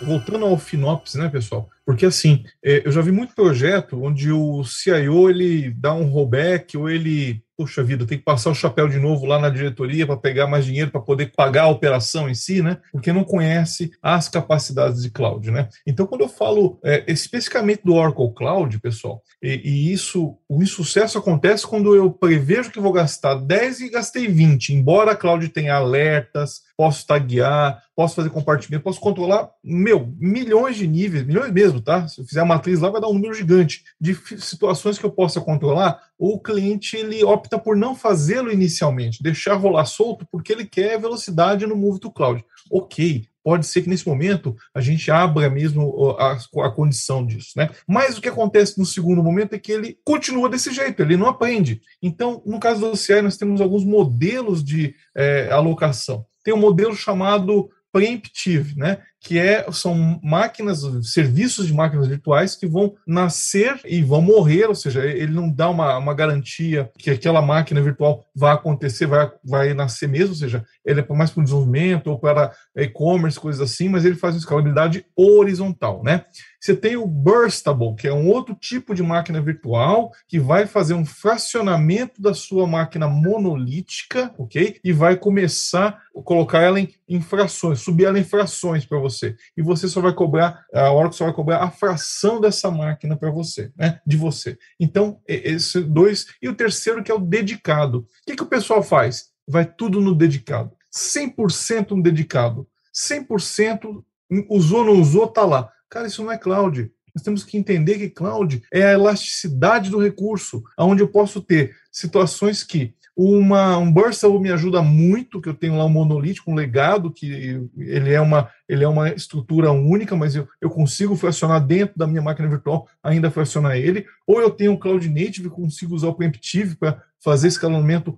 Voltando 0.01 0.45
ao 0.45 0.57
FinOps, 0.57 1.15
né, 1.15 1.29
pessoal? 1.29 1.69
Porque 1.85 2.05
assim, 2.05 2.43
é, 2.63 2.83
eu 2.85 2.91
já 2.91 3.01
vi 3.01 3.11
muito 3.11 3.33
projeto 3.33 4.03
onde 4.03 4.31
o 4.31 4.63
CIO 4.63 5.29
ele 5.29 5.71
dá 5.71 5.93
um 5.93 6.05
rollback 6.05 6.77
ou 6.77 6.89
ele 6.89 7.43
puxa 7.59 7.83
vida, 7.83 8.05
tem 8.05 8.17
que 8.17 8.23
passar 8.23 8.51
o 8.51 8.55
chapéu 8.55 8.87
de 8.87 8.97
novo 8.97 9.25
lá 9.25 9.37
na 9.37 9.49
diretoria 9.49 10.07
para 10.07 10.15
pegar 10.15 10.47
mais 10.47 10.63
dinheiro 10.63 10.91
para 10.91 11.01
poder 11.01 11.33
pagar 11.35 11.63
a 11.63 11.67
operação 11.67 12.29
em 12.29 12.33
si, 12.33 12.61
né? 12.61 12.77
Porque 12.89 13.11
não 13.11 13.25
conhece 13.25 13.91
as 14.01 14.29
capacidades 14.29 15.01
de 15.01 15.11
cloud, 15.11 15.51
né? 15.51 15.67
Então, 15.85 16.07
quando 16.07 16.21
eu 16.21 16.29
falo 16.29 16.79
é, 16.81 17.03
especificamente 17.11 17.81
do 17.83 17.95
Oracle 17.95 18.33
Cloud, 18.33 18.79
pessoal, 18.79 19.21
e, 19.43 19.59
e, 19.65 19.91
isso, 19.91 20.37
o 20.47 20.63
insucesso 20.63 21.17
acontece 21.17 21.67
quando 21.67 21.93
eu 21.93 22.09
prevejo 22.09 22.71
que 22.71 22.79
vou 22.79 22.93
gastar 22.93 23.35
10 23.35 23.81
e 23.81 23.89
gastei 23.89 24.29
20, 24.29 24.73
embora 24.73 25.11
a 25.11 25.15
cloud 25.17 25.45
tenha 25.49 25.75
alertas, 25.75 26.61
posso 26.79 27.05
taguear, 27.05 27.83
posso 27.93 28.15
fazer 28.15 28.29
compartimento, 28.29 28.85
posso 28.85 29.01
controlar, 29.01 29.49
meu, 29.61 30.15
milhões 30.17 30.77
de 30.77 30.87
níveis, 30.87 31.25
milhões 31.25 31.51
mesmo, 31.51 31.81
tá? 31.81 32.07
Se 32.07 32.21
eu 32.21 32.25
fizer 32.25 32.39
a 32.39 32.45
matriz 32.45 32.79
lá, 32.79 32.89
vai 32.89 33.01
dar 33.01 33.09
um 33.09 33.15
número 33.15 33.33
gigante 33.33 33.83
de 33.99 34.15
situações 34.37 34.97
que 34.97 35.05
eu 35.05 35.11
possa 35.11 35.41
controlar, 35.41 36.01
o 36.17 36.39
cliente 36.39 36.95
ele 36.95 37.21
opta 37.21 37.59
por 37.59 37.75
não 37.75 37.93
fazê-lo 37.93 38.49
inicialmente, 38.49 39.21
deixar 39.21 39.55
rolar 39.55 39.83
solto 39.83 40.25
porque 40.31 40.53
ele 40.53 40.63
quer 40.63 40.97
velocidade 40.97 41.67
no 41.67 41.75
Move 41.75 41.99
to 41.99 42.09
Cloud. 42.09 42.45
Ok, 42.71 43.27
pode 43.43 43.65
ser 43.65 43.81
que 43.81 43.89
nesse 43.89 44.07
momento 44.07 44.55
a 44.73 44.79
gente 44.79 45.11
abra 45.11 45.49
mesmo 45.49 46.15
a, 46.17 46.37
a, 46.65 46.71
condição 46.71 47.25
disso, 47.25 47.51
né? 47.57 47.69
Mas 47.85 48.17
o 48.17 48.21
que 48.21 48.29
acontece 48.29 48.79
no 48.79 48.85
segundo 48.85 49.21
momento 49.21 49.53
é 49.53 49.59
que 49.59 49.73
ele 49.73 49.97
continua 50.05 50.47
desse 50.47 50.71
jeito, 50.71 51.01
ele 51.01 51.17
não 51.17 51.27
aprende. 51.27 51.81
Então, 52.01 52.41
no 52.45 52.57
caso 52.57 52.79
do 52.79 52.91
OCI, 52.91 53.21
nós 53.21 53.35
temos 53.35 53.59
alguns 53.59 53.83
modelos 53.83 54.63
de 54.63 54.95
é, 55.13 55.51
alocação. 55.51 56.25
Tem 56.49 56.55
um 56.55 56.59
modelo 56.59 56.95
chamado 56.95 57.69
preemptive, 57.91 58.75
né? 58.75 59.03
Que 59.21 59.37
é, 59.37 59.69
são 59.71 60.19
máquinas, 60.23 60.81
serviços 61.03 61.67
de 61.67 61.73
máquinas 61.73 62.07
virtuais 62.07 62.55
que 62.55 62.65
vão 62.65 62.95
nascer 63.05 63.79
e 63.85 64.01
vão 64.01 64.21
morrer, 64.21 64.65
ou 64.65 64.75
seja, 64.75 65.05
ele 65.05 65.33
não 65.33 65.51
dá 65.51 65.69
uma, 65.69 65.97
uma 65.97 66.13
garantia 66.13 66.89
que 66.97 67.09
aquela 67.09 67.41
máquina 67.41 67.81
virtual 67.81 68.25
vai 68.33 68.53
acontecer, 68.53 69.05
vai, 69.05 69.29
vai 69.43 69.73
nascer 69.73 70.07
mesmo, 70.07 70.29
ou 70.29 70.35
seja, 70.35 70.63
ele 70.85 71.01
é 71.01 71.13
mais 71.13 71.31
para 71.31 71.41
o 71.41 71.43
desenvolvimento 71.43 72.07
ou 72.07 72.19
para 72.19 72.53
e-commerce, 72.75 73.39
coisas 73.39 73.61
assim, 73.61 73.89
mas 73.89 74.05
ele 74.05 74.15
faz 74.15 74.35
uma 74.35 74.39
escalabilidade 74.39 75.05
horizontal, 75.15 76.01
né? 76.03 76.23
Você 76.61 76.75
tem 76.75 76.97
o 76.97 77.07
Burstable, 77.07 77.95
que 77.95 78.07
é 78.07 78.13
um 78.13 78.27
outro 78.27 78.53
tipo 78.53 78.93
de 78.93 79.01
máquina 79.01 79.41
virtual 79.41 80.11
que 80.27 80.39
vai 80.39 80.65
fazer 80.65 80.93
um 80.93 81.05
fracionamento 81.05 82.21
da 82.21 82.33
sua 82.33 82.67
máquina 82.67 83.07
monolítica, 83.07 84.33
ok? 84.37 84.77
E 84.83 84.91
vai 84.91 85.15
começar 85.15 86.01
a 86.15 86.21
colocar 86.21 86.61
ela 86.61 86.79
em, 86.79 86.89
em 87.07 87.21
frações, 87.21 87.79
subir 87.79 88.05
ela 88.05 88.19
em 88.19 88.25
frações 88.25 88.85
para 88.85 88.99
você 88.99 89.08
você. 89.09 89.35
E 89.55 89.61
você 89.61 89.87
só 89.87 90.01
vai 90.01 90.13
cobrar, 90.13 90.65
a 90.73 90.91
Oracle 90.91 91.17
só 91.17 91.25
vai 91.25 91.33
cobrar 91.33 91.63
a 91.63 91.71
fração 91.71 92.39
dessa 92.39 92.69
máquina 92.69 93.15
para 93.15 93.31
você, 93.31 93.71
né? 93.75 93.99
De 94.05 94.17
você. 94.17 94.57
Então, 94.79 95.19
esse 95.27 95.81
dois. 95.81 96.27
E 96.41 96.47
o 96.47 96.55
terceiro, 96.55 97.03
que 97.03 97.11
é 97.11 97.15
o 97.15 97.19
dedicado. 97.19 97.99
O 97.99 98.07
que, 98.25 98.35
que 98.35 98.43
o 98.43 98.47
pessoal 98.47 98.83
faz? 98.83 99.29
Vai 99.47 99.65
tudo 99.65 99.99
no 99.99 100.15
dedicado. 100.15 100.71
100% 100.93 101.91
no 101.91 102.03
dedicado. 102.03 102.67
100% 102.93 104.03
usou, 104.49 104.85
não 104.85 104.99
usou, 104.99 105.27
tá 105.27 105.45
lá. 105.45 105.71
Cara, 105.89 106.07
isso 106.07 106.23
não 106.23 106.31
é 106.31 106.37
cloud. 106.37 106.91
Nós 107.15 107.23
temos 107.23 107.43
que 107.43 107.57
entender 107.57 107.97
que 107.97 108.09
cloud 108.09 108.61
é 108.71 108.83
a 108.85 108.93
elasticidade 108.93 109.89
do 109.89 109.99
recurso, 109.99 110.63
onde 110.77 111.01
eu 111.01 111.07
posso 111.07 111.41
ter 111.41 111.75
situações 111.91 112.63
que 112.63 112.93
uma, 113.21 113.77
um 113.77 113.91
Burstable 113.91 114.39
me 114.39 114.49
ajuda 114.49 114.81
muito, 114.81 115.41
que 115.41 115.49
eu 115.49 115.53
tenho 115.53 115.77
lá 115.77 115.83
um 115.83 115.89
monolítico, 115.89 116.49
um 116.49 116.55
legado, 116.55 117.11
que 117.11 117.59
ele 117.77 118.13
é 118.13 118.21
uma, 118.21 118.49
ele 118.65 118.81
é 118.81 118.87
uma 118.87 119.09
estrutura 119.09 119.73
única, 119.73 120.15
mas 120.15 120.35
eu, 120.35 120.47
eu 120.61 120.69
consigo 120.69 121.17
fracionar 121.17 121.59
dentro 121.59 121.97
da 121.97 122.07
minha 122.07 122.21
máquina 122.21 122.47
virtual, 122.47 122.87
ainda 123.03 123.29
fracionar 123.29 123.75
ele. 123.75 124.05
Ou 124.25 124.39
eu 124.39 124.49
tenho 124.49 124.71
um 124.71 124.77
Cloud 124.77 125.05
Native, 125.09 125.49
consigo 125.49 125.93
usar 125.93 126.07
o 126.07 126.13
Preemptive 126.13 126.77
para 126.77 127.03
fazer 127.21 127.49
escalonamento 127.49 128.17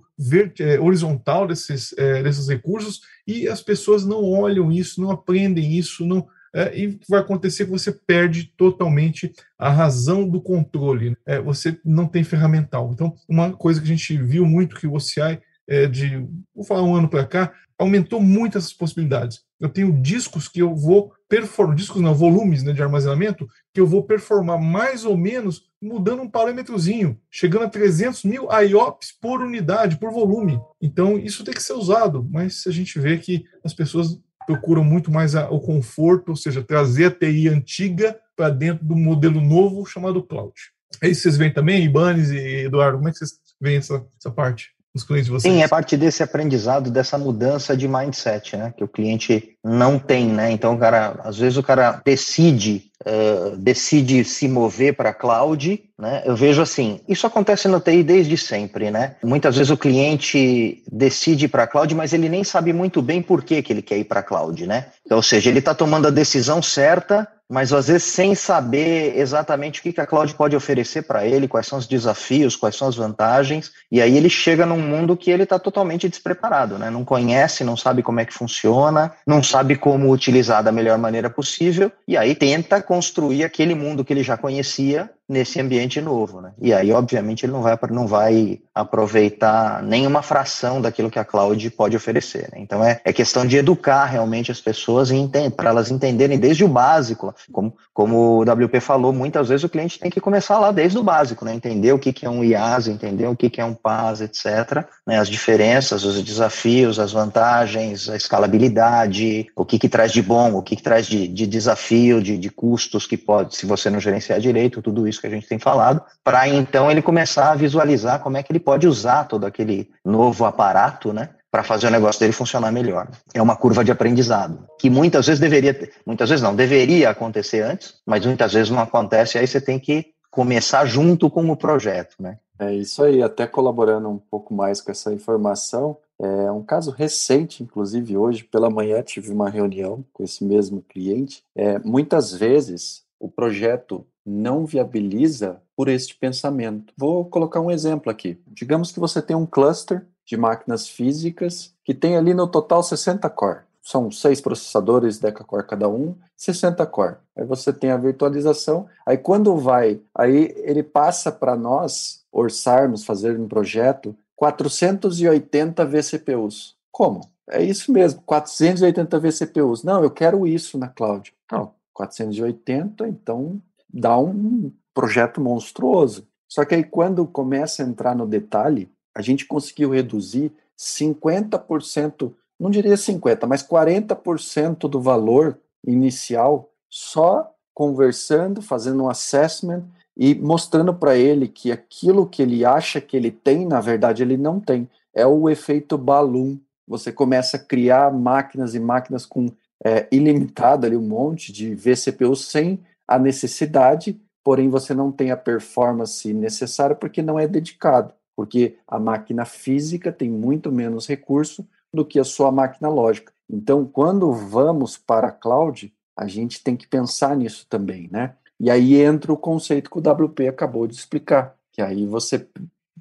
é, 0.60 0.78
horizontal 0.78 1.48
desses, 1.48 1.92
é, 1.98 2.22
desses 2.22 2.46
recursos, 2.46 3.00
e 3.26 3.48
as 3.48 3.60
pessoas 3.60 4.06
não 4.06 4.22
olham 4.22 4.70
isso, 4.70 5.00
não 5.00 5.10
aprendem 5.10 5.76
isso, 5.76 6.06
não 6.06 6.28
é, 6.54 6.78
e 6.78 6.98
vai 7.08 7.20
acontecer 7.20 7.64
que 7.64 7.70
você 7.70 7.90
perde 7.90 8.52
totalmente 8.56 9.32
a 9.58 9.70
razão 9.70 10.28
do 10.28 10.40
controle. 10.40 11.16
É, 11.24 11.40
você 11.40 11.78
não 11.84 12.06
tem 12.06 12.22
ferramental. 12.22 12.90
Então, 12.92 13.14
uma 13.28 13.52
coisa 13.52 13.80
que 13.80 13.86
a 13.86 13.88
gente 13.88 14.16
viu 14.16 14.44
muito 14.44 14.76
que 14.76 14.86
o 14.86 14.94
OCI, 14.94 15.40
é, 15.66 15.86
de, 15.86 16.26
vou 16.54 16.64
falar 16.64 16.82
um 16.82 16.94
ano 16.94 17.08
para 17.08 17.24
cá, 17.24 17.52
aumentou 17.78 18.20
muito 18.20 18.58
essas 18.58 18.72
possibilidades. 18.72 19.40
Eu 19.58 19.68
tenho 19.68 19.92
discos 20.02 20.48
que 20.48 20.60
eu 20.60 20.74
vou 20.74 21.12
performar, 21.28 21.76
discos 21.76 22.02
não, 22.02 22.14
volumes 22.14 22.62
né, 22.62 22.72
de 22.72 22.82
armazenamento, 22.82 23.48
que 23.72 23.80
eu 23.80 23.86
vou 23.86 24.02
performar 24.02 24.60
mais 24.60 25.04
ou 25.04 25.16
menos 25.16 25.70
mudando 25.80 26.22
um 26.22 26.28
parâmetrozinho, 26.28 27.18
chegando 27.30 27.64
a 27.64 27.68
300 27.68 28.24
mil 28.24 28.48
IOPS 28.52 29.12
por 29.20 29.40
unidade, 29.40 29.98
por 29.98 30.12
volume. 30.12 30.60
Então, 30.80 31.18
isso 31.18 31.44
tem 31.44 31.54
que 31.54 31.62
ser 31.62 31.72
usado, 31.72 32.26
mas 32.30 32.64
a 32.66 32.70
gente 32.70 32.98
vê 32.98 33.18
que 33.18 33.44
as 33.64 33.72
pessoas 33.72 34.20
procuram 34.46 34.84
muito 34.84 35.10
mais 35.10 35.34
a, 35.34 35.50
o 35.50 35.60
conforto, 35.60 36.30
ou 36.30 36.36
seja, 36.36 36.62
trazer 36.62 37.06
a 37.06 37.10
TI 37.10 37.48
antiga 37.48 38.18
para 38.36 38.50
dentro 38.50 38.84
do 38.84 38.96
modelo 38.96 39.40
novo 39.40 39.84
chamado 39.86 40.22
cloud. 40.22 40.54
Aí 41.02 41.14
vocês 41.14 41.36
veem 41.36 41.52
também, 41.52 41.84
Ibanez 41.84 42.30
e 42.30 42.64
Eduardo, 42.64 42.98
como 42.98 43.08
é 43.08 43.12
que 43.12 43.18
vocês 43.18 43.32
veem 43.60 43.78
essa, 43.78 44.04
essa 44.18 44.30
parte? 44.30 44.70
Os 44.94 45.04
clientes 45.04 45.26
de 45.26 45.32
vocês? 45.32 45.54
Sim, 45.54 45.62
é 45.62 45.68
parte 45.68 45.96
desse 45.96 46.22
aprendizado, 46.22 46.90
dessa 46.90 47.16
mudança 47.16 47.76
de 47.76 47.88
mindset, 47.88 48.56
né? 48.56 48.74
Que 48.76 48.84
o 48.84 48.88
cliente 48.88 49.56
não 49.64 49.98
tem, 49.98 50.26
né? 50.26 50.50
Então, 50.50 50.74
o 50.74 50.78
cara, 50.78 51.20
às 51.24 51.38
vezes 51.38 51.56
o 51.56 51.62
cara 51.62 52.00
decide 52.04 52.92
Uh, 53.04 53.56
decide 53.56 54.24
se 54.24 54.46
mover 54.46 54.94
para 54.94 55.10
a 55.10 55.14
cloud, 55.14 55.82
né? 55.98 56.22
Eu 56.24 56.36
vejo 56.36 56.62
assim, 56.62 57.00
isso 57.08 57.26
acontece 57.26 57.66
no 57.66 57.80
TI 57.80 58.04
desde 58.04 58.38
sempre, 58.38 58.92
né? 58.92 59.16
Muitas 59.24 59.56
vezes 59.56 59.72
o 59.72 59.76
cliente 59.76 60.84
decide 60.88 61.46
ir 61.46 61.48
para 61.48 61.64
a 61.64 61.66
cloud, 61.66 61.92
mas 61.96 62.12
ele 62.12 62.28
nem 62.28 62.44
sabe 62.44 62.72
muito 62.72 63.02
bem 63.02 63.20
por 63.20 63.42
que, 63.42 63.60
que 63.60 63.72
ele 63.72 63.82
quer 63.82 63.98
ir 63.98 64.04
para 64.04 64.20
a 64.20 64.22
cloud, 64.22 64.68
né? 64.68 64.86
Então, 65.04 65.16
ou 65.16 65.22
seja, 65.22 65.50
ele 65.50 65.58
está 65.58 65.74
tomando 65.74 66.06
a 66.06 66.12
decisão 66.12 66.62
certa, 66.62 67.26
mas 67.52 67.70
às 67.70 67.88
vezes 67.88 68.04
sem 68.04 68.34
saber 68.34 69.18
exatamente 69.18 69.78
o 69.78 69.82
que, 69.82 70.00
a 70.00 70.06
cloud 70.06 70.34
pode 70.34 70.56
oferecer 70.56 71.02
para 71.02 71.26
ele, 71.26 71.46
quais 71.46 71.66
são 71.66 71.78
os 71.78 71.86
desafios, 71.86 72.56
quais 72.56 72.74
são 72.74 72.88
as 72.88 72.96
vantagens, 72.96 73.70
e 73.90 74.00
aí 74.00 74.16
ele 74.16 74.30
chega 74.30 74.64
num 74.64 74.80
mundo 74.80 75.14
que 75.14 75.30
ele 75.30 75.42
está 75.42 75.58
totalmente 75.58 76.08
despreparado, 76.08 76.78
né? 76.78 76.88
Não 76.88 77.04
conhece, 77.04 77.62
não 77.62 77.76
sabe 77.76 78.02
como 78.02 78.20
é 78.20 78.24
que 78.24 78.32
funciona, 78.32 79.12
não 79.26 79.42
sabe 79.42 79.76
como 79.76 80.10
utilizar 80.10 80.64
da 80.64 80.72
melhor 80.72 80.96
maneira 80.96 81.28
possível, 81.28 81.92
e 82.08 82.16
aí 82.16 82.34
tenta 82.34 82.80
construir 82.80 83.44
aquele 83.44 83.74
mundo 83.74 84.02
que 84.02 84.14
ele 84.14 84.22
já 84.22 84.38
conhecia 84.38 85.10
nesse 85.28 85.60
ambiente 85.60 86.00
novo, 86.00 86.40
né? 86.40 86.52
E 86.60 86.72
aí, 86.74 86.92
obviamente, 86.92 87.44
ele 87.44 87.52
não 87.52 87.62
vai, 87.62 87.78
não 87.90 88.06
vai 88.06 88.60
aproveitar 88.74 89.82
nenhuma 89.82 90.22
fração 90.22 90.80
daquilo 90.80 91.10
que 91.10 91.18
a 91.18 91.24
cloud 91.24 91.70
pode 91.70 91.96
oferecer. 91.96 92.48
Né? 92.52 92.58
Então, 92.58 92.84
é, 92.84 93.00
é 93.04 93.12
questão 93.12 93.46
de 93.46 93.56
educar 93.56 94.04
realmente 94.04 94.50
as 94.50 94.60
pessoas 94.60 95.10
para 95.56 95.70
elas 95.70 95.90
entenderem 95.90 96.38
desde 96.38 96.64
o 96.64 96.68
básico. 96.68 97.34
Como, 97.50 97.74
como 97.92 98.38
o 98.38 98.42
WP 98.42 98.80
falou, 98.80 99.12
muitas 99.12 99.48
vezes 99.48 99.64
o 99.64 99.68
cliente 99.68 99.98
tem 99.98 100.10
que 100.10 100.20
começar 100.20 100.58
lá 100.58 100.70
desde 100.70 100.98
o 100.98 101.02
básico, 101.02 101.44
né? 101.44 101.54
Entender 101.54 101.92
o 101.92 101.98
que, 101.98 102.12
que 102.12 102.26
é 102.26 102.30
um 102.30 102.44
IaaS, 102.44 102.88
entender 102.88 103.26
o 103.26 103.36
que, 103.36 103.48
que 103.48 103.60
é 103.60 103.64
um 103.64 103.74
PaaS, 103.74 104.20
etc. 104.20 104.84
Né? 105.06 105.18
As 105.18 105.28
diferenças, 105.28 106.04
os 106.04 106.22
desafios, 106.22 106.98
as 106.98 107.12
vantagens, 107.12 108.08
a 108.08 108.16
escalabilidade, 108.16 109.46
o 109.56 109.64
que, 109.64 109.78
que 109.78 109.88
traz 109.88 110.12
de 110.12 110.22
bom, 110.22 110.54
o 110.54 110.62
que, 110.62 110.76
que 110.76 110.82
traz 110.82 111.06
de, 111.06 111.28
de 111.28 111.46
desafio, 111.46 112.22
de, 112.22 112.36
de 112.36 112.50
custos 112.50 113.06
que 113.06 113.16
pode, 113.16 113.56
se 113.56 113.66
você 113.66 113.88
não 113.88 114.00
gerenciar 114.00 114.40
direito, 114.40 114.82
tudo 114.82 115.06
isso 115.06 115.21
que 115.22 115.26
a 115.26 115.30
gente 115.30 115.48
tem 115.48 115.58
falado, 115.58 116.02
para 116.22 116.46
então 116.48 116.90
ele 116.90 117.00
começar 117.00 117.52
a 117.52 117.54
visualizar 117.54 118.20
como 118.20 118.36
é 118.36 118.42
que 118.42 118.52
ele 118.52 118.60
pode 118.60 118.86
usar 118.86 119.24
todo 119.24 119.46
aquele 119.46 119.90
novo 120.04 120.44
aparato, 120.44 121.12
né? 121.12 121.30
Para 121.50 121.62
fazer 121.62 121.86
o 121.86 121.90
negócio 121.90 122.20
dele 122.20 122.32
funcionar 122.32 122.70
melhor. 122.70 123.08
É 123.32 123.40
uma 123.40 123.56
curva 123.56 123.84
de 123.84 123.92
aprendizado, 123.92 124.66
que 124.78 124.90
muitas 124.90 125.26
vezes 125.26 125.40
deveria, 125.40 125.90
muitas 126.04 126.28
vezes 126.28 126.42
não, 126.42 126.54
deveria 126.54 127.10
acontecer 127.10 127.62
antes, 127.62 127.94
mas 128.06 128.24
muitas 128.26 128.52
vezes 128.52 128.70
não 128.70 128.80
acontece, 128.80 129.38
aí 129.38 129.46
você 129.46 129.60
tem 129.60 129.78
que 129.78 130.06
começar 130.30 130.84
junto 130.86 131.30
com 131.30 131.48
o 131.50 131.56
projeto, 131.56 132.16
né? 132.18 132.38
É 132.58 132.72
isso 132.74 133.02
aí, 133.02 133.22
até 133.22 133.46
colaborando 133.46 134.08
um 134.08 134.18
pouco 134.18 134.54
mais 134.54 134.80
com 134.80 134.90
essa 134.90 135.12
informação, 135.12 135.96
é 136.22 136.52
um 136.52 136.62
caso 136.62 136.92
recente, 136.92 137.62
inclusive 137.64 138.16
hoje 138.16 138.44
pela 138.44 138.70
manhã 138.70 139.02
tive 139.02 139.32
uma 139.32 139.50
reunião 139.50 140.04
com 140.12 140.22
esse 140.22 140.44
mesmo 140.44 140.80
cliente. 140.80 141.42
É, 141.54 141.80
muitas 141.80 142.32
vezes 142.32 143.02
o 143.18 143.28
projeto 143.28 144.06
não 144.24 144.64
viabiliza 144.64 145.60
por 145.76 145.88
este 145.88 146.14
pensamento. 146.14 146.92
Vou 146.96 147.24
colocar 147.24 147.60
um 147.60 147.70
exemplo 147.70 148.10
aqui. 148.10 148.40
Digamos 148.48 148.92
que 148.92 149.00
você 149.00 149.20
tem 149.20 149.36
um 149.36 149.46
cluster 149.46 150.06
de 150.24 150.36
máquinas 150.36 150.88
físicas 150.88 151.74
que 151.84 151.94
tem 151.94 152.16
ali 152.16 152.32
no 152.34 152.46
total 152.46 152.82
60 152.82 153.28
core. 153.30 153.60
São 153.82 154.10
seis 154.12 154.40
processadores 154.40 155.18
deca-core 155.18 155.66
cada 155.66 155.88
um, 155.88 156.14
60 156.36 156.86
core. 156.86 157.16
Aí 157.36 157.44
você 157.44 157.72
tem 157.72 157.90
a 157.90 157.96
virtualização. 157.96 158.86
Aí 159.04 159.18
quando 159.18 159.56
vai, 159.56 160.00
aí 160.14 160.54
ele 160.58 160.84
passa 160.84 161.32
para 161.32 161.56
nós 161.56 162.24
orçarmos, 162.30 163.04
fazer 163.04 163.38
um 163.38 163.48
projeto 163.48 164.16
480 164.36 165.84
vCPUs. 165.84 166.76
Como? 166.92 167.28
É 167.48 167.62
isso 167.62 167.92
mesmo, 167.92 168.22
480 168.24 169.18
vCPUs. 169.18 169.82
Não, 169.82 170.02
eu 170.02 170.10
quero 170.10 170.46
isso 170.46 170.78
na 170.78 170.88
cloud. 170.88 171.34
Não, 171.50 171.72
480, 171.92 173.08
então 173.08 173.60
dá 173.92 174.18
um 174.18 174.72
projeto 174.94 175.40
monstruoso. 175.40 176.26
Só 176.48 176.64
que 176.64 176.74
aí, 176.74 176.84
quando 176.84 177.26
começa 177.26 177.82
a 177.82 177.86
entrar 177.86 178.14
no 178.14 178.26
detalhe, 178.26 178.90
a 179.14 179.22
gente 179.22 179.46
conseguiu 179.46 179.90
reduzir 179.90 180.52
50%, 180.78 182.32
não 182.58 182.70
diria 182.70 182.94
50%, 182.94 183.46
mas 183.46 183.62
40% 183.62 184.88
do 184.88 185.00
valor 185.00 185.58
inicial 185.86 186.70
só 186.88 187.52
conversando, 187.74 188.60
fazendo 188.60 189.04
um 189.04 189.08
assessment 189.08 189.84
e 190.16 190.34
mostrando 190.34 190.92
para 190.92 191.16
ele 191.16 191.48
que 191.48 191.72
aquilo 191.72 192.26
que 192.26 192.42
ele 192.42 192.64
acha 192.64 193.00
que 193.00 193.16
ele 193.16 193.30
tem, 193.30 193.66
na 193.66 193.80
verdade, 193.80 194.22
ele 194.22 194.36
não 194.36 194.60
tem. 194.60 194.88
É 195.14 195.26
o 195.26 195.48
efeito 195.48 195.96
balloon. 195.96 196.58
Você 196.86 197.10
começa 197.10 197.56
a 197.56 197.60
criar 197.60 198.12
máquinas 198.12 198.74
e 198.74 198.80
máquinas 198.80 199.24
com 199.24 199.46
é, 199.84 200.06
ilimitado 200.12 200.86
ali, 200.86 200.96
um 200.96 201.06
monte 201.06 201.52
de 201.52 201.74
vCPU 201.74 202.36
sem 202.36 202.78
a 203.06 203.18
necessidade, 203.18 204.20
porém 204.44 204.68
você 204.68 204.94
não 204.94 205.12
tem 205.12 205.30
a 205.30 205.36
performance 205.36 206.32
necessária 206.32 206.96
porque 206.96 207.22
não 207.22 207.38
é 207.38 207.46
dedicado, 207.46 208.14
porque 208.36 208.76
a 208.86 208.98
máquina 208.98 209.44
física 209.44 210.10
tem 210.10 210.30
muito 210.30 210.72
menos 210.72 211.06
recurso 211.06 211.66
do 211.92 212.04
que 212.04 212.18
a 212.18 212.24
sua 212.24 212.50
máquina 212.50 212.88
lógica. 212.88 213.32
Então, 213.50 213.84
quando 213.84 214.32
vamos 214.32 214.96
para 214.96 215.28
a 215.28 215.32
cloud, 215.32 215.92
a 216.16 216.26
gente 216.26 216.62
tem 216.62 216.76
que 216.76 216.86
pensar 216.86 217.36
nisso 217.36 217.66
também, 217.68 218.08
né? 218.10 218.34
E 218.58 218.70
aí 218.70 218.94
entra 218.94 219.32
o 219.32 219.36
conceito 219.36 219.90
que 219.90 219.98
o 219.98 220.00
WP 220.00 220.48
acabou 220.48 220.86
de 220.86 220.94
explicar, 220.94 221.56
que 221.72 221.82
aí 221.82 222.06
você 222.06 222.46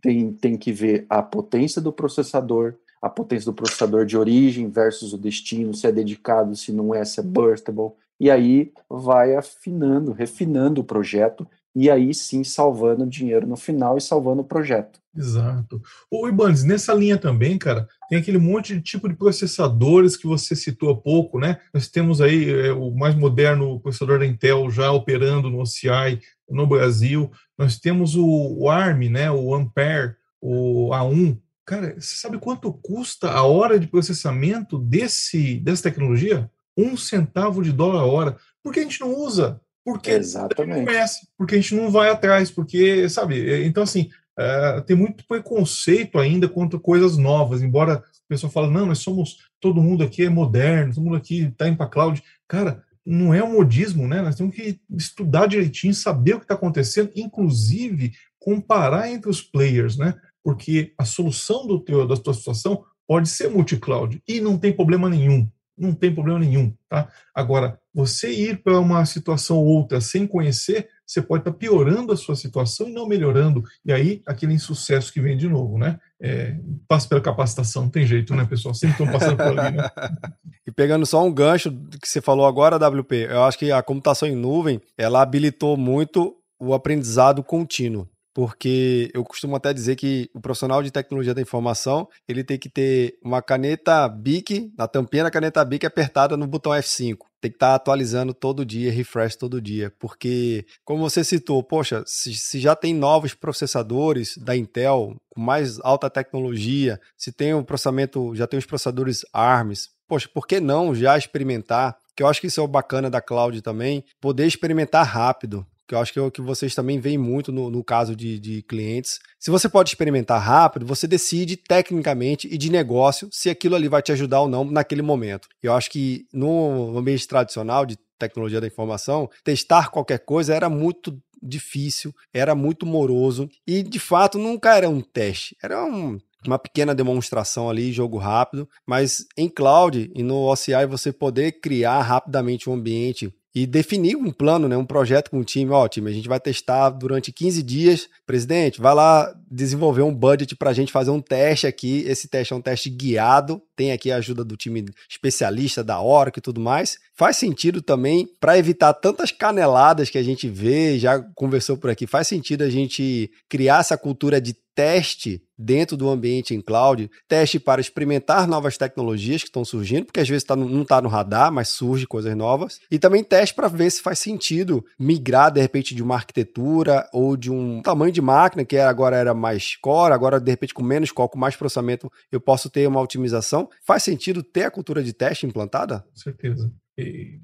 tem, 0.02 0.34
tem 0.34 0.58
que 0.58 0.74
ver 0.74 1.06
a 1.10 1.22
potência 1.22 1.82
do 1.82 1.94
processador, 1.94 2.74
a 3.02 3.10
potência 3.10 3.46
do 3.46 3.54
processador 3.54 4.06
de 4.06 4.18
origem 4.18 4.70
versus 4.70 5.14
o 5.14 5.18
destino, 5.18 5.74
se 5.74 5.88
é 5.88 5.92
dedicado, 5.92 6.56
se 6.56 6.72
não 6.72 6.94
é, 6.94 7.06
se 7.06 7.20
é 7.20 7.24
burstable, 7.24 7.92
e 8.22 8.30
aí 8.30 8.72
vai 8.88 9.36
afinando, 9.36 10.12
refinando 10.12 10.80
o 10.80 10.84
projeto 10.84 11.48
e 11.76 11.90
aí 11.90 12.14
sim 12.14 12.44
salvando 12.44 13.08
dinheiro 13.08 13.48
no 13.48 13.56
final 13.56 13.98
e 13.98 14.02
salvando 14.02 14.44
o 14.44 14.46
projeto. 14.46 15.00
Exato. 15.18 15.82
Ô, 16.08 16.28
Ibanez, 16.28 16.64
nessa 16.64 16.94
linha 16.94 17.18
também, 17.18 17.58
cara, 17.58 17.88
tem 18.08 18.20
aquele 18.20 18.38
monte 18.38 18.76
de 18.76 18.82
tipo 18.82 19.10
de 19.10 19.16
processadores 19.16 20.16
que 20.16 20.28
você 20.28 20.56
citou 20.56 20.92
há 20.92 20.96
pouco, 20.96 21.40
né? 21.40 21.58
Nós 21.74 21.88
temos 21.88 22.22
aí 22.22 22.48
é, 22.48 22.72
o 22.72 22.92
mais 22.92 23.16
moderno 23.16 23.80
processador 23.80 24.20
da 24.20 24.26
Intel 24.28 24.70
já 24.70 24.92
operando 24.92 25.50
no 25.50 25.60
OCI 25.60 26.22
no 26.48 26.68
Brasil. 26.68 27.32
Nós 27.58 27.80
temos 27.80 28.16
o, 28.16 28.24
o 28.24 28.70
ARM, 28.70 29.10
né? 29.10 29.32
O 29.32 29.56
Ampere, 29.56 30.14
o 30.40 30.92
A1. 30.92 31.40
Cara, 31.66 31.96
você 32.00 32.18
sabe 32.18 32.38
quanto 32.38 32.72
custa 32.72 33.32
a 33.32 33.42
hora 33.42 33.80
de 33.80 33.88
processamento 33.88 34.78
desse, 34.78 35.60
dessa 35.60 35.84
tecnologia? 35.84 36.48
Um 36.78 36.96
centavo 36.96 37.62
de 37.62 37.72
dólar 37.72 38.02
a 38.02 38.06
hora. 38.06 38.38
Por 38.64 38.74
que 38.74 38.80
a 38.80 38.84
gente 38.84 39.02
não 39.02 39.16
usa? 39.16 39.60
Porque 39.84 40.12
Exatamente. 40.12 40.62
a 40.62 40.66
gente 40.66 40.78
não 40.78 40.86
conhece, 40.86 41.28
porque 41.38 41.56
a 41.56 41.58
gente 41.58 41.76
não 41.76 41.90
vai 41.90 42.10
atrás, 42.10 42.52
porque, 42.52 43.10
sabe, 43.10 43.50
é, 43.50 43.66
então 43.66 43.84
assim, 43.84 44.10
é, 44.38 44.82
tem 44.82 44.96
muito 44.96 45.26
preconceito 45.28 46.20
ainda 46.20 46.48
contra 46.48 46.80
coisas 46.80 47.18
novas, 47.18 47.62
embora 47.62 47.98
o 47.98 48.28
pessoal 48.28 48.52
fale, 48.52 48.72
não, 48.72 48.86
nós 48.86 49.00
somos, 49.00 49.38
todo 49.60 49.82
mundo 49.82 50.04
aqui 50.04 50.24
é 50.24 50.30
moderno, 50.30 50.94
todo 50.94 51.04
mundo 51.04 51.18
aqui 51.18 51.46
está 51.46 51.68
indo 51.68 51.78
para 51.78 51.90
cloud. 51.90 52.24
Cara, 52.48 52.84
não 53.06 53.34
é 53.34 53.44
um 53.44 53.54
modismo, 53.54 54.08
né? 54.08 54.22
Nós 54.22 54.36
temos 54.36 54.56
que 54.56 54.80
estudar 54.92 55.48
direitinho, 55.48 55.94
saber 55.94 56.36
o 56.36 56.38
que 56.38 56.46
está 56.46 56.54
acontecendo, 56.54 57.12
inclusive 57.16 58.14
comparar 58.40 59.10
entre 59.10 59.30
os 59.30 59.42
players, 59.42 59.98
né? 59.98 60.14
Porque 60.44 60.94
a 60.98 61.06
solução 61.06 61.68
do 61.68 61.80
teu, 61.80 62.08
da 62.08 62.16
tua 62.16 62.34
situação 62.34 62.84
pode 63.08 63.28
ser 63.28 63.50
multi-cloud 63.50 64.22
e 64.28 64.40
não 64.40 64.58
tem 64.58 64.72
problema 64.72 65.10
nenhum 65.10 65.50
não 65.82 65.94
tem 65.94 66.14
problema 66.14 66.40
nenhum, 66.40 66.74
tá? 66.88 67.10
Agora, 67.34 67.80
você 67.94 68.32
ir 68.32 68.62
para 68.62 68.80
uma 68.80 69.04
situação 69.06 69.58
ou 69.58 69.66
outra 69.66 70.00
sem 70.00 70.28
conhecer, 70.28 70.88
você 71.06 71.22
pode 71.22 71.42
estar 71.42 71.52
tá 71.52 71.58
piorando 71.58 72.14
a 72.14 72.18
sua 72.18 72.36
situação 72.36 72.88
e 72.88 72.94
não 72.94 73.08
melhorando. 73.08 73.64
E 73.84 73.92
aí, 73.92 74.22
aquele 74.26 74.54
insucesso 74.54 75.12
que 75.12 75.20
vem 75.20 75.36
de 75.36 75.50
novo, 75.50 75.78
né? 75.78 76.00
É, 76.22 76.56
passa 76.88 77.10
pela 77.10 77.20
capacitação, 77.20 77.84
não 77.84 77.90
tem 77.90 78.06
jeito, 78.06 78.36
né, 78.36 78.46
pessoal? 78.46 78.74
Sempre 78.74 79.04
estão 79.04 79.12
passando 79.12 79.38
por 79.38 79.60
ali, 79.60 79.78
né? 79.78 79.90
e 80.66 80.72
pegando 80.72 81.06
só 81.06 81.26
um 81.26 81.34
gancho 81.34 81.72
que 82.00 82.08
você 82.08 82.22
falou 82.22 82.46
agora, 82.46 82.78
WP, 82.78 83.28
eu 83.30 83.44
acho 83.44 83.58
que 83.58 83.72
a 83.72 83.82
computação 83.82 84.28
em 84.28 84.36
nuvem, 84.36 84.80
ela 84.98 85.22
habilitou 85.22 85.76
muito 85.76 86.36
o 86.60 86.74
aprendizado 86.74 87.44
contínuo 87.44 88.08
porque 88.34 89.12
eu 89.14 89.24
costumo 89.24 89.56
até 89.56 89.74
dizer 89.74 89.96
que 89.96 90.30
o 90.34 90.40
profissional 90.40 90.82
de 90.82 90.92
tecnologia 90.92 91.34
da 91.34 91.42
informação 91.42 92.08
ele 92.28 92.44
tem 92.44 92.58
que 92.58 92.70
ter 92.70 93.18
uma 93.24 93.42
caneta 93.42 94.08
BIC, 94.08 94.72
na 94.78 94.88
tampinha 94.88 95.24
da 95.24 95.32
caneta 95.32 95.64
BIC 95.64 95.86
apertada 95.86 96.38
no 96.38 96.48
botão 96.48 96.72
F5. 96.72 97.18
Tem 97.42 97.50
que 97.50 97.56
estar 97.56 97.70
tá 97.70 97.76
atualizando 97.76 98.34
todo 98.34 98.66
dia, 98.66 98.92
refresh 98.92 99.36
todo 99.36 99.60
dia, 99.60 99.92
porque, 100.00 100.64
como 100.86 101.10
você 101.10 101.24
citou, 101.24 101.64
poxa, 101.64 102.04
se, 102.06 102.36
se 102.36 102.60
já 102.60 102.76
tem 102.76 102.94
novos 102.94 103.34
processadores 103.34 104.38
da 104.38 104.56
Intel 104.56 105.16
com 105.30 105.42
mais 105.42 105.80
alta 105.80 106.10
tecnologia, 106.10 107.00
se 107.18 107.32
tem 107.32 107.54
um 107.54 107.64
processamento, 107.64 108.36
já 108.36 108.46
tem 108.46 108.60
os 108.60 108.66
processadores 108.66 109.26
ARMS, 109.34 109.90
poxa, 110.08 110.30
por 110.32 110.46
que 110.46 110.60
não 110.60 110.94
já 110.94 111.18
experimentar? 111.18 111.98
Que 112.16 112.22
eu 112.22 112.28
acho 112.28 112.40
que 112.40 112.48
isso 112.48 112.60
é 112.60 112.64
o 112.64 112.68
bacana 112.68 113.10
da 113.10 113.22
cloud 113.22 113.60
também, 113.62 114.04
poder 114.20 114.46
experimentar 114.46 115.06
rápido 115.06 115.66
que 115.92 115.96
eu 115.96 116.00
acho 116.00 116.14
que 116.14 116.20
é 116.20 116.22
o 116.22 116.32
que 116.32 116.42
vocês 116.42 116.74
também 116.74 117.02
veem 117.02 117.18
muito 117.18 117.52
no, 117.52 117.70
no 117.70 117.84
caso 117.84 118.16
de, 118.16 118.40
de 118.40 118.62
clientes. 118.62 119.20
Se 119.38 119.52
você 119.52 119.68
pode 119.68 119.90
experimentar 119.90 120.42
rápido, 120.42 120.86
você 120.86 121.06
decide 121.06 121.58
tecnicamente 121.58 122.48
e 122.50 122.58
de 122.58 122.72
negócio 122.72 123.28
se 123.30 123.50
aquilo 123.50 123.76
ali 123.76 123.90
vai 123.90 124.02
te 124.02 124.14
ajudar 124.14 124.40
ou 124.40 124.48
não 124.48 124.64
naquele 124.64 125.02
momento. 125.02 125.50
Eu 125.62 125.74
acho 125.74 125.92
que 125.92 126.26
no 126.32 126.98
ambiente 126.98 127.28
tradicional 127.28 127.86
de 127.86 127.98
tecnologia 128.18 128.62
da 128.62 128.68
informação, 128.68 129.30
testar 129.44 129.90
qualquer 129.90 130.20
coisa 130.20 130.56
era 130.56 130.70
muito 130.70 131.22
difícil, 131.44 132.16
era 132.34 132.56
muito 132.56 132.86
moroso 132.86 133.50
e 133.68 133.84
de 133.84 134.00
fato 134.00 134.38
nunca 134.38 134.78
era 134.78 134.88
um 134.88 135.02
teste, 135.02 135.58
era 135.62 135.84
um, 135.84 136.18
uma 136.48 136.58
pequena 136.58 136.96
demonstração 136.96 137.70
ali, 137.70 137.92
jogo 137.92 138.18
rápido, 138.18 138.70
mas 138.88 139.26
em 139.36 139.50
cloud 139.50 140.10
e 140.16 140.24
no 140.24 140.50
OCI 140.50 140.86
você 140.88 141.12
poder 141.12 141.60
criar 141.60 142.02
rapidamente 142.02 142.70
um 142.70 142.74
ambiente 142.74 143.34
e 143.54 143.66
definir 143.66 144.16
um 144.16 144.32
plano, 144.32 144.68
né, 144.68 144.78
um 144.78 144.86
projeto 144.86 145.30
com 145.30 145.40
o 145.40 145.44
time. 145.44 145.72
Ó, 145.72 145.88
time, 145.88 146.10
a 146.10 146.14
gente 146.14 146.28
vai 146.28 146.40
testar 146.40 146.90
durante 146.90 147.32
15 147.32 147.62
dias. 147.62 148.08
Presidente, 148.26 148.80
vai 148.80 148.94
lá 148.94 149.34
desenvolver 149.50 150.02
um 150.02 150.14
budget 150.14 150.56
para 150.56 150.70
a 150.70 150.74
gente 150.74 150.92
fazer 150.92 151.12
um 151.12 151.22
teste 151.22 151.68
aqui. 151.68 152.04
Esse 152.08 152.28
teste 152.28 152.54
é 152.54 152.56
um 152.56 152.62
teste 152.62 152.90
guiado. 152.90 153.62
Tem 153.76 153.92
aqui 153.92 154.12
a 154.12 154.18
ajuda 154.18 154.44
do 154.46 154.56
time 154.56 154.86
especialista 155.10 155.84
da 155.84 156.02
Oracle 156.02 156.40
e 156.40 156.42
tudo 156.42 156.62
mais. 156.62 156.98
Faz 157.14 157.38
sentido 157.38 157.82
também 157.82 158.28
para 158.40 158.58
evitar 158.58 158.94
tantas 158.94 159.32
caneladas 159.32 160.10
que 160.10 160.18
a 160.18 160.24
gente 160.24 160.48
vê, 160.48 160.98
já 160.98 161.20
conversou 161.36 161.76
por 161.76 161.90
aqui. 161.90 162.08
Faz 162.08 162.28
sentido 162.28 162.64
a 162.64 162.70
gente 162.70 163.30
criar 163.50 163.82
essa 163.82 163.98
cultura 163.98 164.40
de 164.40 164.56
teste 164.74 165.44
dentro 165.62 165.96
do 165.96 166.10
ambiente 166.10 166.56
em 166.56 166.62
cloud, 166.62 167.10
teste 167.28 167.60
para 167.60 167.80
experimentar 167.80 168.48
novas 168.48 168.78
tecnologias 168.78 169.42
que 169.42 169.50
estão 169.50 169.64
surgindo, 169.64 170.06
porque 170.06 170.20
às 170.20 170.28
vezes 170.28 170.44
tá, 170.44 170.56
não 170.56 170.82
está 170.82 171.02
no 171.02 171.10
radar, 171.10 171.52
mas 171.52 171.70
surge 171.70 172.08
coisas 172.08 172.36
novas, 172.36 172.80
e 172.90 172.98
também 172.98 173.24
teste 173.24 173.54
para 173.54 173.68
ver 173.68 173.90
se 173.92 174.02
faz 174.02 174.20
sentido 174.20 174.84
migrar 175.00 175.52
de 175.52 175.62
repente 175.62 175.94
de 175.94 176.02
uma 176.02 176.16
arquitetura 176.16 177.08
ou 177.14 177.38
de 177.38 177.52
um 177.52 177.82
tamanho 177.82 178.12
de 178.12 178.22
máquina 178.22 178.66
que 178.66 178.78
agora 178.78 179.16
era 179.16 179.34
mais 179.34 179.76
core, 179.76 180.14
agora 180.14 180.40
de 180.40 180.50
repente 180.50 180.74
com 180.74 180.84
menos 180.84 181.12
core, 181.12 181.32
com 181.32 181.40
mais 181.40 181.56
processamento, 181.56 182.12
eu 182.32 182.42
posso 182.42 182.70
ter 182.70 182.88
uma 182.88 183.02
otimização. 183.02 183.70
Faz 183.84 184.04
sentido 184.04 184.42
ter 184.42 184.64
a 184.64 184.72
cultura 184.72 185.04
de 185.04 185.14
teste 185.14 185.46
implantada? 185.46 186.00
Com 186.00 186.20
certeza. 186.20 186.72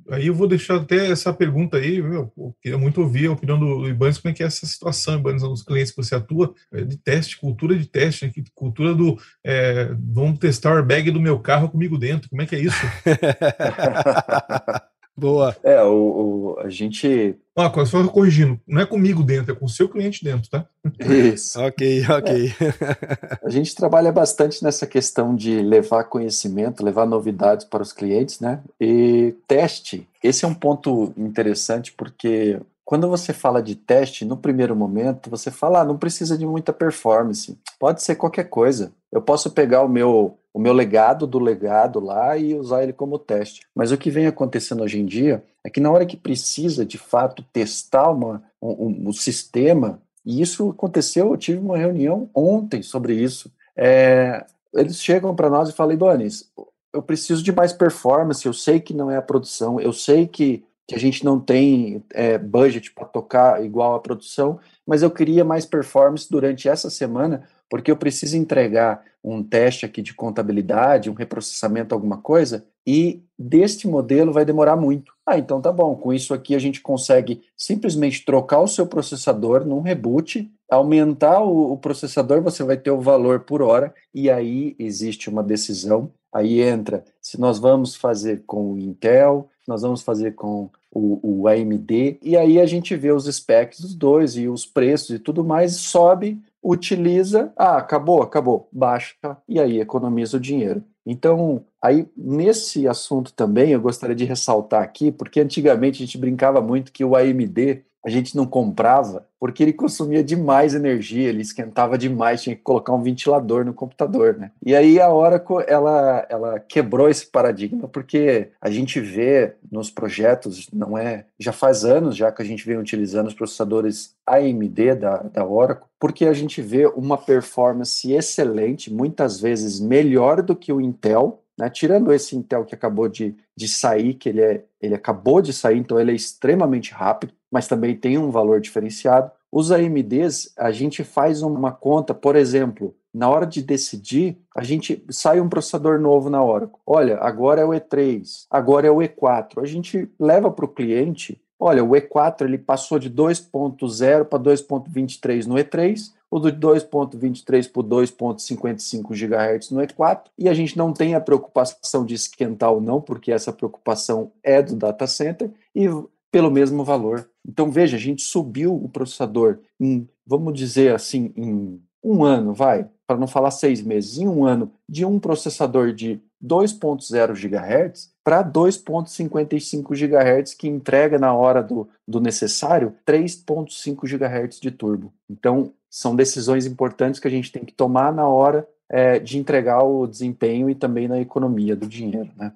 Aí 0.10 0.28
eu 0.28 0.34
vou 0.34 0.48
deixar 0.48 0.78
até 0.78 1.12
essa 1.12 1.34
pergunta 1.34 1.78
aí, 1.78 1.98
eu 1.98 2.32
queria 2.62 2.78
muito 2.78 3.02
ouvir 3.02 3.28
a 3.28 3.34
opinião 3.34 3.60
do 3.60 3.88
Ibanez, 3.88 4.18
como 4.18 4.32
é 4.32 4.36
que 4.36 4.42
é 4.42 4.46
essa 4.46 4.66
situação, 4.66 5.20
Ibanez, 5.20 5.44
nos 5.44 5.64
clientes 5.64 5.92
que 5.92 6.02
você 6.02 6.16
atua, 6.16 6.54
é, 6.74 6.84
de 6.84 6.98
teste, 6.98 7.38
cultura 7.38 7.78
de 7.78 7.86
teste, 7.86 8.26
né? 8.26 8.32
cultura 8.56 8.96
do 8.96 9.18
é, 9.46 9.94
vamos 10.00 10.40
testar 10.40 10.74
o 10.74 10.78
airbag 10.78 11.12
do 11.12 11.22
meu 11.22 11.40
carro 11.40 11.70
comigo 11.70 11.98
dentro, 11.98 12.30
como 12.30 12.42
é 12.42 12.46
que 12.46 12.56
é 12.56 12.60
isso? 12.60 12.78
Boa. 15.18 15.56
É, 15.64 15.82
o, 15.82 16.56
o, 16.56 16.60
a 16.60 16.70
gente. 16.70 17.36
Ah, 17.56 17.74
só 17.88 18.08
corrigindo, 18.08 18.60
não 18.68 18.82
é 18.82 18.86
comigo 18.86 19.24
dentro, 19.24 19.52
é 19.52 19.56
com 19.56 19.66
o 19.66 19.70
seu 19.70 19.90
cliente 19.90 20.24
dentro, 20.24 20.48
tá? 20.48 20.68
Isso. 21.00 21.58
ok, 21.60 22.06
ok. 22.08 22.54
É. 22.62 23.40
A 23.44 23.50
gente 23.50 23.76
trabalha 23.76 24.12
bastante 24.12 24.64
nessa 24.64 24.86
questão 24.86 25.36
de 25.36 25.60
levar 25.64 26.04
conhecimento, 26.04 26.86
levar 26.86 27.08
novidades 27.08 27.66
para 27.66 27.82
os 27.82 27.92
clientes, 27.92 28.40
né? 28.40 28.62
E 28.80 29.34
teste, 29.48 30.08
esse 30.24 30.46
é 30.46 30.48
um 30.48 30.54
ponto 30.54 31.12
interessante 31.18 31.92
porque 31.94 32.60
quando 32.88 33.10
você 33.10 33.34
fala 33.34 33.62
de 33.62 33.76
teste, 33.76 34.24
no 34.24 34.38
primeiro 34.38 34.74
momento, 34.74 35.30
você 35.30 35.52
fala, 35.52 35.82
ah, 35.82 35.84
não 35.84 35.98
precisa 35.98 36.38
de 36.38 36.46
muita 36.46 36.72
performance, 36.72 37.60
pode 37.78 38.02
ser 38.02 38.16
qualquer 38.16 38.46
coisa. 38.46 38.94
Eu 39.12 39.22
posso 39.22 39.52
pegar 39.52 39.82
o 39.82 39.90
meu 39.90 40.38
o 40.54 40.60
meu 40.60 40.72
legado 40.72 41.28
do 41.28 41.38
legado 41.38 42.00
lá 42.00 42.38
e 42.38 42.56
usar 42.56 42.84
ele 42.84 42.94
como 42.94 43.20
teste. 43.20 43.68
Mas 43.76 43.92
o 43.92 43.98
que 43.98 44.10
vem 44.10 44.26
acontecendo 44.26 44.84
hoje 44.84 45.02
em 45.02 45.06
dia 45.06 45.44
é 45.66 45.70
que 45.70 45.82
na 45.82 45.92
hora 45.92 46.06
que 46.06 46.16
precisa 46.16 46.86
de 46.86 46.98
fato 46.98 47.44
testar 47.52 48.10
uma, 48.10 48.42
um, 48.62 49.10
um 49.10 49.12
sistema, 49.12 50.02
e 50.26 50.42
isso 50.42 50.70
aconteceu, 50.70 51.30
eu 51.30 51.38
tive 51.38 51.60
uma 51.60 51.78
reunião 51.78 52.30
ontem 52.34 52.82
sobre 52.82 53.14
isso. 53.16 53.52
É, 53.76 54.46
eles 54.74 55.04
chegam 55.04 55.36
para 55.36 55.50
nós 55.50 55.68
e 55.68 55.74
falam, 55.74 55.94
Ibanes, 55.94 56.50
eu 56.94 57.02
preciso 57.02 57.44
de 57.44 57.52
mais 57.52 57.74
performance, 57.74 58.46
eu 58.46 58.54
sei 58.54 58.80
que 58.80 58.94
não 58.94 59.12
é 59.12 59.18
a 59.18 59.22
produção, 59.22 59.78
eu 59.78 59.92
sei 59.92 60.26
que, 60.26 60.64
que 60.88 60.96
a 60.96 61.00
gente 61.00 61.26
não 61.26 61.40
tem 61.40 62.04
é, 62.14 62.38
budget 62.38 62.94
para 62.94 63.06
tocar 63.06 63.64
igual 63.64 63.96
a 63.96 64.00
produção, 64.00 64.60
mas 64.86 65.04
eu 65.04 65.12
queria 65.12 65.44
mais 65.44 65.66
performance 65.66 66.30
durante 66.30 66.70
essa 66.70 66.90
semana 66.90 67.44
porque 67.70 67.92
eu 67.92 67.98
preciso 67.98 68.38
entregar 68.38 69.04
um 69.24 69.44
teste 69.44 69.86
aqui 69.86 70.02
de 70.02 70.14
contabilidade, 70.14 71.10
um 71.10 71.14
reprocessamento, 71.14 71.94
alguma 71.94 72.18
coisa, 72.18 72.66
e 72.86 73.22
deste 73.38 73.88
modelo 73.88 74.32
vai 74.32 74.46
demorar 74.46 74.78
muito. 74.78 75.12
Ah, 75.26 75.38
então 75.38 75.62
tá 75.62 75.72
bom, 75.72 75.96
com 75.96 76.14
isso 76.14 76.34
aqui 76.34 76.56
a 76.56 76.60
gente 76.60 76.80
consegue 76.80 77.42
simplesmente 77.58 78.24
trocar 78.24 78.62
o 78.62 78.68
seu 78.68 78.88
processador 78.88 79.66
num 79.66 79.82
reboot, 79.82 80.50
aumentar 80.72 81.42
o, 81.42 81.74
o 81.74 81.78
processador, 81.78 82.42
você 82.42 82.64
vai 82.64 82.78
ter 82.78 82.92
o 82.92 83.02
valor 83.02 83.42
por 83.42 83.62
hora, 83.62 83.94
e 84.14 84.30
aí 84.30 84.76
existe 84.80 85.30
uma 85.30 85.44
decisão, 85.44 86.12
aí 86.34 86.62
entra 86.62 87.04
se 87.22 87.40
nós 87.40 87.60
vamos 87.60 87.96
fazer 87.96 88.44
com 88.46 88.74
o 88.74 88.80
Intel, 88.80 89.50
nós 89.68 89.82
vamos 89.82 90.02
fazer 90.02 90.36
com 90.36 90.70
o, 90.92 91.42
o 91.42 91.48
AMD, 91.48 92.18
e 92.22 92.38
aí 92.38 92.60
a 92.60 92.66
gente 92.66 92.96
vê 92.96 93.12
os 93.12 93.26
specs 93.26 93.82
dos 93.82 93.94
dois 93.94 94.38
e 94.38 94.48
os 94.48 94.66
preços 94.66 95.12
e 95.12 95.20
tudo 95.20 95.44
mais, 95.44 95.76
sobe 95.76 96.42
utiliza, 96.64 97.52
ah, 97.56 97.78
acabou, 97.78 98.22
acabou, 98.22 98.68
baixa 98.72 99.16
e 99.48 99.60
aí 99.60 99.80
economiza 99.80 100.38
o 100.38 100.40
dinheiro. 100.40 100.84
Então, 101.06 101.64
aí 101.82 102.06
nesse 102.18 102.88
assunto 102.88 103.32
também 103.32 103.72
eu 103.72 103.80
gostaria 103.80 104.16
de 104.16 104.26
ressaltar 104.26 104.84
aqui, 104.84 105.12
porque 105.12 105.40
antigamente 105.40 106.04
a 106.04 106.06
gente 106.06 106.18
brincava 106.18 106.60
muito 106.62 106.92
que 106.92 107.06
o 107.06 107.16
AMD 107.16 107.84
a 108.08 108.10
gente 108.10 108.38
não 108.38 108.46
comprava 108.46 109.28
porque 109.38 109.62
ele 109.62 109.74
consumia 109.74 110.24
demais 110.24 110.74
energia, 110.74 111.28
ele 111.28 111.42
esquentava 111.42 111.98
demais, 111.98 112.42
tinha 112.42 112.56
que 112.56 112.62
colocar 112.62 112.94
um 112.94 113.04
ventilador 113.04 113.66
no 113.66 113.74
computador, 113.74 114.38
né? 114.38 114.50
E 114.66 114.74
aí 114.74 114.98
a 114.98 115.12
Oracle, 115.12 115.66
ela, 115.68 116.26
ela 116.30 116.58
quebrou 116.58 117.10
esse 117.10 117.28
paradigma, 117.28 117.86
porque 117.86 118.48
a 118.62 118.70
gente 118.70 119.02
vê 119.02 119.56
nos 119.70 119.92
projetos, 119.92 120.70
não 120.72 120.98
é, 120.98 121.26
já 121.38 121.52
faz 121.52 121.84
anos 121.84 122.16
já 122.16 122.32
que 122.32 122.42
a 122.42 122.46
gente 122.46 122.66
vem 122.66 122.78
utilizando 122.78 123.28
os 123.28 123.34
processadores 123.34 124.16
AMD 124.26 124.96
da, 124.96 125.18
da 125.24 125.46
Oracle, 125.46 125.90
porque 126.00 126.28
a 126.28 126.34
gente 126.34 126.62
vê 126.62 126.88
uma 126.88 127.18
performance 127.18 128.10
excelente, 128.10 128.92
muitas 128.92 129.38
vezes 129.38 129.82
melhor 129.82 130.42
do 130.42 130.56
que 130.56 130.72
o 130.72 130.80
Intel, 130.80 131.44
né? 131.58 131.70
Tirando 131.70 132.14
esse 132.14 132.38
Intel 132.38 132.64
que 132.64 132.76
acabou 132.76 133.10
de, 133.10 133.36
de 133.56 133.68
sair, 133.68 134.14
que 134.14 134.30
ele, 134.30 134.42
é, 134.42 134.64
ele 134.80 134.94
acabou 134.94 135.42
de 135.42 135.52
sair, 135.52 135.80
então 135.80 136.00
ele 136.00 136.12
é 136.12 136.16
extremamente 136.16 136.94
rápido, 136.94 137.34
mas 137.52 137.68
também 137.68 137.96
tem 137.96 138.18
um 138.18 138.32
valor 138.32 138.60
diferenciado. 138.60 139.32
Os 139.52 139.72
AMDs, 139.72 140.54
a 140.58 140.72
gente 140.72 141.04
faz 141.04 141.42
uma 141.42 141.72
conta, 141.72 142.14
por 142.14 142.36
exemplo, 142.36 142.94
na 143.14 143.30
hora 143.30 143.48
de 143.48 143.62
decidir, 143.62 144.38
a 144.56 144.64
gente 144.64 145.04
sai 145.10 145.40
um 145.40 145.50
processador 145.50 146.00
novo 146.00 146.30
na 146.30 146.44
hora. 146.44 146.70
Olha, 146.86 147.18
agora 147.18 147.62
é 147.62 147.66
o 147.66 147.70
E3, 147.70 148.46
agora 148.50 148.88
é 148.88 148.92
o 148.92 148.98
E4. 148.98 149.62
A 149.62 149.66
gente 149.66 150.08
leva 150.20 150.52
para 150.52 150.66
o 150.66 150.68
cliente, 150.68 151.42
olha, 151.60 151.84
o 151.84 151.92
E4 151.92 152.42
ele 152.42 152.58
passou 152.58 153.00
de 153.00 153.10
2.0 153.10 154.26
para 154.26 154.40
2.23 154.40 155.46
no 155.48 155.56
E3, 155.56 156.12
o 156.30 156.40
do 156.40 156.52
2.23 156.52 157.72
por 157.72 157.84
2.55 157.84 159.10
GHz 159.12 159.72
no 159.72 159.82
E4, 159.82 160.24
e 160.38 160.50
a 160.50 160.54
gente 160.54 160.78
não 160.78 160.92
tem 160.92 161.16
a 161.16 161.22
preocupação 161.22 162.06
de 162.06 162.14
esquentar 162.14 162.72
ou 162.72 162.82
não, 162.82 163.02
porque 163.02 163.32
essa 163.32 163.54
preocupação 163.54 164.32
é 164.44 164.62
do 164.62 164.76
data 164.76 165.08
center, 165.08 165.50
e 165.74 165.88
pelo 166.32 166.52
mesmo 166.52 166.84
valor. 166.84 167.30
Então, 167.48 167.72
veja, 167.72 167.98
a 167.98 168.00
gente 168.00 168.22
subiu 168.22 168.76
o 168.76 168.90
processador 168.90 169.60
em, 169.80 170.08
vamos 170.26 170.54
dizer 170.54 170.94
assim, 170.94 171.32
em 171.36 171.82
um 172.04 172.24
ano, 172.24 172.54
vai, 172.54 172.88
para 173.06 173.18
não 173.18 173.28
falar 173.28 173.52
seis 173.52 173.82
meses, 173.82 174.18
em 174.18 174.28
um 174.28 174.46
ano, 174.46 174.72
de 174.88 175.06
um 175.06 175.20
processador 175.20 175.94
de 175.94 176.22
2.0 176.44 177.34
GHz 177.34 178.12
para 178.24 178.44
2.55 178.44 179.96
GHz, 179.96 180.54
que 180.54 180.68
entrega 180.68 181.18
na 181.18 181.34
hora 181.34 181.64
do, 181.64 181.88
do 182.08 182.20
necessário 182.20 182.94
3.5 183.06 184.02
GHz 184.06 184.60
de 184.60 184.72
turbo. 184.72 185.14
Então, 185.30 185.74
são 185.90 186.16
decisões 186.16 186.66
importantes 186.66 187.20
que 187.20 187.28
a 187.28 187.32
gente 187.32 187.52
tem 187.52 187.66
que 187.66 187.74
tomar 187.74 188.14
na 188.14 188.28
hora 188.28 188.68
é, 188.90 189.20
de 189.20 189.38
entregar 189.38 189.84
o 189.84 190.06
desempenho 190.06 190.70
e 190.70 190.76
também 190.76 191.08
na 191.08 191.20
economia 191.20 191.76
do 191.76 191.88
dinheiro. 191.88 192.30
Né? 192.38 192.54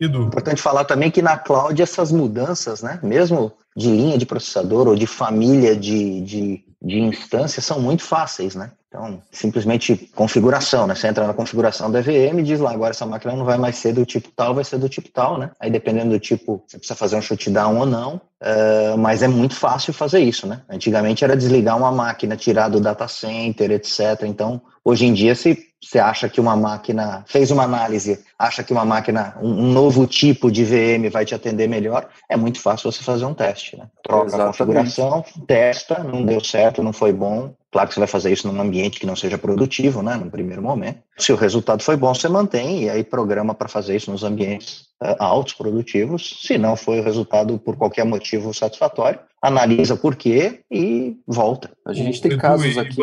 Edu. 0.00 0.22
Importante 0.24 0.60
falar 0.60 0.84
também 0.84 1.10
que 1.10 1.22
na 1.22 1.36
cloud 1.36 1.80
essas 1.80 2.10
mudanças, 2.10 2.82
né, 2.82 2.98
mesmo 3.02 3.52
de 3.76 3.88
linha 3.88 4.18
de 4.18 4.26
processador 4.26 4.88
ou 4.88 4.96
de 4.96 5.06
família 5.06 5.76
de, 5.76 6.20
de, 6.22 6.64
de 6.80 7.00
instâncias, 7.00 7.64
são 7.64 7.80
muito 7.80 8.02
fáceis, 8.02 8.54
né? 8.54 8.72
Então, 8.88 9.22
simplesmente 9.30 9.96
configuração, 10.14 10.86
né? 10.86 10.94
Você 10.94 11.08
entra 11.08 11.26
na 11.26 11.32
configuração 11.32 11.90
da 11.90 12.02
VM 12.02 12.40
e 12.40 12.42
diz 12.42 12.60
lá, 12.60 12.72
agora 12.72 12.90
essa 12.90 13.06
máquina 13.06 13.34
não 13.34 13.44
vai 13.44 13.56
mais 13.56 13.76
ser 13.76 13.94
do 13.94 14.04
tipo 14.04 14.28
tal, 14.36 14.54
vai 14.54 14.64
ser 14.64 14.76
do 14.76 14.86
tipo 14.86 15.08
tal, 15.08 15.38
né? 15.38 15.50
Aí, 15.58 15.70
dependendo 15.70 16.10
do 16.10 16.20
tipo, 16.20 16.62
você 16.66 16.76
precisa 16.76 16.94
fazer 16.94 17.16
um 17.16 17.22
shutdown 17.22 17.78
ou 17.78 17.86
não. 17.86 18.20
Uh, 18.42 18.98
mas 18.98 19.22
é 19.22 19.28
muito 19.28 19.54
fácil 19.54 19.92
fazer 19.92 20.20
isso, 20.20 20.46
né? 20.46 20.60
Antigamente 20.68 21.24
era 21.24 21.36
desligar 21.36 21.76
uma 21.76 21.92
máquina, 21.92 22.36
tirar 22.36 22.68
do 22.68 22.80
data 22.80 23.06
center, 23.08 23.70
etc. 23.70 24.22
Então, 24.24 24.60
hoje 24.84 25.06
em 25.06 25.14
dia, 25.14 25.34
se 25.34 25.72
você 25.80 25.98
acha 25.98 26.28
que 26.28 26.40
uma 26.40 26.56
máquina 26.56 27.24
fez 27.26 27.50
uma 27.50 27.64
análise, 27.64 28.20
acha 28.38 28.62
que 28.62 28.72
uma 28.72 28.84
máquina, 28.84 29.36
um, 29.42 29.48
um, 29.48 29.72
novo 29.72 30.06
tipo 30.06 30.50
de 30.50 30.64
VM 30.64 31.10
vai 31.10 31.24
te 31.24 31.34
atender 31.34 31.68
melhor, 31.68 32.08
é 32.28 32.36
muito 32.36 32.60
fácil 32.60 32.90
você 32.90 33.02
fazer 33.02 33.24
um 33.24 33.34
teste, 33.34 33.76
né? 33.76 33.86
Troca 34.02 34.26
Exatamente. 34.26 34.42
a 34.42 34.46
configuração, 34.46 35.24
testa, 35.46 36.04
não 36.04 36.24
deu 36.24 36.42
certo, 36.42 36.82
não 36.82 36.92
foi 36.92 37.12
bom, 37.12 37.52
Claro 37.72 37.88
que 37.88 37.94
você 37.94 38.00
vai 38.00 38.06
fazer 38.06 38.30
isso 38.30 38.46
num 38.46 38.60
ambiente 38.60 39.00
que 39.00 39.06
não 39.06 39.16
seja 39.16 39.38
produtivo, 39.38 40.02
né, 40.02 40.14
no 40.14 40.30
primeiro 40.30 40.60
momento. 40.60 40.98
Se 41.16 41.32
o 41.32 41.36
resultado 41.36 41.82
foi 41.82 41.96
bom, 41.96 42.14
você 42.14 42.28
mantém 42.28 42.84
e 42.84 42.90
aí 42.90 43.02
programa 43.02 43.54
para 43.54 43.66
fazer 43.66 43.96
isso 43.96 44.12
nos 44.12 44.22
ambientes 44.22 44.88
altos, 45.18 45.54
produtivos. 45.54 46.40
Se 46.42 46.56
não 46.58 46.76
foi 46.76 47.00
o 47.00 47.02
resultado 47.02 47.58
por 47.58 47.76
qualquer 47.76 48.04
motivo 48.04 48.52
satisfatório, 48.54 49.20
analisa 49.42 49.96
por 49.96 50.14
quê 50.14 50.60
e 50.70 51.16
volta. 51.26 51.70
A 51.84 51.92
gente 51.92 52.20
tem 52.20 52.38
casos 52.38 52.78
aqui. 52.78 52.94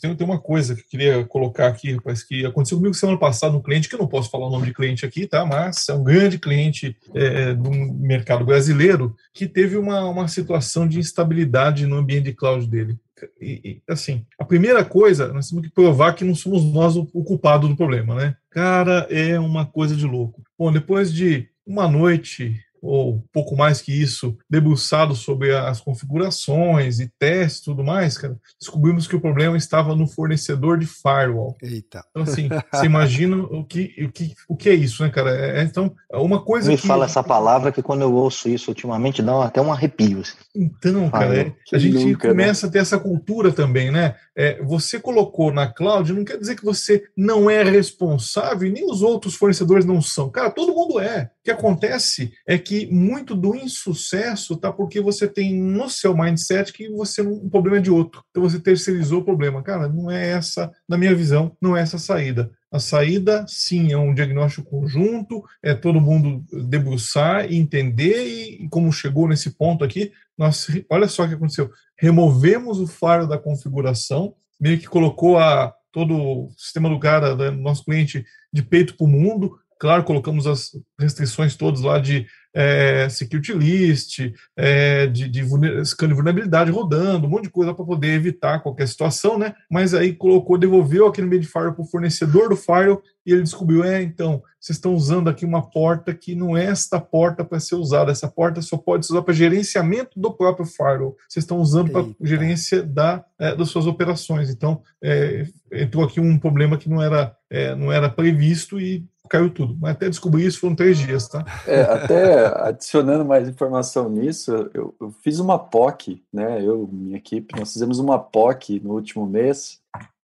Tem, 0.00 0.14
tem 0.14 0.26
uma 0.26 0.38
coisa 0.38 0.74
que 0.74 0.82
eu 0.82 0.86
queria 0.86 1.24
colocar 1.24 1.68
aqui, 1.68 1.96
mas 2.04 2.22
que 2.22 2.44
aconteceu 2.44 2.76
comigo 2.76 2.94
semana 2.94 3.18
passada, 3.18 3.56
um 3.56 3.62
cliente, 3.62 3.88
que 3.88 3.94
eu 3.94 3.98
não 3.98 4.06
posso 4.06 4.30
falar 4.30 4.48
o 4.48 4.50
nome 4.50 4.66
de 4.66 4.74
cliente 4.74 5.06
aqui, 5.06 5.26
tá? 5.26 5.46
Mas 5.46 5.88
é 5.88 5.94
um 5.94 6.04
grande 6.04 6.38
cliente 6.38 6.94
é, 7.14 7.54
do 7.54 7.70
mercado 7.70 8.44
brasileiro 8.44 9.16
que 9.32 9.46
teve 9.46 9.78
uma, 9.78 10.04
uma 10.04 10.28
situação 10.28 10.86
de 10.86 10.98
instabilidade 10.98 11.86
no 11.86 11.96
ambiente 11.96 12.24
de 12.24 12.34
cloud 12.34 12.66
dele 12.66 12.98
e, 13.40 13.60
e, 13.64 13.82
assim, 13.88 14.24
a 14.38 14.44
primeira 14.44 14.84
coisa, 14.84 15.32
nós 15.32 15.48
temos 15.48 15.66
que 15.66 15.72
provar 15.72 16.14
que 16.14 16.24
não 16.24 16.34
somos 16.34 16.64
nós 16.64 16.96
o, 16.96 17.08
o 17.12 17.24
culpado 17.24 17.68
do 17.68 17.76
problema, 17.76 18.14
né? 18.14 18.36
Cara, 18.50 19.06
é 19.10 19.38
uma 19.38 19.66
coisa 19.66 19.96
de 19.96 20.06
louco. 20.06 20.42
Bom, 20.58 20.72
depois 20.72 21.12
de 21.12 21.48
uma 21.66 21.88
noite 21.88 22.60
ou 22.82 23.24
pouco 23.32 23.56
mais 23.56 23.80
que 23.80 23.92
isso, 23.92 24.36
debruçado 24.50 25.14
sobre 25.14 25.54
as 25.54 25.80
configurações 25.80 26.98
e 26.98 27.10
testes 27.16 27.62
e 27.62 27.64
tudo 27.66 27.84
mais, 27.84 28.18
cara, 28.18 28.36
descobrimos 28.58 29.06
que 29.06 29.14
o 29.14 29.20
problema 29.20 29.56
estava 29.56 29.94
no 29.94 30.08
fornecedor 30.08 30.76
de 30.78 30.86
firewall. 30.86 31.56
Eita. 31.62 32.04
Então, 32.10 32.24
assim, 32.24 32.48
você 32.72 32.86
imagina 32.86 33.36
o 33.36 33.64
que, 33.64 33.94
o, 34.04 34.10
que, 34.10 34.34
o 34.48 34.56
que 34.56 34.68
é 34.68 34.74
isso, 34.74 35.04
né, 35.04 35.10
cara? 35.10 35.30
É, 35.30 35.60
é 35.60 35.62
então, 35.62 35.94
uma 36.12 36.42
coisa 36.42 36.70
Me 36.70 36.76
que... 36.76 36.86
fala 36.86 37.04
essa 37.04 37.22
palavra 37.22 37.70
que 37.70 37.82
quando 37.82 38.02
eu 38.02 38.12
ouço 38.12 38.48
isso 38.48 38.70
ultimamente 38.70 39.22
dá 39.22 39.44
até 39.44 39.60
um 39.60 39.72
arrepio. 39.72 40.20
Assim. 40.20 40.36
Então, 40.54 41.08
cara, 41.08 41.36
é, 41.36 41.52
a 41.72 41.78
gente 41.78 42.04
nunca, 42.04 42.28
né? 42.28 42.34
começa 42.34 42.66
né? 42.66 42.68
a 42.68 42.72
ter 42.72 42.78
essa 42.80 42.98
cultura 42.98 43.52
também, 43.52 43.92
né? 43.92 44.16
É, 44.34 44.62
você 44.62 44.98
colocou 44.98 45.52
na 45.52 45.66
cloud, 45.66 46.12
não 46.12 46.24
quer 46.24 46.38
dizer 46.38 46.56
que 46.56 46.64
você 46.64 47.04
não 47.16 47.48
é 47.48 47.62
responsável 47.62 48.66
e 48.66 48.72
nem 48.72 48.90
os 48.90 49.02
outros 49.02 49.34
fornecedores 49.34 49.84
não 49.84 50.00
são. 50.00 50.30
Cara, 50.30 50.50
todo 50.50 50.74
mundo 50.74 50.98
é. 50.98 51.30
O 51.42 51.44
que 51.44 51.50
acontece 51.50 52.32
é 52.46 52.56
que 52.56 52.86
muito 52.86 53.34
do 53.34 53.56
insucesso 53.56 54.56
tá 54.56 54.72
porque 54.72 55.00
você 55.00 55.26
tem 55.26 55.52
no 55.52 55.90
seu 55.90 56.16
mindset 56.16 56.72
que 56.72 56.88
você 56.88 57.20
um 57.20 57.50
problema 57.50 57.78
é 57.78 57.80
de 57.80 57.90
outro. 57.90 58.22
Então 58.30 58.44
você 58.44 58.60
terceirizou 58.60 59.22
o 59.22 59.24
problema. 59.24 59.60
Cara, 59.60 59.88
não 59.88 60.08
é 60.08 60.30
essa, 60.30 60.70
na 60.88 60.96
minha 60.96 61.12
visão, 61.12 61.56
não 61.60 61.76
é 61.76 61.80
essa 61.80 61.96
a 61.96 61.98
saída. 61.98 62.48
A 62.70 62.78
saída, 62.78 63.44
sim, 63.48 63.92
é 63.92 63.98
um 63.98 64.14
diagnóstico 64.14 64.70
conjunto, 64.70 65.42
é 65.60 65.74
todo 65.74 66.00
mundo 66.00 66.44
debruçar 66.68 67.50
e 67.50 67.56
entender 67.56 68.24
e, 68.24 68.64
e 68.64 68.68
como 68.68 68.92
chegou 68.92 69.26
nesse 69.26 69.50
ponto 69.50 69.84
aqui, 69.84 70.12
nós, 70.38 70.68
olha 70.88 71.08
só 71.08 71.24
o 71.24 71.28
que 71.28 71.34
aconteceu. 71.34 71.72
Removemos 71.98 72.78
o 72.78 72.86
faro 72.86 73.26
da 73.26 73.36
configuração, 73.36 74.36
meio 74.60 74.78
que 74.78 74.86
colocou 74.86 75.38
a 75.38 75.74
todo 75.90 76.16
o 76.16 76.50
sistema 76.56 76.88
do 76.88 77.00
cara, 77.00 77.34
do 77.34 77.50
nosso 77.50 77.84
cliente, 77.84 78.24
de 78.52 78.62
peito 78.62 78.96
para 78.96 79.04
o 79.04 79.10
mundo. 79.10 79.58
Claro, 79.82 80.04
colocamos 80.04 80.46
as 80.46 80.70
restrições 80.96 81.56
todas 81.56 81.80
lá 81.80 81.98
de 81.98 82.24
é, 82.54 83.08
security 83.08 83.52
list, 83.52 84.32
é, 84.56 85.08
de, 85.08 85.28
de 85.28 85.42
scan 85.84 86.06
de 86.06 86.14
vulnerabilidade 86.14 86.70
rodando, 86.70 87.26
um 87.26 87.28
monte 87.30 87.44
de 87.46 87.50
coisa 87.50 87.74
para 87.74 87.84
poder 87.84 88.14
evitar 88.14 88.60
qualquer 88.60 88.86
situação, 88.86 89.36
né? 89.36 89.56
Mas 89.68 89.92
aí 89.92 90.12
colocou, 90.12 90.56
devolveu 90.56 91.08
aquele 91.08 91.26
meio 91.26 91.42
de 91.42 91.48
firewall 91.48 91.74
para 91.74 91.82
o 91.82 91.88
fornecedor 91.88 92.48
do 92.48 92.54
firewall 92.54 93.02
e 93.26 93.32
ele 93.32 93.42
descobriu, 93.42 93.82
é, 93.82 94.00
então, 94.00 94.40
vocês 94.60 94.76
estão 94.76 94.94
usando 94.94 95.28
aqui 95.28 95.44
uma 95.44 95.68
porta 95.68 96.14
que 96.14 96.36
não 96.36 96.56
é 96.56 96.66
esta 96.66 97.00
porta 97.00 97.44
para 97.44 97.58
ser 97.58 97.74
usada, 97.74 98.12
essa 98.12 98.28
porta 98.28 98.62
só 98.62 98.76
pode 98.76 99.04
ser 99.04 99.14
usada 99.14 99.24
para 99.24 99.34
gerenciamento 99.34 100.10
do 100.14 100.32
próprio 100.32 100.64
firewall, 100.64 101.16
vocês 101.28 101.42
estão 101.42 101.58
usando 101.58 101.90
para 101.90 102.06
gerência 102.22 102.84
da, 102.84 103.24
é, 103.36 103.56
das 103.56 103.68
suas 103.68 103.88
operações. 103.88 104.48
Então, 104.48 104.80
é, 105.02 105.44
entrou 105.72 106.04
aqui 106.04 106.20
um 106.20 106.38
problema 106.38 106.78
que 106.78 106.88
não 106.88 107.02
era, 107.02 107.34
é, 107.50 107.74
não 107.74 107.90
era 107.90 108.08
previsto 108.08 108.80
e 108.80 109.04
caiu 109.32 109.48
tudo. 109.48 109.74
Mas 109.80 109.92
até 109.92 110.10
descobrir 110.10 110.44
isso 110.44 110.60
foram 110.60 110.76
três 110.76 110.98
dias, 110.98 111.26
tá? 111.26 111.42
É, 111.66 111.80
até 111.80 112.46
adicionando 112.68 113.24
mais 113.24 113.48
informação 113.48 114.10
nisso, 114.10 114.52
eu, 114.74 114.94
eu, 115.00 115.10
fiz 115.22 115.38
uma 115.38 115.58
POC, 115.58 116.22
né? 116.30 116.62
Eu, 116.62 116.86
minha 116.92 117.16
equipe, 117.16 117.58
nós 117.58 117.72
fizemos 117.72 117.98
uma 117.98 118.18
POC 118.18 118.80
no 118.84 118.92
último 118.92 119.26
mês. 119.26 119.80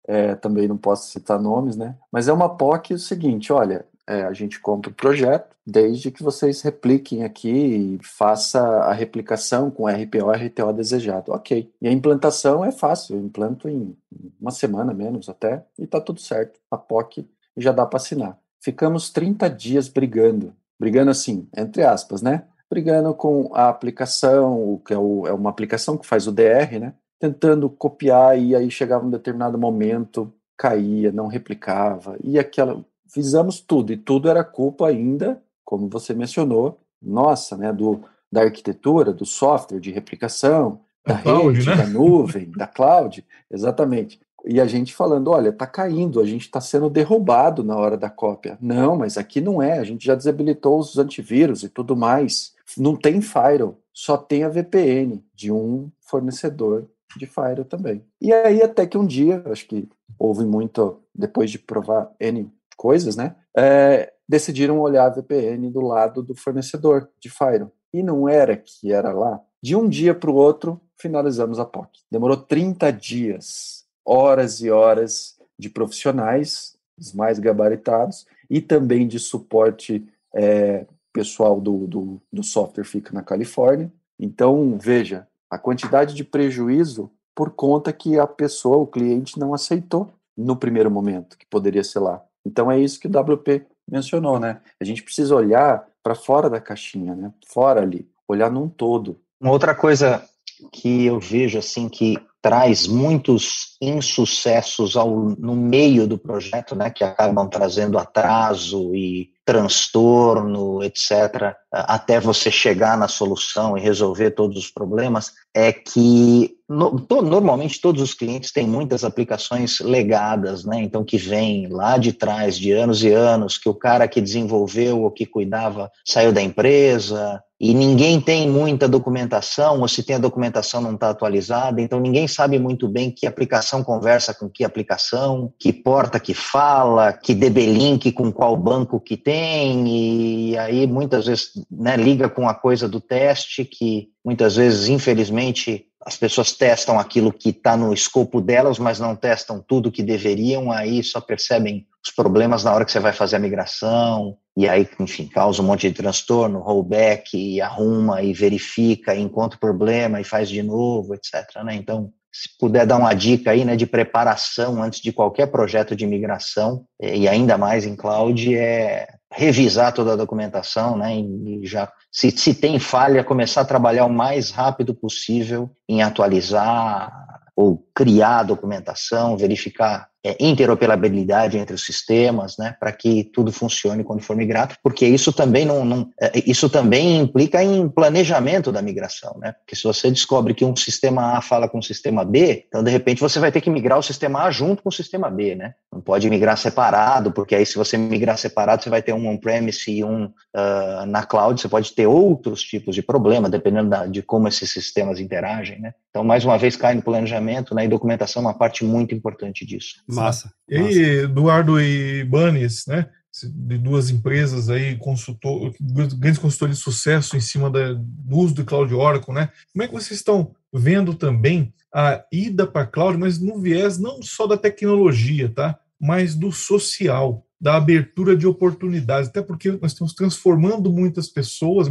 É, 0.07 0.35
também 0.35 0.69
não 0.69 0.77
posso 0.77 1.11
citar 1.11 1.41
nomes, 1.41 1.77
né? 1.77 1.95
Mas 2.13 2.29
é 2.29 2.33
uma 2.33 2.55
POC 2.55 2.95
o 2.95 2.99
seguinte: 2.99 3.51
olha, 3.51 3.87
é, 4.07 4.23
a 4.23 4.33
gente 4.35 4.61
compra 4.61 4.91
o 4.91 4.95
projeto, 4.95 5.57
desde 5.67 6.11
que 6.11 6.23
vocês 6.23 6.61
repliquem 6.61 7.25
aqui 7.25 7.49
e 7.49 7.99
faça 8.03 8.61
a 8.61 8.93
replicação 8.93 9.71
com 9.71 9.87
RPO 9.87 10.31
RTO 10.31 10.73
desejado. 10.75 11.33
Ok. 11.33 11.71
E 11.81 11.89
a 11.89 11.93
implantação 11.93 12.63
é 12.63 12.73
fácil, 12.73 13.17
eu 13.17 13.23
implanto 13.23 13.69
em 13.69 13.97
uma 14.39 14.51
semana 14.51 14.93
menos 14.93 15.31
até, 15.31 15.65
e 15.79 15.87
tá 15.87 15.99
tudo 15.99 16.21
certo. 16.21 16.61
A 16.71 16.77
POC 16.77 17.27
já 17.57 17.73
dá 17.73 17.87
para 17.87 17.97
assinar. 17.97 18.39
Ficamos 18.61 19.11
30 19.11 19.49
dias 19.49 19.89
brigando, 19.89 20.53
brigando 20.79 21.11
assim, 21.11 21.49
entre 21.57 21.83
aspas, 21.83 22.23
né? 22.23 22.45
Brigando 22.71 23.15
com 23.15 23.51
a 23.55 23.69
aplicação, 23.69 24.81
que 24.85 24.93
é, 24.93 24.99
o, 24.99 25.27
é 25.27 25.33
uma 25.33 25.51
aplicação 25.51 25.97
que 25.97 26.07
faz 26.07 26.27
o 26.27 26.33
DR, 26.33 26.79
né? 26.81 26.95
Tentando 27.21 27.69
copiar 27.71 28.39
e 28.39 28.55
aí 28.55 28.71
chegava 28.71 29.07
um 29.07 29.11
determinado 29.11 29.59
momento, 29.59 30.33
caía, 30.57 31.13
não 31.13 31.27
replicava, 31.27 32.17
e 32.23 32.39
aquela. 32.39 32.85
Fizemos 33.11 33.59
tudo, 33.61 33.91
e 33.91 33.97
tudo 33.97 34.29
era 34.29 34.45
culpa 34.45 34.87
ainda, 34.87 35.43
como 35.65 35.89
você 35.89 36.13
mencionou, 36.13 36.79
nossa, 37.01 37.57
né? 37.57 37.73
Do, 37.73 38.03
da 38.31 38.43
arquitetura, 38.43 39.13
do 39.13 39.25
software 39.25 39.81
de 39.81 39.91
replicação, 39.91 40.81
da, 41.07 41.15
da 41.15 41.21
rede, 41.21 41.25
cloud, 41.25 41.67
né? 41.67 41.77
da 41.77 41.87
nuvem, 41.87 42.51
da 42.51 42.67
cloud, 42.67 43.25
exatamente 43.51 44.21
e 44.45 44.61
a 44.61 44.67
gente 44.67 44.95
falando, 44.95 45.31
olha, 45.31 45.51
está 45.51 45.67
caindo, 45.67 46.21
a 46.21 46.25
gente 46.25 46.43
está 46.43 46.61
sendo 46.61 46.89
derrubado 46.89 47.65
na 47.65 47.77
hora 47.77 47.97
da 47.97 48.09
cópia. 48.09 48.57
Não, 48.61 48.97
mas 48.97 49.19
aqui 49.19 49.41
não 49.41 49.61
é, 49.61 49.79
a 49.79 49.85
gente 49.85 50.05
já 50.05 50.15
desabilitou 50.15 50.79
os 50.79 50.99
antivírus 50.99 51.63
e 51.63 51.69
tudo 51.69 51.97
mais. 51.97 52.55
Não 52.77 52.95
tem 52.95 53.21
firewall, 53.21 53.79
só 53.93 54.17
tem 54.17 54.45
a 54.45 54.49
VPN 54.49 55.23
de 55.35 55.51
um 55.51 55.91
fornecedor 56.01 56.87
de 57.17 57.27
firewall 57.27 57.65
também. 57.65 58.05
E 58.21 58.33
aí 58.33 58.63
até 58.63 58.87
que 58.87 58.97
um 58.97 59.07
dia, 59.07 59.43
acho 59.47 59.67
que 59.67 59.89
houve 60.19 60.45
muito, 60.45 61.01
depois 61.15 61.51
de 61.51 61.59
provar 61.59 62.11
N 62.21 62.51
coisas, 62.77 63.17
né, 63.17 63.35
é, 63.57 64.13
decidiram 64.29 64.79
olhar 64.81 65.07
a 65.07 65.11
VPN 65.11 65.71
do 65.71 65.81
lado 65.81 66.23
do 66.23 66.35
fornecedor 66.35 67.09
de 67.19 67.29
firewall. 67.29 67.73
E 67.93 68.03
não 68.03 68.29
era 68.29 68.57
que 68.57 68.93
era 68.93 69.13
lá. 69.13 69.41
De 69.61 69.75
um 69.75 69.89
dia 69.89 70.15
para 70.15 70.31
o 70.31 70.35
outro, 70.35 70.81
finalizamos 70.97 71.59
a 71.59 71.65
POC. 71.65 72.01
Demorou 72.11 72.37
30 72.37 72.93
dias 72.93 73.78
horas 74.09 74.63
e 74.63 74.71
horas 74.71 75.37
de 75.59 75.69
profissionais, 75.69 76.77
os 76.99 77.13
mais 77.13 77.39
gabaritados, 77.39 78.27
e 78.49 78.61
também 78.61 79.07
de 79.07 79.19
suporte 79.19 80.09
é, 80.35 80.87
pessoal 81.13 81.61
do, 81.61 81.87
do, 81.87 82.23
do 82.33 82.43
software 82.43 82.85
fica 82.85 83.13
na 83.13 83.23
Califórnia. 83.23 83.93
Então, 84.19 84.79
veja, 84.81 85.29
a 85.51 85.59
quantidade 85.59 86.15
de 86.15 86.25
prejuízo 86.25 87.11
por 87.35 87.51
conta 87.51 87.93
que 87.93 88.19
a 88.19 88.27
pessoa, 88.27 88.79
o 88.79 88.87
cliente, 88.87 89.39
não 89.39 89.53
aceitou 89.53 90.11
no 90.37 90.57
primeiro 90.57 90.91
momento, 90.91 91.37
que 91.37 91.47
poderia 91.47 91.85
ser 91.85 91.99
lá. 91.99 92.25
Então, 92.47 92.71
é 92.71 92.81
isso 92.81 92.99
que 92.99 93.07
o 93.07 93.11
WP 93.11 93.67
mencionou, 93.89 94.41
né? 94.41 94.61
A 94.81 94.85
gente 94.85 95.03
precisa 95.03 95.35
olhar 95.35 95.87
para 96.03 96.15
fora 96.15 96.49
da 96.49 96.61
caixinha, 96.61 97.15
né? 97.15 97.33
Fora 97.47 97.83
ali, 97.83 98.09
olhar 98.27 98.51
num 98.51 98.69
todo. 98.69 99.21
Uma 99.41 99.53
outra 99.53 99.75
coisa 99.75 100.25
que 100.73 101.07
eu 101.07 101.21
vejo 101.21 101.59
assim 101.59 101.89
que 101.89 102.17
traz 102.41 102.87
muitos 102.87 103.77
insucessos 103.81 104.97
ao, 104.97 105.11
no 105.11 105.55
meio 105.55 106.07
do 106.07 106.19
projeto, 106.19 106.75
né, 106.75 106.91
que 106.91 107.05
acabam 107.05 107.49
trazendo 107.49 107.99
atraso 107.99 108.95
e 108.95 109.31
transtorno, 109.45 110.83
etc., 110.83 111.55
até 111.73 112.21
você 112.21 112.51
chegar 112.51 112.99
na 112.99 113.09
solução 113.09 113.79
e 113.79 113.81
resolver 113.81 114.33
todos 114.33 114.59
os 114.59 114.71
problemas, 114.71 115.33
é 115.55 115.73
que 115.73 116.55
no, 116.69 117.01
to, 117.01 117.23
normalmente 117.23 117.81
todos 117.81 118.03
os 118.03 118.13
clientes 118.13 118.53
têm 118.53 118.67
muitas 118.67 119.05
aplicações 119.05 119.81
legadas, 119.81 120.67
né? 120.67 120.83
Então 120.83 121.03
que 121.03 121.17
vem 121.17 121.67
lá 121.69 121.97
de 121.97 122.13
trás, 122.13 122.59
de 122.59 122.73
anos 122.73 123.03
e 123.03 123.11
anos, 123.11 123.57
que 123.57 123.71
o 123.71 123.75
cara 123.75 124.07
que 124.07 124.21
desenvolveu 124.21 125.03
ou 125.03 125.11
que 125.11 125.25
cuidava 125.25 125.91
saiu 126.05 126.31
da 126.31 126.43
empresa, 126.43 127.43
e 127.61 127.75
ninguém 127.75 128.21
tem 128.21 128.49
muita 128.49 128.87
documentação, 128.87 129.81
ou 129.81 129.89
se 129.89 130.05
tem 130.05 130.15
a 130.15 130.21
documentação 130.21 130.81
não 130.81 130.95
está 130.95 131.11
atualizada, 131.11 131.81
então 131.81 131.99
ninguém 131.99 132.29
sabe 132.29 132.57
muito 132.59 132.87
bem 132.87 133.11
que 133.11 133.27
aplicação 133.27 133.83
conversa 133.83 134.33
com 134.33 134.49
que 134.49 134.63
aplicação, 134.63 135.53
que 135.59 135.73
porta 135.73 136.21
que 136.21 136.35
fala, 136.35 137.13
que 137.13 137.35
DB 137.35 137.67
link 137.67 138.13
com 138.13 138.31
qual 138.31 138.57
banco 138.57 139.01
que 139.01 139.17
tem, 139.17 139.89
e 139.89 140.57
aí 140.59 140.87
muitas 140.87 141.27
vezes 141.27 141.51
né, 141.69 141.97
liga 141.97 142.29
com 142.29 142.49
a 142.49 142.55
coisa 142.55 142.89
do 142.89 143.01
teste, 143.01 143.65
que 143.65 144.09
muitas 144.25 144.55
vezes, 144.55 144.89
infelizmente, 144.89 145.87
as 146.05 146.17
pessoas 146.17 146.53
testam 146.53 146.99
aquilo 146.99 147.33
que 147.33 147.51
está 147.51 147.77
no 147.77 147.93
escopo 147.93 148.41
delas, 148.41 148.79
mas 148.79 149.01
não 149.01 149.17
testam 149.17 149.63
tudo 149.67 149.91
que 149.91 150.03
deveriam, 150.03 150.71
aí 150.71 151.03
só 151.03 151.21
percebem 151.21 151.87
os 152.05 152.11
problemas 152.11 152.65
na 152.65 152.73
hora 152.73 152.85
que 152.85 152.93
você 152.93 153.01
vai 153.01 153.13
fazer 153.13 153.37
a 153.37 153.41
migração, 153.41 154.37
e 154.57 154.69
aí, 154.69 154.89
enfim, 155.01 155.27
causa 155.27 155.61
um 155.61 155.67
monte 155.67 155.89
de 155.89 155.95
transtorno, 155.95 156.61
rollback, 156.61 157.37
e 157.37 157.61
arruma, 157.61 158.23
e 158.23 158.33
verifica, 158.33 159.15
e 159.15 159.21
encontra 159.21 159.57
o 159.57 159.61
problema, 159.61 160.21
e 160.21 160.25
faz 160.25 160.49
de 160.49 160.63
novo, 160.63 161.15
etc. 161.15 161.63
Né? 161.65 161.75
Então, 161.75 162.13
se 162.33 162.57
puder 162.59 162.87
dar 162.87 162.97
uma 162.97 163.15
dica 163.15 163.51
aí, 163.51 163.65
né, 163.65 163.75
de 163.75 163.87
preparação 163.87 164.83
antes 164.83 165.01
de 165.01 165.13
qualquer 165.13 165.47
projeto 165.49 165.97
de 165.97 166.07
migração, 166.07 166.85
e 167.01 167.27
ainda 167.27 167.59
mais 167.59 167.85
em 167.85 167.97
cloud, 167.97 168.55
é 168.55 169.09
revisar 169.33 169.93
toda 169.93 170.13
a 170.13 170.17
documentação, 170.17 170.97
né, 170.97 171.17
e 171.17 171.61
já, 171.65 171.93
se, 172.11 172.31
se 172.31 172.55
tem 172.55 172.79
falha, 172.79 173.23
começar 173.23 173.61
a 173.61 173.67
trabalhar 173.67 174.07
o 174.07 174.13
mais 174.13 174.51
rápido 174.51 174.95
possível 174.95 175.71
em 175.89 176.03
atualizar 176.03 177.11
ou 177.55 177.85
criar 177.95 178.45
documentação, 178.45 179.37
verificar 179.37 180.09
é, 180.29 180.37
interoperabilidade 180.39 181.57
entre 181.57 181.75
os 181.75 181.87
sistemas, 181.87 182.59
né, 182.59 182.77
para 182.79 182.93
que 182.93 183.25
tudo 183.25 183.51
funcione 183.51 184.05
quando 184.05 184.21
for 184.21 184.37
migrado, 184.37 184.75
porque 184.83 185.07
isso 185.07 185.33
também 185.33 185.65
não, 185.65 185.85
não 185.85 186.11
é, 186.21 186.33
isso 186.47 186.69
também 186.69 187.19
implica 187.19 187.63
em 187.65 187.89
planejamento 187.89 188.71
da 188.71 188.83
migração, 188.83 189.39
né? 189.41 189.53
Porque 189.53 189.75
se 189.75 189.85
você 189.85 190.11
descobre 190.11 190.53
que 190.53 190.65
um 190.65 190.77
sistema 190.77 191.39
A 191.39 191.41
fala 191.41 191.69
com 191.69 191.79
o 191.79 191.83
sistema 191.83 192.25
B, 192.25 192.67
então 192.69 192.85
de 192.85 192.91
repente 192.91 193.21
você 193.21 193.39
vai 193.39 193.51
ter 193.51 193.63
que 193.63 193.71
migrar 193.71 193.99
o 193.99 194.03
sistema 194.03 194.43
A 194.43 194.51
junto 194.51 194.83
com 194.83 194.91
o 194.91 194.93
sistema 194.93 195.31
B, 195.31 195.55
né? 195.55 195.75
Não 195.91 196.01
pode 196.01 196.29
migrar 196.29 196.59
separado, 196.59 197.33
porque 197.33 197.55
aí 197.55 197.65
se 197.65 197.77
você 197.77 197.97
migrar 197.97 198.37
separado 198.37 198.83
você 198.83 198.91
vai 198.91 199.01
ter 199.01 199.15
um 199.15 199.29
on-premise 199.29 199.91
e 199.91 200.05
um 200.05 200.25
uh, 200.27 201.07
na 201.07 201.25
cloud, 201.25 201.59
você 201.59 201.69
pode 201.69 201.95
ter 201.95 202.07
outros 202.07 202.63
tipos 202.63 202.95
de 202.95 203.03
problema, 203.03 203.49
dependendo 203.49 203.89
da, 203.89 204.07
de 204.07 204.23
como 204.23 204.47
esses 204.49 204.71
sistemas 204.71 205.21
interagem, 205.21 205.81
né? 205.81 205.95
Então 206.11 206.23
mais 206.23 206.45
uma 206.45 206.59
vez 206.59 206.77
cai 206.77 206.95
no 206.95 207.03
planejamento, 207.03 207.75
né? 207.75 207.85
E 207.85 207.89
documentação 207.89 208.43
é 208.43 208.47
uma 208.47 208.55
parte 208.55 208.85
muito 208.85 209.15
importante 209.15 209.65
disso. 209.65 210.03
Massa. 210.19 210.53
E 210.69 210.77
aí, 210.77 210.99
Eduardo 211.23 211.81
e 211.81 212.25
Banes, 212.25 212.85
né? 212.87 213.09
De 213.43 213.79
duas 213.79 214.11
empresas 214.11 214.69
aí, 214.69 214.97
consultor, 214.97 215.73
grandes 215.81 216.39
consultores 216.39 216.77
de 216.77 216.83
sucesso 216.83 217.37
em 217.37 217.41
cima 217.41 217.71
da, 217.71 217.93
do 217.93 218.37
uso 218.37 218.55
do 218.55 218.65
Cloud 218.65 218.93
Oracle, 218.95 219.33
né? 219.33 219.51
Como 219.73 219.83
é 219.83 219.87
que 219.87 219.95
vocês 219.95 220.19
estão 220.19 220.55
vendo 220.73 221.15
também 221.15 221.73
a 221.95 222.25
ida 222.33 222.67
para 222.67 222.87
cloud, 222.87 223.17
mas 223.19 223.39
no 223.39 223.61
viés 223.61 223.99
não 223.99 224.23
só 224.23 224.47
da 224.47 224.57
tecnologia, 224.57 225.49
tá? 225.49 225.79
Mas 226.01 226.35
do 226.35 226.53
social, 226.53 227.47
da 227.61 227.77
abertura 227.77 228.37
de 228.37 228.47
oportunidades, 228.47 229.29
até 229.29 229.43
porque 229.43 229.73
nós 229.73 229.93
estamos 229.93 230.15
transformando 230.15 230.93
muitas 230.93 231.29
pessoas, 231.29 231.89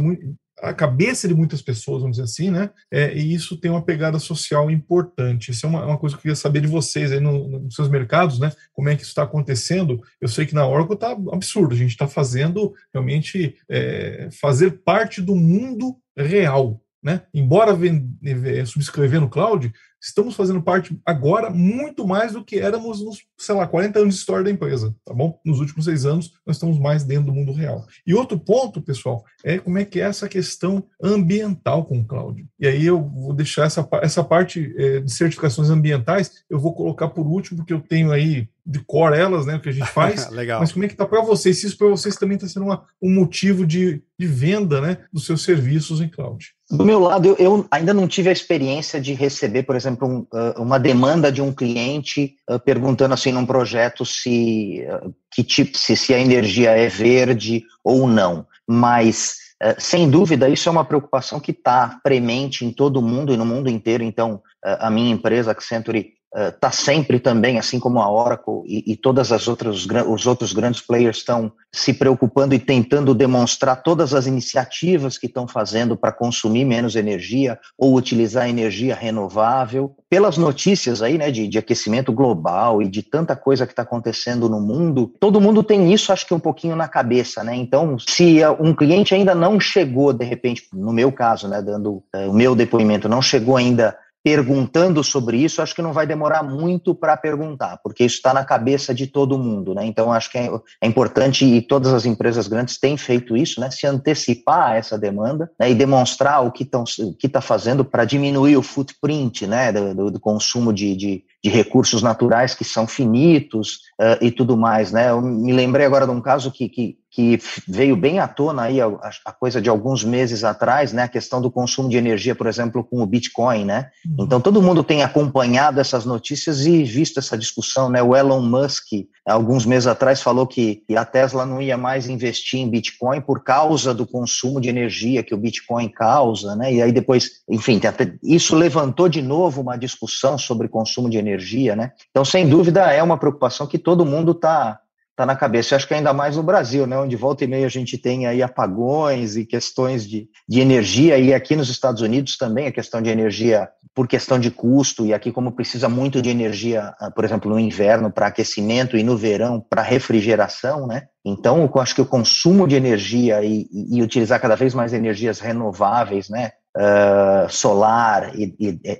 a 0.62 0.72
cabeça 0.72 1.28
de 1.28 1.34
muitas 1.34 1.62
pessoas, 1.62 2.02
vamos 2.02 2.16
dizer 2.16 2.24
assim, 2.24 2.50
né? 2.50 2.70
É, 2.90 3.16
e 3.16 3.32
isso 3.32 3.56
tem 3.56 3.70
uma 3.70 3.84
pegada 3.84 4.18
social 4.18 4.70
importante. 4.70 5.50
Isso 5.50 5.66
é 5.66 5.68
uma, 5.68 5.84
uma 5.84 5.98
coisa 5.98 6.14
que 6.14 6.20
eu 6.20 6.22
queria 6.22 6.36
saber 6.36 6.60
de 6.60 6.66
vocês 6.66 7.12
aí 7.12 7.20
no, 7.20 7.48
nos 7.60 7.74
seus 7.74 7.88
mercados, 7.88 8.38
né? 8.38 8.52
Como 8.72 8.88
é 8.88 8.96
que 8.96 9.02
isso 9.02 9.10
está 9.10 9.22
acontecendo? 9.22 10.00
Eu 10.20 10.28
sei 10.28 10.46
que 10.46 10.54
na 10.54 10.66
Oracle 10.66 10.94
está 10.94 11.16
absurdo. 11.32 11.74
A 11.74 11.78
gente 11.78 11.90
está 11.90 12.06
fazendo 12.06 12.74
realmente 12.92 13.56
é, 13.68 14.28
fazer 14.40 14.82
parte 14.84 15.20
do 15.20 15.34
mundo 15.34 15.96
real, 16.16 16.80
né? 17.02 17.22
Embora 17.32 17.76
é, 18.24 18.64
subscrever 18.64 19.20
no 19.20 19.28
cloud, 19.30 19.72
estamos 20.00 20.34
fazendo 20.34 20.62
parte 20.62 20.98
agora 21.04 21.50
muito 21.50 22.06
mais 22.06 22.32
do 22.32 22.44
que 22.44 22.58
éramos 22.58 23.04
nos, 23.04 23.18
sei 23.36 23.54
lá, 23.54 23.66
40 23.66 23.98
anos 23.98 24.14
de 24.14 24.20
história 24.20 24.44
da 24.44 24.50
empresa, 24.50 24.94
tá 25.04 25.12
bom? 25.12 25.38
Nos 25.44 25.60
últimos 25.60 25.84
seis 25.84 26.04
anos, 26.04 26.32
nós 26.46 26.56
estamos 26.56 26.78
mais 26.78 27.04
dentro 27.04 27.26
do 27.26 27.32
mundo 27.32 27.52
real. 27.52 27.86
E 28.06 28.14
outro 28.14 28.38
ponto, 28.38 28.80
pessoal, 28.80 29.24
é 29.44 29.58
como 29.58 29.78
é 29.78 29.84
que 29.84 30.00
é 30.00 30.04
essa 30.04 30.28
questão 30.28 30.84
ambiental 31.02 31.84
com 31.84 31.98
o 31.98 32.04
cloud. 32.04 32.46
E 32.58 32.66
aí 32.66 32.84
eu 32.84 33.02
vou 33.02 33.32
deixar 33.32 33.64
essa, 33.64 33.86
essa 34.02 34.22
parte 34.22 34.74
é, 34.76 35.00
de 35.00 35.12
certificações 35.12 35.70
ambientais, 35.70 36.44
eu 36.48 36.58
vou 36.58 36.74
colocar 36.74 37.08
por 37.08 37.26
último, 37.26 37.58
porque 37.58 37.72
eu 37.72 37.80
tenho 37.80 38.12
aí 38.12 38.48
de 38.68 38.80
cor 38.80 39.14
elas, 39.14 39.46
né, 39.46 39.56
o 39.56 39.60
que 39.60 39.70
a 39.70 39.72
gente 39.72 39.88
faz. 39.88 40.28
Legal. 40.30 40.60
Mas 40.60 40.72
como 40.72 40.84
é 40.84 40.88
que 40.88 40.94
tá 40.94 41.06
para 41.06 41.22
vocês? 41.22 41.58
Se 41.58 41.66
isso 41.66 41.78
para 41.78 41.88
vocês 41.88 42.16
também 42.16 42.36
está 42.36 42.46
sendo 42.46 42.66
uma, 42.66 42.84
um 43.02 43.10
motivo 43.10 43.66
de, 43.66 44.02
de 44.18 44.26
venda, 44.26 44.78
né, 44.78 44.98
dos 45.10 45.24
seus 45.24 45.42
serviços 45.42 46.02
em 46.02 46.08
cloud. 46.08 46.52
Do 46.70 46.84
meu 46.84 46.98
lado, 46.98 47.28
eu, 47.28 47.36
eu, 47.38 47.66
ainda 47.70 47.94
não 47.94 48.06
tive 48.06 48.28
a 48.28 48.32
experiência 48.32 49.00
de 49.00 49.14
receber, 49.14 49.62
por 49.62 49.74
exemplo, 49.74 50.06
um, 50.06 50.18
uh, 50.18 50.62
uma 50.62 50.78
demanda 50.78 51.32
de 51.32 51.40
um 51.40 51.50
cliente 51.50 52.34
uh, 52.50 52.60
perguntando 52.60 53.14
assim 53.14 53.32
num 53.32 53.46
projeto 53.46 54.04
se 54.04 54.84
uh, 54.86 55.14
que 55.32 55.42
tipo, 55.42 55.78
se, 55.78 55.96
se 55.96 56.12
a 56.12 56.20
energia 56.20 56.72
é 56.72 56.86
verde 56.88 57.64
ou 57.82 58.06
não. 58.06 58.46
Mas 58.68 59.48
sem 59.78 60.08
dúvida, 60.08 60.48
isso 60.48 60.68
é 60.68 60.72
uma 60.72 60.84
preocupação 60.84 61.40
que 61.40 61.50
está 61.50 61.98
premente 62.04 62.64
em 62.64 62.70
todo 62.70 62.98
o 62.98 63.02
mundo 63.02 63.34
e 63.34 63.36
no 63.36 63.44
mundo 63.44 63.68
inteiro. 63.68 64.04
Então, 64.04 64.40
a 64.62 64.88
minha 64.88 65.10
empresa, 65.10 65.50
Accenture, 65.50 66.12
está 66.34 66.68
uh, 66.68 66.72
sempre 66.72 67.18
também, 67.18 67.58
assim 67.58 67.80
como 67.80 68.00
a 68.00 68.10
Oracle 68.10 68.62
e, 68.66 68.92
e 68.92 68.96
todas 68.96 69.32
as 69.32 69.48
outras 69.48 69.86
os 70.06 70.26
outros 70.26 70.52
grandes 70.52 70.80
players 70.80 71.18
estão 71.18 71.50
se 71.72 71.94
preocupando 71.94 72.54
e 72.54 72.58
tentando 72.58 73.14
demonstrar 73.14 73.82
todas 73.82 74.14
as 74.14 74.26
iniciativas 74.26 75.16
que 75.16 75.26
estão 75.26 75.46
fazendo 75.48 75.96
para 75.96 76.12
consumir 76.12 76.64
menos 76.64 76.96
energia 76.96 77.58
ou 77.78 77.94
utilizar 77.94 78.48
energia 78.48 78.94
renovável. 78.94 79.94
Pelas 80.10 80.36
notícias 80.38 81.02
aí, 81.02 81.18
né, 81.18 81.30
de, 81.30 81.46
de 81.46 81.58
aquecimento 81.58 82.12
global 82.12 82.82
e 82.82 82.88
de 82.88 83.02
tanta 83.02 83.36
coisa 83.36 83.66
que 83.66 83.72
está 83.72 83.82
acontecendo 83.82 84.48
no 84.48 84.60
mundo, 84.60 85.12
todo 85.20 85.40
mundo 85.40 85.62
tem 85.62 85.92
isso, 85.92 86.12
acho 86.12 86.26
que 86.26 86.34
um 86.34 86.40
pouquinho 86.40 86.76
na 86.76 86.88
cabeça, 86.88 87.44
né? 87.44 87.54
Então, 87.54 87.98
se 87.98 88.40
um 88.58 88.74
cliente 88.74 89.14
ainda 89.14 89.34
não 89.34 89.60
chegou, 89.60 90.12
de 90.12 90.24
repente, 90.24 90.64
no 90.72 90.92
meu 90.92 91.12
caso, 91.12 91.48
né, 91.48 91.60
dando 91.60 92.02
uh, 92.14 92.30
o 92.30 92.32
meu 92.32 92.54
depoimento, 92.54 93.08
não 93.08 93.20
chegou 93.20 93.56
ainda 93.56 93.96
perguntando 94.22 95.02
sobre 95.04 95.38
isso, 95.38 95.62
acho 95.62 95.74
que 95.74 95.82
não 95.82 95.92
vai 95.92 96.06
demorar 96.06 96.42
muito 96.42 96.94
para 96.94 97.16
perguntar, 97.16 97.78
porque 97.82 98.04
isso 98.04 98.16
está 98.16 98.34
na 98.34 98.44
cabeça 98.44 98.92
de 98.94 99.06
todo 99.06 99.38
mundo, 99.38 99.74
né? 99.74 99.86
Então 99.86 100.12
acho 100.12 100.30
que 100.30 100.38
é, 100.38 100.50
é, 100.82 100.86
importante 100.86 101.44
e 101.44 101.62
todas 101.62 101.92
as 101.92 102.04
empresas 102.04 102.48
grandes 102.48 102.78
têm 102.78 102.96
feito 102.96 103.36
isso, 103.36 103.60
né? 103.60 103.70
Se 103.70 103.86
antecipar 103.86 104.72
a 104.72 104.76
essa 104.76 104.98
demanda 104.98 105.50
né? 105.58 105.70
e 105.70 105.74
demonstrar 105.74 106.44
o 106.44 106.50
que 106.50 106.64
estão 106.64 106.84
o 107.00 107.14
que 107.14 107.26
está 107.26 107.40
fazendo 107.40 107.84
para 107.84 108.04
diminuir 108.04 108.56
o 108.56 108.62
footprint, 108.62 109.46
né? 109.46 109.72
Do, 109.72 110.10
do 110.10 110.20
consumo 110.20 110.72
de, 110.72 110.96
de, 110.96 111.24
de, 111.42 111.50
recursos 111.50 112.02
naturais 112.02 112.54
que 112.54 112.64
são 112.64 112.86
finitos 112.86 113.78
uh, 114.00 114.22
e 114.22 114.30
tudo 114.30 114.56
mais, 114.56 114.92
né? 114.92 115.10
Eu 115.10 115.22
me 115.22 115.52
lembrei 115.52 115.86
agora 115.86 116.06
de 116.06 116.12
um 116.12 116.20
caso 116.20 116.50
que, 116.50 116.68
que 116.68 116.98
que 117.10 117.38
veio 117.66 117.96
bem 117.96 118.18
à 118.18 118.28
tona 118.28 118.62
aí 118.62 118.80
a, 118.80 118.86
a, 119.24 119.32
coisa 119.32 119.60
de 119.60 119.68
alguns 119.68 120.04
meses 120.04 120.44
atrás, 120.44 120.92
né, 120.92 121.04
a 121.04 121.08
questão 121.08 121.40
do 121.40 121.50
consumo 121.50 121.88
de 121.88 121.96
energia, 121.96 122.34
por 122.34 122.46
exemplo, 122.46 122.84
com 122.84 123.00
o 123.02 123.06
Bitcoin, 123.06 123.64
né? 123.64 123.90
Uhum. 124.06 124.24
Então 124.24 124.40
todo 124.40 124.62
mundo 124.62 124.84
tem 124.84 125.02
acompanhado 125.02 125.80
essas 125.80 126.04
notícias 126.04 126.66
e 126.66 126.84
visto 126.84 127.18
essa 127.18 127.36
discussão, 127.36 127.88
né? 127.88 128.02
O 128.02 128.14
Elon 128.14 128.42
Musk, 128.42 128.86
alguns 129.26 129.64
meses 129.64 129.86
atrás, 129.86 130.20
falou 130.20 130.46
que 130.46 130.82
a 130.94 131.04
Tesla 131.04 131.46
não 131.46 131.62
ia 131.62 131.78
mais 131.78 132.08
investir 132.08 132.60
em 132.60 132.68
Bitcoin 132.68 133.20
por 133.20 133.42
causa 133.42 133.94
do 133.94 134.06
consumo 134.06 134.60
de 134.60 134.68
energia 134.68 135.22
que 135.22 135.34
o 135.34 135.38
Bitcoin 135.38 135.88
causa, 135.88 136.54
né? 136.56 136.72
E 136.72 136.82
aí 136.82 136.92
depois, 136.92 137.42
enfim, 137.48 137.80
isso 138.22 138.54
levantou 138.54 139.08
de 139.08 139.22
novo 139.22 139.62
uma 139.62 139.76
discussão 139.76 140.36
sobre 140.36 140.68
consumo 140.68 141.08
de 141.08 141.16
energia, 141.16 141.74
né? 141.74 141.92
Então, 142.10 142.24
sem 142.24 142.48
dúvida, 142.48 142.92
é 142.92 143.02
uma 143.02 143.16
preocupação 143.16 143.66
que 143.66 143.78
todo 143.78 144.04
mundo 144.04 144.32
está 144.32 144.78
tá 145.18 145.26
na 145.26 145.34
cabeça. 145.34 145.74
Eu 145.74 145.76
acho 145.76 145.88
que 145.88 145.94
ainda 145.94 146.12
mais 146.12 146.36
no 146.36 146.44
Brasil, 146.44 146.86
né, 146.86 146.96
onde 146.96 147.16
volta 147.16 147.42
e 147.42 147.48
meia 147.48 147.66
a 147.66 147.70
gente 147.70 147.98
tem 147.98 148.28
aí 148.28 148.40
apagões 148.40 149.36
e 149.36 149.44
questões 149.44 150.08
de, 150.08 150.28
de 150.48 150.60
energia, 150.60 151.18
e 151.18 151.34
aqui 151.34 151.56
nos 151.56 151.68
Estados 151.68 152.02
Unidos 152.02 152.36
também 152.36 152.68
a 152.68 152.72
questão 152.72 153.02
de 153.02 153.10
energia 153.10 153.68
por 153.92 154.06
questão 154.06 154.38
de 154.38 154.48
custo, 154.48 155.04
e 155.04 155.12
aqui 155.12 155.32
como 155.32 155.50
precisa 155.50 155.88
muito 155.88 156.22
de 156.22 156.30
energia, 156.30 156.94
ah, 157.00 157.10
por 157.10 157.24
exemplo, 157.24 157.50
no 157.50 157.58
inverno 157.58 158.12
para 158.12 158.28
aquecimento 158.28 158.96
e 158.96 159.02
no 159.02 159.16
verão 159.16 159.60
para 159.60 159.82
refrigeração, 159.82 160.86
né? 160.86 161.08
Então, 161.24 161.68
eu 161.74 161.80
acho 161.80 161.96
que 161.96 162.00
o 162.00 162.06
consumo 162.06 162.68
de 162.68 162.76
energia 162.76 163.42
e, 163.42 163.66
e 163.72 164.00
utilizar 164.00 164.40
cada 164.40 164.54
vez 164.54 164.72
mais 164.72 164.92
energias 164.92 165.40
renováveis, 165.40 166.28
né? 166.28 166.52
Uh, 166.76 167.50
solar, 167.50 168.30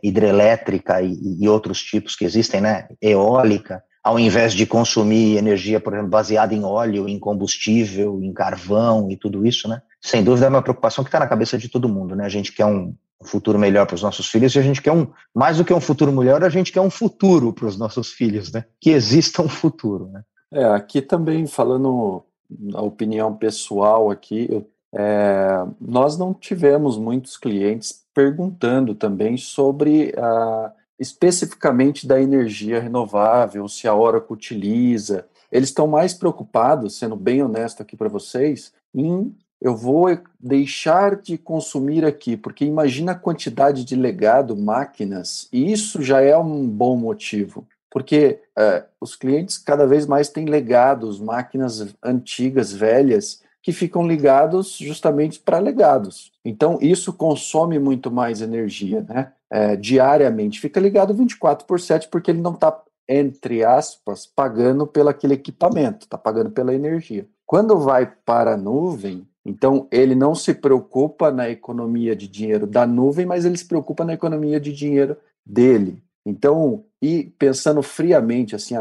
hidrelétrica 0.02 1.00
e, 1.00 1.16
e, 1.40 1.48
outros 1.48 1.80
tipos 1.80 2.16
que 2.16 2.24
existem, 2.24 2.60
né? 2.60 2.88
Eólica, 3.00 3.84
ao 4.08 4.18
invés 4.18 4.54
de 4.54 4.64
consumir 4.64 5.36
energia, 5.36 5.78
por 5.78 5.92
exemplo, 5.92 6.08
baseada 6.08 6.54
em 6.54 6.64
óleo, 6.64 7.06
em 7.06 7.18
combustível, 7.18 8.22
em 8.22 8.32
carvão 8.32 9.10
e 9.10 9.18
tudo 9.18 9.46
isso, 9.46 9.68
né? 9.68 9.82
Sem 10.00 10.24
dúvida 10.24 10.46
é 10.46 10.48
uma 10.48 10.62
preocupação 10.62 11.04
que 11.04 11.08
está 11.08 11.20
na 11.20 11.26
cabeça 11.26 11.58
de 11.58 11.68
todo 11.68 11.90
mundo, 11.90 12.16
né? 12.16 12.24
A 12.24 12.28
gente 12.30 12.50
quer 12.50 12.64
um 12.64 12.94
futuro 13.22 13.58
melhor 13.58 13.86
para 13.86 13.96
os 13.96 14.02
nossos 14.02 14.26
filhos 14.26 14.54
e 14.54 14.58
a 14.58 14.62
gente 14.62 14.80
quer 14.80 14.92
um, 14.92 15.08
mais 15.34 15.58
do 15.58 15.64
que 15.64 15.74
um 15.74 15.80
futuro 15.80 16.10
melhor, 16.10 16.42
a 16.42 16.48
gente 16.48 16.72
quer 16.72 16.80
um 16.80 16.88
futuro 16.88 17.52
para 17.52 17.66
os 17.66 17.76
nossos 17.76 18.10
filhos, 18.10 18.50
né? 18.50 18.64
Que 18.80 18.88
exista 18.88 19.42
um 19.42 19.48
futuro, 19.48 20.08
né? 20.08 20.22
É, 20.54 20.64
aqui 20.64 21.02
também 21.02 21.46
falando 21.46 22.24
a 22.72 22.80
opinião 22.80 23.36
pessoal 23.36 24.10
aqui, 24.10 24.64
é, 24.94 25.66
nós 25.78 26.16
não 26.16 26.32
tivemos 26.32 26.96
muitos 26.96 27.36
clientes 27.36 28.06
perguntando 28.14 28.94
também 28.94 29.36
sobre 29.36 30.14
a, 30.16 30.72
especificamente 30.98 32.06
da 32.06 32.20
energia 32.20 32.80
renovável, 32.80 33.68
se 33.68 33.86
a 33.86 33.94
Oracle 33.94 34.34
utiliza. 34.34 35.26
Eles 35.50 35.68
estão 35.68 35.86
mais 35.86 36.12
preocupados, 36.12 36.98
sendo 36.98 37.16
bem 37.16 37.42
honesto 37.42 37.82
aqui 37.82 37.96
para 37.96 38.08
vocês, 38.08 38.72
em 38.94 39.34
eu 39.60 39.76
vou 39.76 40.06
deixar 40.38 41.16
de 41.16 41.36
consumir 41.36 42.04
aqui, 42.04 42.36
porque 42.36 42.64
imagina 42.64 43.12
a 43.12 43.18
quantidade 43.18 43.84
de 43.84 43.96
legado, 43.96 44.56
máquinas, 44.56 45.48
e 45.52 45.72
isso 45.72 46.00
já 46.00 46.20
é 46.20 46.36
um 46.36 46.66
bom 46.66 46.96
motivo, 46.96 47.66
porque 47.90 48.40
é, 48.56 48.84
os 49.00 49.16
clientes 49.16 49.58
cada 49.58 49.84
vez 49.84 50.06
mais 50.06 50.28
têm 50.28 50.44
legados, 50.44 51.18
máquinas 51.18 51.92
antigas, 52.02 52.72
velhas, 52.72 53.42
que 53.60 53.72
ficam 53.72 54.06
ligados 54.06 54.76
justamente 54.78 55.40
para 55.40 55.58
legados. 55.58 56.32
Então, 56.44 56.78
isso 56.80 57.12
consome 57.12 57.78
muito 57.78 58.10
mais 58.10 58.40
energia, 58.40 59.04
né? 59.08 59.32
É, 59.50 59.76
diariamente. 59.76 60.60
Fica 60.60 60.78
ligado 60.78 61.14
24 61.14 61.66
por 61.66 61.80
7, 61.80 62.08
porque 62.08 62.30
ele 62.30 62.40
não 62.40 62.52
está, 62.52 62.82
entre 63.08 63.64
aspas, 63.64 64.26
pagando 64.26 64.86
pelo 64.86 65.08
aquele 65.08 65.34
equipamento, 65.34 66.04
está 66.04 66.18
pagando 66.18 66.50
pela 66.50 66.74
energia. 66.74 67.26
Quando 67.46 67.78
vai 67.78 68.06
para 68.24 68.54
a 68.54 68.56
nuvem, 68.58 69.26
então, 69.48 69.88
ele 69.90 70.14
não 70.14 70.34
se 70.34 70.52
preocupa 70.52 71.30
na 71.30 71.48
economia 71.48 72.14
de 72.14 72.28
dinheiro 72.28 72.66
da 72.66 72.86
nuvem, 72.86 73.24
mas 73.24 73.46
ele 73.46 73.56
se 73.56 73.64
preocupa 73.64 74.04
na 74.04 74.12
economia 74.12 74.60
de 74.60 74.70
dinheiro 74.74 75.16
dele. 75.44 76.02
Então, 76.26 76.84
e 77.00 77.32
pensando 77.38 77.82
friamente, 77.82 78.54
assim, 78.54 78.74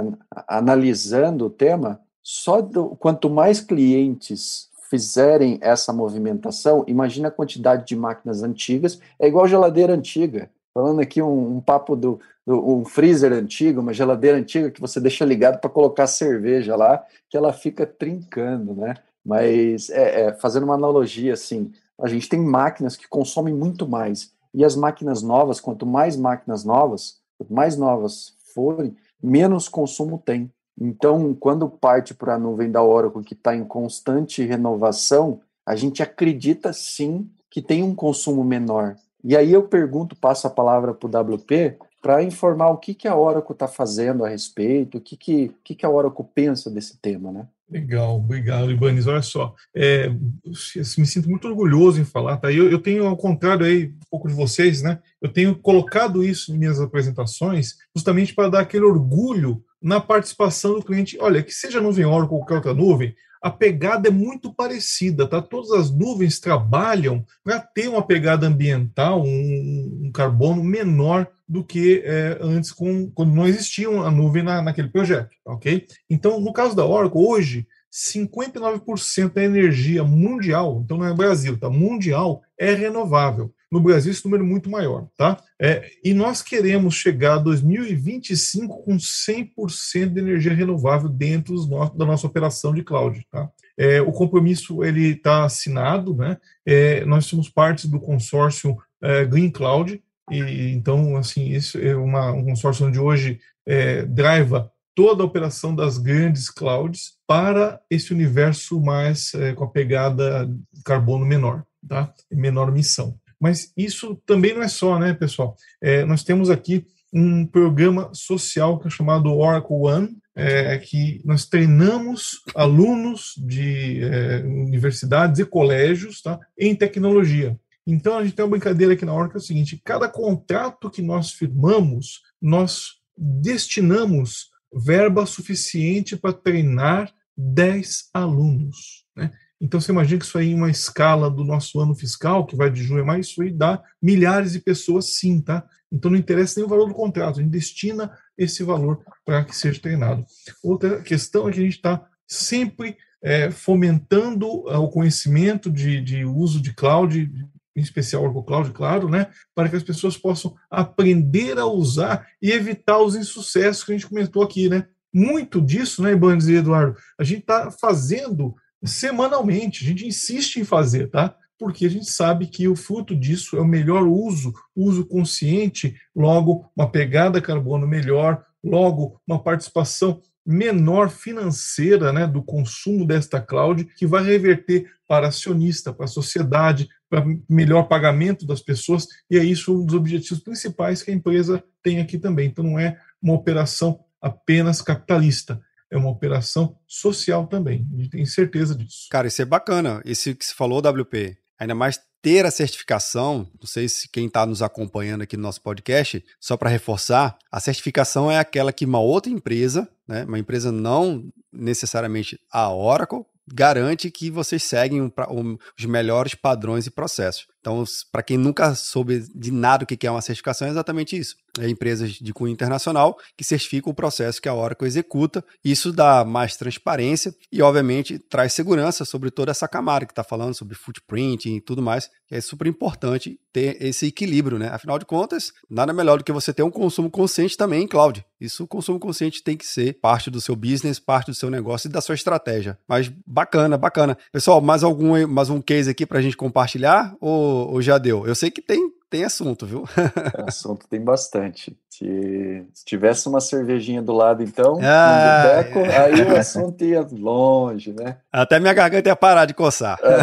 analisando 0.45 1.45
o 1.45 1.49
tema, 1.49 2.01
só 2.22 2.59
do, 2.59 2.97
quanto 2.97 3.30
mais 3.30 3.61
clientes 3.61 4.68
fizerem 4.89 5.57
essa 5.61 5.93
movimentação, 5.93 6.84
imagina 6.86 7.30
a 7.30 7.32
quantidade 7.32 7.88
de 7.88 7.95
máquinas 7.95 8.43
antigas, 8.43 8.99
é 9.18 9.28
igual 9.28 9.47
geladeira 9.47 9.93
antiga. 9.93 10.49
Falando 10.78 11.00
aqui 11.00 11.24
um, 11.24 11.58
um 11.58 11.60
papo 11.60 11.96
do, 11.96 12.20
do, 12.46 12.78
um 12.78 12.86
freezer 12.86 13.34
antigo, 13.34 13.82
uma 13.82 13.96
geladeira 13.96 14.38
antiga 14.38 14.70
que 14.70 14.80
você 14.80 15.00
deixa 15.00 15.26
ligado 15.26 15.60
para 15.60 15.72
colocar 15.72 16.06
cerveja 16.06 16.76
lá, 16.76 17.04
que 17.28 17.36
ela 17.36 17.52
fica 17.52 17.84
trincando, 17.84 18.76
né? 18.76 18.94
Mas 19.26 19.90
é, 19.90 20.26
é, 20.26 20.34
fazendo 20.34 20.66
uma 20.66 20.76
analogia 20.76 21.34
assim, 21.34 21.72
a 22.00 22.08
gente 22.08 22.30
tem 22.30 22.40
máquinas 22.40 22.96
que 22.96 23.08
consomem 23.08 23.56
muito 23.56 23.88
mais 23.88 24.32
e 24.54 24.64
as 24.64 24.76
máquinas 24.76 25.24
novas, 25.24 25.60
quanto 25.60 25.84
mais 25.84 26.16
máquinas 26.16 26.64
novas, 26.64 27.18
quanto 27.40 27.52
mais 27.52 27.76
novas 27.76 28.36
forem, 28.54 28.96
menos 29.20 29.68
consumo 29.68 30.22
tem. 30.24 30.48
Então, 30.80 31.34
quando 31.34 31.68
parte 31.68 32.14
para 32.14 32.36
a 32.36 32.40
nuvem 32.40 32.70
da 32.70 32.84
Oracle 32.84 33.24
que 33.24 33.34
está 33.34 33.56
em 33.56 33.66
constante 33.66 34.46
renovação, 34.46 35.42
a 35.66 35.76
gente 35.76 36.04
acredita 36.04 36.72
sim 36.72 37.28
que 37.50 37.64
tem 37.64 37.82
um 37.82 37.96
consumo 37.96 38.44
menor. 38.44 38.96
E 39.24 39.36
aí 39.36 39.51
eu 39.51 39.63
pergunto, 39.63 40.15
passo 40.15 40.47
a 40.47 40.49
palavra 40.49 40.93
para 40.93 41.07
o 41.07 41.36
WP 41.36 41.78
para 42.01 42.24
informar 42.24 42.70
o 42.70 42.78
que, 42.78 42.93
que 42.93 43.07
a 43.07 43.15
Oracle 43.15 43.53
está 43.53 43.68
fazendo 43.68 44.24
a 44.24 44.30
respeito, 44.30 44.97
o 44.97 45.01
que, 45.01 45.18
que, 45.18 45.51
que, 45.63 45.76
que 45.76 45.86
a 45.86 45.89
Oracle 45.89 46.26
pensa 46.34 46.70
desse 46.70 46.97
tema, 46.97 47.32
né? 47.32 47.47
Legal, 47.70 48.15
obrigado, 48.15 48.72
Ibanez. 48.72 49.07
Olha 49.07 49.22
só, 49.22 49.53
é, 49.76 50.07
me 50.09 51.05
sinto 51.05 51.30
muito 51.30 51.49
orgulhoso 51.49 51.99
em 51.99 52.05
falar, 52.05 52.38
tá? 52.38 52.49
Eu, 52.49 52.72
eu 52.72 52.80
tenho, 52.80 53.05
ao 53.05 53.18
contrário 53.18 53.65
aí, 53.65 53.88
um 53.88 54.09
pouco 54.09 54.30
de 54.30 54.34
vocês, 54.34 54.82
né? 54.82 54.99
Eu 55.22 55.28
tenho 55.28 55.53
colocado 55.53 56.24
isso 56.24 56.53
em 56.53 56.57
minhas 56.57 56.80
apresentações 56.80 57.76
justamente 57.93 58.34
para 58.34 58.49
dar 58.49 58.59
aquele 58.61 58.86
orgulho 58.86 59.61
na 59.82 59.99
participação 59.99 60.76
do 60.76 60.86
cliente. 60.86 61.18
Olha, 61.20 61.43
que 61.43 61.53
seja 61.53 61.82
nuvem 61.82 62.05
Oracle 62.05 62.36
ou 62.36 62.39
qualquer 62.39 62.55
outra 62.55 62.74
nuvem, 62.74 63.13
a 63.42 63.50
pegada 63.50 64.10
é 64.10 64.12
muito 64.12 64.54
parecida, 64.54 65.28
tá? 65.28 65.42
Todas 65.42 65.72
as 65.72 65.92
nuvens 65.92 66.40
trabalham 66.40 67.26
para 67.44 67.60
ter 67.60 67.88
uma 67.88 68.06
pegada 68.06 68.48
ambiental, 68.48 69.24
um, 69.24 70.02
um 70.06 70.12
carbono 70.12 70.64
menor 70.64 71.28
do 71.48 71.64
que 71.64 72.02
é, 72.04 72.38
antes, 72.42 72.72
com, 72.72 73.10
quando 73.12 73.34
não 73.34 73.48
existia 73.48 73.88
a 73.90 74.12
nuvem 74.12 74.44
na, 74.44 74.62
naquele 74.62 74.90
projeto, 74.90 75.30
ok? 75.46 75.86
Então, 76.10 76.40
no 76.40 76.52
caso 76.52 76.76
da 76.76 76.86
Oracle, 76.86 77.22
hoje, 77.22 77.68
59% 77.92 79.34
da 79.34 79.44
energia 79.44 80.04
mundial, 80.04 80.82
então 80.84 80.98
não 80.98 81.08
é 81.08 81.14
Brasil, 81.14 81.58
tá? 81.58 81.70
Mundial 81.70 82.42
é 82.58 82.74
renovável. 82.74 83.54
No 83.72 83.82
Brasil, 83.82 84.11
esse 84.11 84.24
número 84.24 84.43
é 84.43 84.47
muito 84.47 84.70
maior, 84.70 85.07
tá? 85.18 85.38
É, 85.59 85.89
e 86.03 86.13
nós 86.13 86.41
queremos 86.41 86.95
chegar 86.95 87.36
a 87.36 87.39
2025 87.39 88.84
com 88.84 88.95
100% 88.95 90.13
de 90.13 90.20
energia 90.20 90.53
renovável 90.53 91.09
dentro 91.09 91.55
da 91.93 92.05
nossa 92.05 92.26
operação 92.26 92.74
de 92.74 92.84
cloud, 92.84 93.26
tá? 93.30 93.49
É, 93.78 94.01
o 94.01 94.11
compromisso 94.11 94.84
ele 94.84 95.09
está 95.09 95.43
assinado, 95.43 96.15
né? 96.15 96.38
É, 96.65 97.03
nós 97.05 97.26
somos 97.26 97.49
parte 97.49 97.88
do 97.88 97.99
consórcio 97.99 98.78
é, 99.01 99.26
Green 99.26 99.51
Cloud, 99.51 100.01
e 100.32 100.72
então 100.72 101.15
assim 101.15 101.49
isso 101.49 101.78
é 101.78 101.95
uma, 101.95 102.32
um 102.32 102.43
consórcio 102.43 102.88
onde 102.88 102.99
hoje 102.99 103.39
é, 103.65 104.03
driva 104.03 104.72
toda 104.95 105.22
a 105.22 105.26
operação 105.26 105.76
das 105.76 105.99
grandes 105.99 106.49
clouds 106.49 107.18
para 107.28 107.80
esse 107.89 108.11
universo 108.11 108.82
mais 108.82 109.34
é, 109.36 109.53
com 109.53 109.63
a 109.63 109.70
pegada 109.70 110.49
carbono 110.84 111.26
menor, 111.26 111.63
tá? 111.88 112.11
Menor 112.32 112.72
missão. 112.72 113.15
Mas 113.40 113.72
isso 113.78 114.16
também 114.26 114.54
não 114.54 114.64
é 114.64 114.68
só, 114.68 114.98
né, 114.98 115.14
pessoal? 115.14 115.56
É, 115.82 116.04
nós 116.06 116.24
temos 116.24 116.50
aqui 116.50 116.86
um 117.14 117.46
programa 117.46 118.10
social 118.14 118.80
que 118.80 118.88
é 118.88 118.92
chamado 118.92 119.34
Oracle 119.34 119.76
One, 119.76 120.18
é, 120.36 120.78
que 120.78 121.22
nós 121.26 121.46
treinamos 121.46 122.42
alunos 122.54 123.34
de 123.38 124.04
é, 124.04 124.44
universidades 124.44 125.40
e 125.40 125.46
colégios 125.46 126.22
tá, 126.22 126.40
em 126.58 126.76
tecnologia. 126.76 127.58
Então, 127.86 128.18
a 128.18 128.24
gente 128.24 128.36
tem 128.36 128.44
uma 128.44 128.52
brincadeira 128.52 128.94
aqui 128.94 129.06
na 129.06 129.14
Oracle, 129.14 129.38
é 129.38 129.40
o 129.40 129.42
seguinte, 129.42 129.82
cada 129.84 130.10
contrato 130.10 130.90
que 130.92 131.02
nós 131.02 131.32
firmamos, 131.32 132.22
nós 132.42 132.98
destinamos 133.18 134.50
verba 134.72 135.26
suficiente 135.26 136.18
para 136.18 136.34
treinar 136.34 137.12
10 137.36 138.10
alunos. 138.14 139.06
Né? 139.16 139.32
Então 139.60 139.82
você 139.82 139.91
imagina 139.91 140.20
que 140.20 140.26
isso 140.26 140.38
aí, 140.38 140.49
em 140.49 140.55
uma 140.55 140.70
escala 140.70 141.30
do 141.32 141.43
nosso 141.43 141.80
ano 141.80 141.95
fiscal, 141.95 142.45
que 142.45 142.55
vai 142.55 142.70
de 142.70 142.84
junho 142.84 143.01
a 143.01 143.05
maio, 143.05 143.22
isso 143.22 143.41
aí 143.41 143.51
dá 143.51 143.82
milhares 144.01 144.51
de 144.51 144.60
pessoas 144.60 145.16
sim, 145.16 145.41
tá? 145.41 145.66
Então 145.91 146.12
não 146.12 146.18
interessa 146.18 146.60
nem 146.60 146.66
o 146.66 146.70
valor 146.70 146.88
do 146.88 146.93
contrato, 146.93 147.39
a 147.39 147.43
gente 147.43 147.51
destina 147.51 148.12
esse 148.38 148.64
valor 148.64 149.03
para 149.26 149.43
que 149.43 149.55
seja 149.55 149.82
treinado. 149.82 150.24
Outra 150.64 151.01
questão 151.01 151.47
é 151.47 151.51
que 151.51 151.60
a 151.60 151.64
gente 151.64 151.78
está 151.78 152.05
sempre 152.28 152.97
é, 153.24 153.49
fomentando 153.49 154.47
o 154.47 154.89
conhecimento 154.89 155.72
de, 155.72 156.01
de 156.01 156.24
uso 156.24 156.62
de 156.62 156.74
cloud, 156.74 157.32
em 157.76 157.82
especial 157.82 158.24
Oracle 158.24 158.45
Cloud, 158.45 158.72
claro, 158.72 159.10
né, 159.10 159.28
para 159.55 159.70
que 159.70 159.76
as 159.76 159.84
pessoas 159.84 160.18
possam 160.18 160.55
aprender 160.70 161.58
a 161.58 161.66
usar 161.66 162.28
e 162.41 162.51
evitar 162.51 162.99
os 162.99 163.16
insucessos 163.16 163.84
que 163.84 163.91
a 163.91 163.95
gente 163.95 164.08
comentou 164.08 164.43
aqui, 164.43 164.68
né? 164.68 164.88
Muito 165.14 165.62
disso, 165.62 166.01
né, 166.01 166.12
Ibanez 166.12 166.47
e 166.47 166.55
Eduardo, 166.55 166.97
a 167.18 167.24
gente 167.24 167.41
está 167.41 167.72
fazendo 167.72 168.55
semanalmente. 168.84 169.84
A 169.84 169.88
gente 169.88 170.06
insiste 170.06 170.58
em 170.58 170.64
fazer, 170.64 171.10
tá? 171.10 171.36
Porque 171.60 171.86
a 171.86 171.90
gente 171.90 172.10
sabe 172.12 172.48
que 172.48 172.68
o 172.68 172.76
fruto 172.76 173.16
disso 173.16 173.58
é 173.58 173.62
o 173.62 173.68
melhor 173.68 174.04
uso, 174.04 174.54
uso 174.76 175.06
consciente, 175.06 175.96
logo 176.16 176.70
uma 176.76 176.90
pegada 176.90 177.42
carbono 177.42 177.88
melhor, 177.88 178.44
logo 178.64 179.20
uma 179.28 179.42
participação 179.42 180.22
menor 180.46 181.10
financeira 181.10 182.14
né, 182.14 182.26
do 182.26 182.42
consumo 182.42 183.06
desta 183.06 183.42
cloud, 183.42 183.84
que 183.84 184.08
vai 184.08 184.24
reverter 184.24 184.90
para 185.06 185.28
acionista, 185.28 185.92
para 185.92 186.06
a 186.06 186.08
sociedade, 186.08 186.88
para 187.10 187.26
melhor 187.50 187.84
pagamento 187.84 188.46
das 188.46 188.62
pessoas, 188.62 189.08
e 189.30 189.38
é 189.38 189.44
isso 189.44 189.78
um 189.78 189.86
dos 189.86 189.96
objetivos 189.96 190.42
principais 190.42 191.04
que 191.04 191.12
a 191.12 191.14
empresa 191.14 191.62
tem 191.84 192.00
aqui 192.00 192.18
também. 192.18 192.48
Então, 192.48 192.64
não 192.64 192.80
é 192.80 192.98
uma 193.22 193.34
operação 193.34 194.00
apenas 194.22 194.82
capitalista, 194.82 195.62
é 195.92 195.98
uma 195.98 196.10
operação 196.10 196.78
social 196.86 197.48
também. 197.48 197.88
A 197.94 197.98
gente 197.98 198.10
tem 198.10 198.26
certeza 198.26 198.76
disso. 198.76 199.08
Cara, 199.10 199.28
isso 199.28 199.42
é 199.42 199.46
bacana. 199.46 200.02
Esse 200.06 200.36
que 200.36 200.46
você 200.46 200.54
falou, 200.54 200.80
WP. 200.80 201.38
Ainda 201.60 201.74
mais 201.74 202.00
ter 202.22 202.46
a 202.46 202.52
certificação, 202.52 203.50
não 203.60 203.66
sei 203.66 203.88
se 203.88 204.10
quem 204.10 204.28
está 204.28 204.46
nos 204.46 204.62
acompanhando 204.62 205.22
aqui 205.22 205.38
no 205.38 205.44
nosso 205.44 205.62
podcast, 205.62 206.24
só 206.40 206.58
para 206.58 206.70
reforçar, 206.70 207.38
a 207.52 207.60
certificação 207.60 208.30
é 208.30 208.38
aquela 208.38 208.74
que 208.74 208.86
uma 208.86 209.00
outra 209.00 209.32
empresa, 209.32 209.88
né, 210.08 210.26
uma 210.26 210.38
empresa 210.38 210.72
não 210.72 211.32
necessariamente 211.52 212.40
a 212.52 212.72
Oracle, 212.72 213.26
garante 213.48 214.12
que 214.12 214.30
vocês 214.30 214.64
seguem 214.64 215.02
um, 215.02 215.12
um, 215.30 215.58
os 215.78 215.86
melhores 215.86 216.36
padrões 216.36 216.86
e 216.86 216.92
processos. 216.92 217.48
Então, 217.60 217.84
para 218.12 218.24
quem 218.24 218.38
nunca 218.38 218.74
soube 218.76 219.26
de 219.36 219.51
nada 219.51 219.84
o 219.84 219.88
que 219.88 220.08
é 220.08 220.12
uma 220.12 220.22
certificação, 220.22 220.68
é 220.68 220.72
exatamente 220.72 221.18
isso. 221.18 221.36
é, 221.60 221.68
empresas 221.70 222.12
de 222.12 222.34
cunho 222.34 222.51
internacional 222.51 223.18
que 223.36 223.43
certificam 223.43 223.91
o 223.91 223.95
processo 223.95 224.41
que 224.41 224.49
a 224.49 224.53
Oracle 224.53 224.88
executa. 224.88 225.43
Isso 225.64 225.91
dá 225.91 226.24
mais 226.24 226.55
transparência 226.55 227.34
e, 227.51 227.62
obviamente, 227.62 228.20
traz 228.20 228.53
segurança 228.53 229.05
sobre 229.05 229.32
toda 229.32 229.51
essa 229.51 229.68
camada 229.68 230.05
que 230.05 230.12
está 230.12 230.24
falando 230.24 230.53
sobre 230.53 230.76
footprint 230.76 231.45
e 231.45 231.62
tudo 231.62 231.82
mais, 231.82 232.10
é 232.30 232.41
super 232.41 232.68
importante 232.68 233.39
ter 233.51 233.78
esse 233.82 234.08
equilíbrio, 234.08 234.60
né? 234.60 234.70
Afinal 234.70 234.99
de 234.99 235.05
contas, 235.05 235.51
nada 235.70 235.93
melhor 235.93 236.18
do 236.18 236.24
que 236.24 236.32
você 236.32 236.53
ter 236.53 236.64
um 236.64 236.70
consumo 236.70 237.10
consciente 237.10 237.58
também 237.58 237.84
em 237.84 237.88
cloud. 237.88 238.24
Isso, 238.39 238.66
o 238.66 238.68
consumo 238.68 238.99
consciente 238.99 239.43
tem 239.43 239.58
que 239.58 239.66
ser 239.66 239.99
parte 239.99 240.30
do 240.30 240.39
seu 240.39 240.55
business, 240.55 240.99
parte 240.99 241.32
do 241.32 241.34
seu 241.34 241.49
negócio 241.49 241.88
e 241.88 241.91
da 241.91 242.01
sua 242.01 242.14
estratégia. 242.14 242.78
Mas 242.88 243.12
bacana, 243.26 243.78
bacana. 243.78 244.18
Pessoal, 244.32 244.62
mais 244.62 244.84
algum 244.84 245.26
mais 245.28 245.49
um 245.49 245.60
case 245.62 245.89
aqui 245.89 246.05
para 246.05 246.20
a 246.20 246.22
gente 246.22 246.38
compartilhar 246.38 247.16
ou, 247.20 247.47
ou 247.48 247.82
já 247.82 247.98
deu? 247.98 248.26
Eu 248.28 248.36
sei 248.36 248.52
que 248.52 248.62
tem 248.62 248.91
tem 249.10 249.24
assunto, 249.24 249.66
viu? 249.66 249.86
assunto 250.45 250.86
tem 250.88 251.02
bastante. 251.02 251.78
Se, 251.89 252.66
se, 252.74 252.86
tivesse 252.86 253.28
uma 253.28 253.39
cervejinha 253.39 254.02
do 254.02 254.12
lado, 254.12 254.43
então, 254.43 254.78
ah, 254.84 255.43
boteco, 255.43 255.80
é. 255.80 255.98
aí 255.98 256.22
o 256.22 256.38
assunto 256.38 256.84
ia 256.84 257.08
longe, 257.12 257.93
né? 257.93 258.18
Até 258.32 258.60
minha 258.60 258.74
garganta 258.74 259.10
ia 259.10 259.16
parar 259.16 259.45
de 259.45 259.54
coçar. 259.54 259.98
É, 260.04 260.18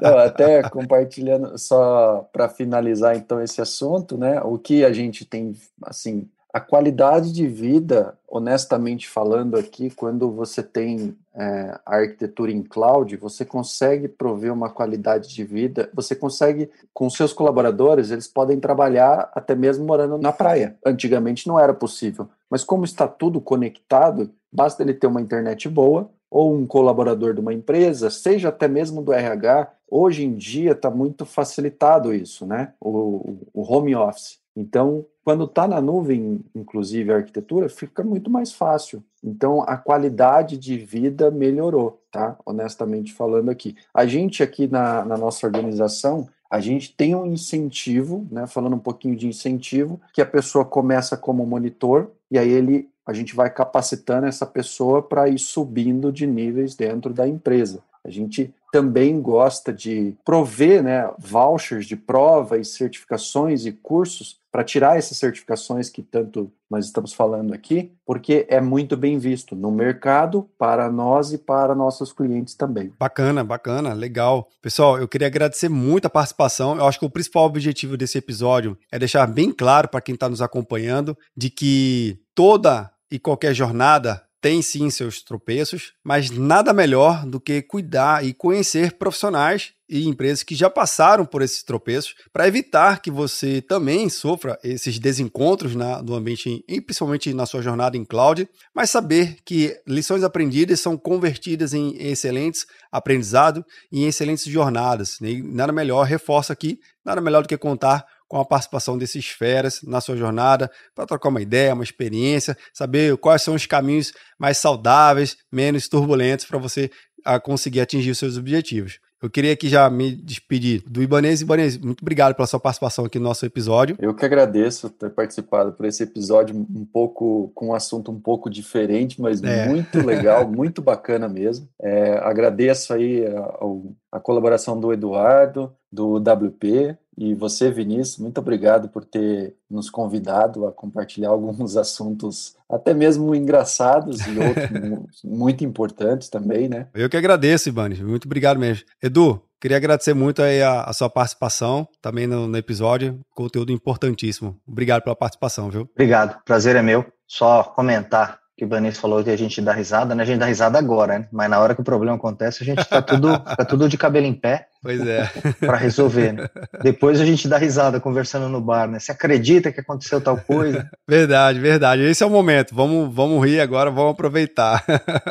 Não, 0.00 0.18
até 0.18 0.62
compartilhando, 0.62 1.58
só 1.58 2.28
para 2.32 2.48
finalizar 2.48 3.16
então 3.16 3.42
esse 3.42 3.60
assunto, 3.60 4.16
né? 4.16 4.40
O 4.42 4.56
que 4.56 4.84
a 4.84 4.92
gente 4.92 5.24
tem, 5.24 5.52
assim, 5.84 6.28
a 6.52 6.60
qualidade 6.60 7.32
de 7.32 7.46
vida, 7.46 8.18
honestamente 8.28 9.08
falando 9.08 9.56
aqui, 9.56 9.88
quando 9.90 10.30
você 10.30 10.62
tem 10.62 11.16
é, 11.34 11.78
a 11.86 11.96
arquitetura 11.96 12.52
em 12.52 12.62
cloud, 12.62 13.16
você 13.16 13.42
consegue 13.42 14.06
prover 14.06 14.52
uma 14.52 14.68
qualidade 14.68 15.34
de 15.34 15.44
vida, 15.44 15.88
você 15.94 16.14
consegue, 16.14 16.68
com 16.92 17.08
seus 17.08 17.32
colaboradores, 17.32 18.10
eles 18.10 18.28
podem 18.28 18.60
trabalhar 18.60 19.30
até 19.34 19.54
mesmo 19.54 19.86
morando 19.86 20.18
na 20.18 20.30
praia. 20.30 20.76
Antigamente 20.84 21.48
não 21.48 21.58
era 21.58 21.72
possível, 21.72 22.28
mas 22.50 22.62
como 22.62 22.84
está 22.84 23.08
tudo 23.08 23.40
conectado, 23.40 24.30
basta 24.52 24.82
ele 24.82 24.92
ter 24.92 25.06
uma 25.06 25.22
internet 25.22 25.70
boa, 25.70 26.10
ou 26.30 26.54
um 26.54 26.66
colaborador 26.66 27.34
de 27.34 27.40
uma 27.40 27.52
empresa, 27.52 28.08
seja 28.08 28.48
até 28.48 28.66
mesmo 28.66 29.02
do 29.02 29.12
RH, 29.12 29.70
hoje 29.90 30.24
em 30.24 30.34
dia 30.34 30.72
está 30.72 30.90
muito 30.90 31.26
facilitado 31.26 32.14
isso, 32.14 32.46
né? 32.46 32.72
O, 32.80 33.36
o 33.52 33.62
home 33.62 33.94
office. 33.94 34.41
Então, 34.56 35.06
quando 35.24 35.44
está 35.44 35.66
na 35.66 35.80
nuvem, 35.80 36.40
inclusive 36.54 37.12
a 37.12 37.16
arquitetura, 37.16 37.68
fica 37.68 38.02
muito 38.02 38.30
mais 38.30 38.52
fácil. 38.52 39.02
Então, 39.22 39.62
a 39.62 39.76
qualidade 39.76 40.58
de 40.58 40.76
vida 40.76 41.30
melhorou, 41.30 42.02
tá? 42.10 42.36
Honestamente 42.44 43.12
falando 43.12 43.50
aqui. 43.50 43.74
A 43.94 44.04
gente 44.04 44.42
aqui 44.42 44.66
na, 44.66 45.04
na 45.04 45.16
nossa 45.16 45.46
organização, 45.46 46.28
a 46.50 46.60
gente 46.60 46.94
tem 46.94 47.14
um 47.14 47.24
incentivo, 47.24 48.26
né? 48.30 48.46
Falando 48.46 48.76
um 48.76 48.80
pouquinho 48.80 49.16
de 49.16 49.26
incentivo, 49.26 50.00
que 50.12 50.20
a 50.20 50.26
pessoa 50.26 50.64
começa 50.64 51.16
como 51.16 51.46
monitor 51.46 52.10
e 52.30 52.38
aí 52.38 52.50
ele 52.50 52.88
a 53.04 53.12
gente 53.12 53.34
vai 53.34 53.50
capacitando 53.50 54.26
essa 54.26 54.46
pessoa 54.46 55.02
para 55.02 55.28
ir 55.28 55.38
subindo 55.38 56.12
de 56.12 56.24
níveis 56.26 56.76
dentro 56.76 57.12
da 57.12 57.26
empresa. 57.26 57.82
A 58.04 58.10
gente 58.10 58.54
também 58.72 59.20
gosta 59.20 59.70
de 59.70 60.16
prover 60.24 60.82
né, 60.82 61.08
vouchers 61.18 61.86
de 61.86 61.94
prova 61.94 62.56
e 62.56 62.64
certificações 62.64 63.66
e 63.66 63.72
cursos 63.72 64.40
para 64.50 64.64
tirar 64.64 64.96
essas 64.96 65.18
certificações 65.18 65.90
que 65.90 66.02
tanto 66.02 66.50
nós 66.70 66.86
estamos 66.86 67.12
falando 67.12 67.52
aqui, 67.52 67.92
porque 68.04 68.46
é 68.48 68.62
muito 68.62 68.96
bem 68.96 69.18
visto 69.18 69.54
no 69.54 69.70
mercado, 69.70 70.48
para 70.58 70.90
nós 70.90 71.34
e 71.34 71.38
para 71.38 71.74
nossos 71.74 72.12
clientes 72.14 72.54
também. 72.54 72.92
Bacana, 72.98 73.44
bacana, 73.44 73.92
legal. 73.92 74.48
Pessoal, 74.62 74.98
eu 74.98 75.06
queria 75.06 75.26
agradecer 75.26 75.68
muito 75.68 76.06
a 76.06 76.10
participação. 76.10 76.76
Eu 76.76 76.86
acho 76.86 76.98
que 76.98 77.04
o 77.04 77.10
principal 77.10 77.44
objetivo 77.44 77.96
desse 77.96 78.16
episódio 78.16 78.76
é 78.90 78.98
deixar 78.98 79.26
bem 79.26 79.52
claro 79.52 79.88
para 79.88 80.00
quem 80.00 80.14
está 80.14 80.30
nos 80.30 80.40
acompanhando 80.40 81.16
de 81.36 81.50
que 81.50 82.18
toda 82.34 82.90
e 83.10 83.18
qualquer 83.18 83.54
jornada 83.54 84.22
tem 84.42 84.60
sim 84.60 84.90
seus 84.90 85.22
tropeços, 85.22 85.92
mas 86.02 86.28
nada 86.28 86.72
melhor 86.72 87.24
do 87.24 87.40
que 87.40 87.62
cuidar 87.62 88.26
e 88.26 88.34
conhecer 88.34 88.94
profissionais 88.94 89.72
e 89.88 90.08
empresas 90.08 90.42
que 90.42 90.56
já 90.56 90.68
passaram 90.68 91.24
por 91.24 91.42
esses 91.42 91.62
tropeços 91.62 92.16
para 92.32 92.48
evitar 92.48 93.00
que 93.00 93.10
você 93.10 93.62
também 93.62 94.08
sofra 94.08 94.58
esses 94.64 94.98
desencontros 94.98 95.76
na, 95.76 96.02
no 96.02 96.14
ambiente, 96.14 96.64
e 96.66 96.80
principalmente 96.80 97.32
na 97.32 97.46
sua 97.46 97.62
jornada 97.62 97.96
em 97.96 98.04
cloud, 98.04 98.48
mas 98.74 98.90
saber 98.90 99.36
que 99.44 99.78
lições 99.86 100.24
aprendidas 100.24 100.80
são 100.80 100.96
convertidas 100.96 101.72
em 101.72 101.94
excelentes 101.98 102.66
aprendizado 102.90 103.64
e 103.92 104.02
em 104.02 104.08
excelentes 104.08 104.46
jornadas. 104.46 105.20
E 105.20 105.40
nada 105.40 105.72
melhor, 105.72 106.02
reforço 106.02 106.52
aqui, 106.52 106.80
nada 107.04 107.20
melhor 107.20 107.42
do 107.42 107.48
que 107.48 107.56
contar 107.56 108.04
com 108.32 108.40
a 108.40 108.46
participação 108.46 108.96
desses 108.96 109.26
feras 109.26 109.82
na 109.82 110.00
sua 110.00 110.16
jornada, 110.16 110.70
para 110.94 111.04
trocar 111.04 111.28
uma 111.28 111.42
ideia, 111.42 111.74
uma 111.74 111.84
experiência, 111.84 112.56
saber 112.72 113.14
quais 113.18 113.42
são 113.42 113.52
os 113.52 113.66
caminhos 113.66 114.14
mais 114.38 114.56
saudáveis, 114.56 115.36
menos 115.52 115.86
turbulentos 115.86 116.46
para 116.46 116.56
você 116.56 116.90
a 117.22 117.38
conseguir 117.38 117.82
atingir 117.82 118.10
os 118.10 118.16
seus 118.16 118.38
objetivos. 118.38 118.98
Eu 119.22 119.28
queria 119.28 119.52
aqui 119.52 119.68
já 119.68 119.88
me 119.90 120.16
despedir 120.16 120.82
do 120.88 121.02
Ibanez. 121.02 121.42
Ibanez, 121.42 121.76
muito 121.76 122.00
obrigado 122.00 122.34
pela 122.34 122.46
sua 122.46 122.58
participação 122.58 123.04
aqui 123.04 123.18
no 123.18 123.26
nosso 123.26 123.44
episódio. 123.44 123.96
Eu 124.00 124.14
que 124.14 124.24
agradeço 124.24 124.88
ter 124.88 125.10
participado 125.10 125.74
por 125.74 125.84
esse 125.84 126.02
episódio 126.02 126.56
um 126.56 126.86
pouco 126.86 127.52
com 127.54 127.68
um 127.68 127.74
assunto 127.74 128.10
um 128.10 128.18
pouco 128.18 128.48
diferente, 128.48 129.20
mas 129.20 129.42
é. 129.42 129.68
muito 129.68 129.98
legal, 130.04 130.48
muito 130.50 130.80
bacana 130.80 131.28
mesmo. 131.28 131.68
É, 131.78 132.14
agradeço 132.14 132.94
aí 132.94 133.26
a, 133.26 134.16
a 134.16 134.18
colaboração 134.18 134.80
do 134.80 134.90
Eduardo, 134.90 135.70
do 135.92 136.16
WP, 136.16 136.96
e 137.16 137.34
você, 137.34 137.70
Vinícius, 137.70 138.18
muito 138.18 138.38
obrigado 138.38 138.88
por 138.88 139.04
ter 139.04 139.54
nos 139.70 139.90
convidado 139.90 140.66
a 140.66 140.72
compartilhar 140.72 141.28
alguns 141.28 141.76
assuntos, 141.76 142.56
até 142.68 142.94
mesmo 142.94 143.34
engraçados 143.34 144.20
e 144.26 144.38
outros 144.38 145.20
muito 145.24 145.64
importantes 145.64 146.28
também, 146.28 146.68
né? 146.68 146.88
Eu 146.94 147.10
que 147.10 147.16
agradeço, 147.16 147.68
Ibane. 147.68 148.02
Muito 148.02 148.24
obrigado 148.24 148.58
mesmo. 148.58 148.84
Edu, 149.02 149.42
queria 149.60 149.76
agradecer 149.76 150.14
muito 150.14 150.42
aí 150.42 150.62
a, 150.62 150.82
a 150.82 150.92
sua 150.92 151.10
participação 151.10 151.86
também 152.00 152.26
no, 152.26 152.48
no, 152.48 152.56
episódio. 152.56 153.20
Conteúdo 153.34 153.72
importantíssimo. 153.72 154.56
Obrigado 154.66 155.02
pela 155.02 155.16
participação, 155.16 155.70
viu? 155.70 155.88
Obrigado. 155.92 156.42
Prazer 156.44 156.76
é 156.76 156.82
meu. 156.82 157.04
Só 157.26 157.62
comentar 157.62 158.41
que 158.56 158.64
o 158.64 158.68
Banis 158.68 158.98
falou 158.98 159.24
que 159.24 159.30
a 159.30 159.36
gente 159.36 159.60
dá 159.62 159.72
risada, 159.72 160.14
né? 160.14 160.22
A 160.22 160.26
gente 160.26 160.38
dá 160.38 160.46
risada 160.46 160.78
agora, 160.78 161.18
né? 161.18 161.28
Mas 161.32 161.48
na 161.48 161.58
hora 161.58 161.74
que 161.74 161.80
o 161.80 161.84
problema 161.84 162.16
acontece, 162.16 162.62
a 162.62 162.66
gente 162.66 162.84
tá 162.84 163.00
tudo, 163.00 163.38
tá 163.38 163.64
tudo 163.64 163.88
de 163.88 163.96
cabelo 163.96 164.26
em 164.26 164.34
pé. 164.34 164.66
Pois 164.82 165.00
é. 165.06 165.30
para 165.60 165.76
resolver, 165.76 166.32
né? 166.32 166.48
Depois 166.82 167.20
a 167.20 167.24
gente 167.24 167.48
dá 167.48 167.56
risada 167.56 168.00
conversando 168.00 168.48
no 168.48 168.60
bar, 168.60 168.88
né? 168.88 168.98
Você 168.98 169.12
acredita 169.12 169.72
que 169.72 169.80
aconteceu 169.80 170.20
tal 170.20 170.36
coisa? 170.36 170.90
Verdade, 171.08 171.60
verdade. 171.60 172.02
Esse 172.02 172.22
é 172.22 172.26
o 172.26 172.30
momento. 172.30 172.74
Vamos, 172.74 173.14
vamos 173.14 173.44
rir 173.44 173.60
agora, 173.60 173.90
vamos 173.90 174.12
aproveitar. 174.12 174.84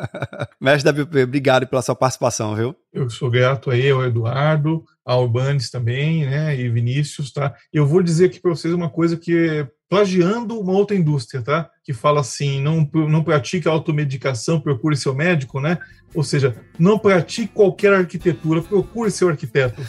Mestre 0.59 0.91
WP, 0.91 1.23
obrigado 1.23 1.67
pela 1.67 1.81
sua 1.81 1.95
participação, 1.95 2.55
viu? 2.55 2.75
Eu 2.93 3.09
sou 3.09 3.29
grato 3.29 3.69
aí 3.69 3.89
ao 3.89 4.03
Eduardo, 4.03 4.83
ao 5.05 5.23
Urbanes 5.23 5.69
também, 5.69 6.25
né? 6.25 6.55
E 6.57 6.69
Vinícius, 6.69 7.31
tá? 7.31 7.53
Eu 7.71 7.85
vou 7.85 8.01
dizer 8.01 8.25
aqui 8.25 8.39
para 8.39 8.51
vocês 8.51 8.73
uma 8.73 8.89
coisa 8.89 9.17
que 9.17 9.67
plagiando 9.91 10.57
uma 10.57 10.71
outra 10.71 10.95
indústria, 10.95 11.41
tá? 11.41 11.69
Que 11.83 11.91
fala 11.91 12.21
assim, 12.21 12.61
não, 12.61 12.89
não 13.09 13.21
pratique 13.25 13.67
automedicação, 13.67 14.57
procure 14.57 14.95
seu 14.95 15.13
médico, 15.13 15.59
né? 15.59 15.79
Ou 16.15 16.23
seja, 16.23 16.55
não 16.79 16.97
pratique 16.97 17.51
qualquer 17.53 17.91
arquitetura, 17.91 18.61
procure 18.61 19.11
seu 19.11 19.27
arquiteto. 19.27 19.81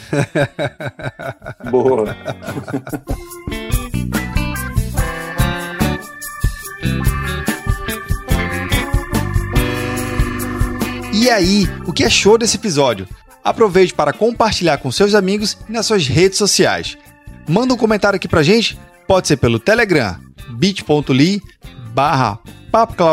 Boa. 1.70 2.16
E 11.14 11.30
aí, 11.30 11.68
o 11.86 11.92
que 11.92 12.02
achou 12.02 12.36
desse 12.36 12.56
episódio? 12.56 13.06
Aproveite 13.44 13.94
para 13.94 14.12
compartilhar 14.12 14.78
com 14.78 14.90
seus 14.90 15.14
amigos 15.14 15.56
e 15.68 15.72
nas 15.72 15.86
suas 15.86 16.08
redes 16.08 16.38
sociais. 16.38 16.98
Manda 17.48 17.72
um 17.72 17.76
comentário 17.76 18.16
aqui 18.16 18.26
pra 18.26 18.42
gente 18.42 18.76
Pode 19.06 19.28
ser 19.28 19.36
pelo 19.36 19.58
Telegram, 19.58 20.18
bit.ly 20.50 21.42
barra 21.92 22.38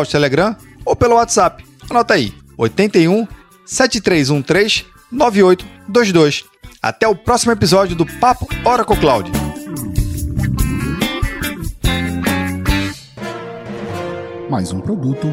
Telegram 0.10 0.56
ou 0.86 0.96
pelo 0.96 1.16
WhatsApp. 1.16 1.64
Anota 1.90 2.14
aí, 2.14 2.34
81 2.58 3.28
7313 3.66 4.86
9822. 5.12 6.46
Até 6.82 7.08
o 7.08 7.16
próximo 7.16 7.52
episódio 7.52 7.96
do 7.96 8.06
Papo 8.06 8.48
Oracle 8.64 8.98
Cloud. 8.98 9.32
Mais 14.50 14.72
um 14.72 14.80
produto 14.80 15.28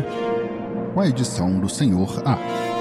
com 0.93 1.01
a 1.01 1.09
edição 1.09 1.59
do 1.59 1.69
Senhor 1.69 2.23
A. 2.27 2.76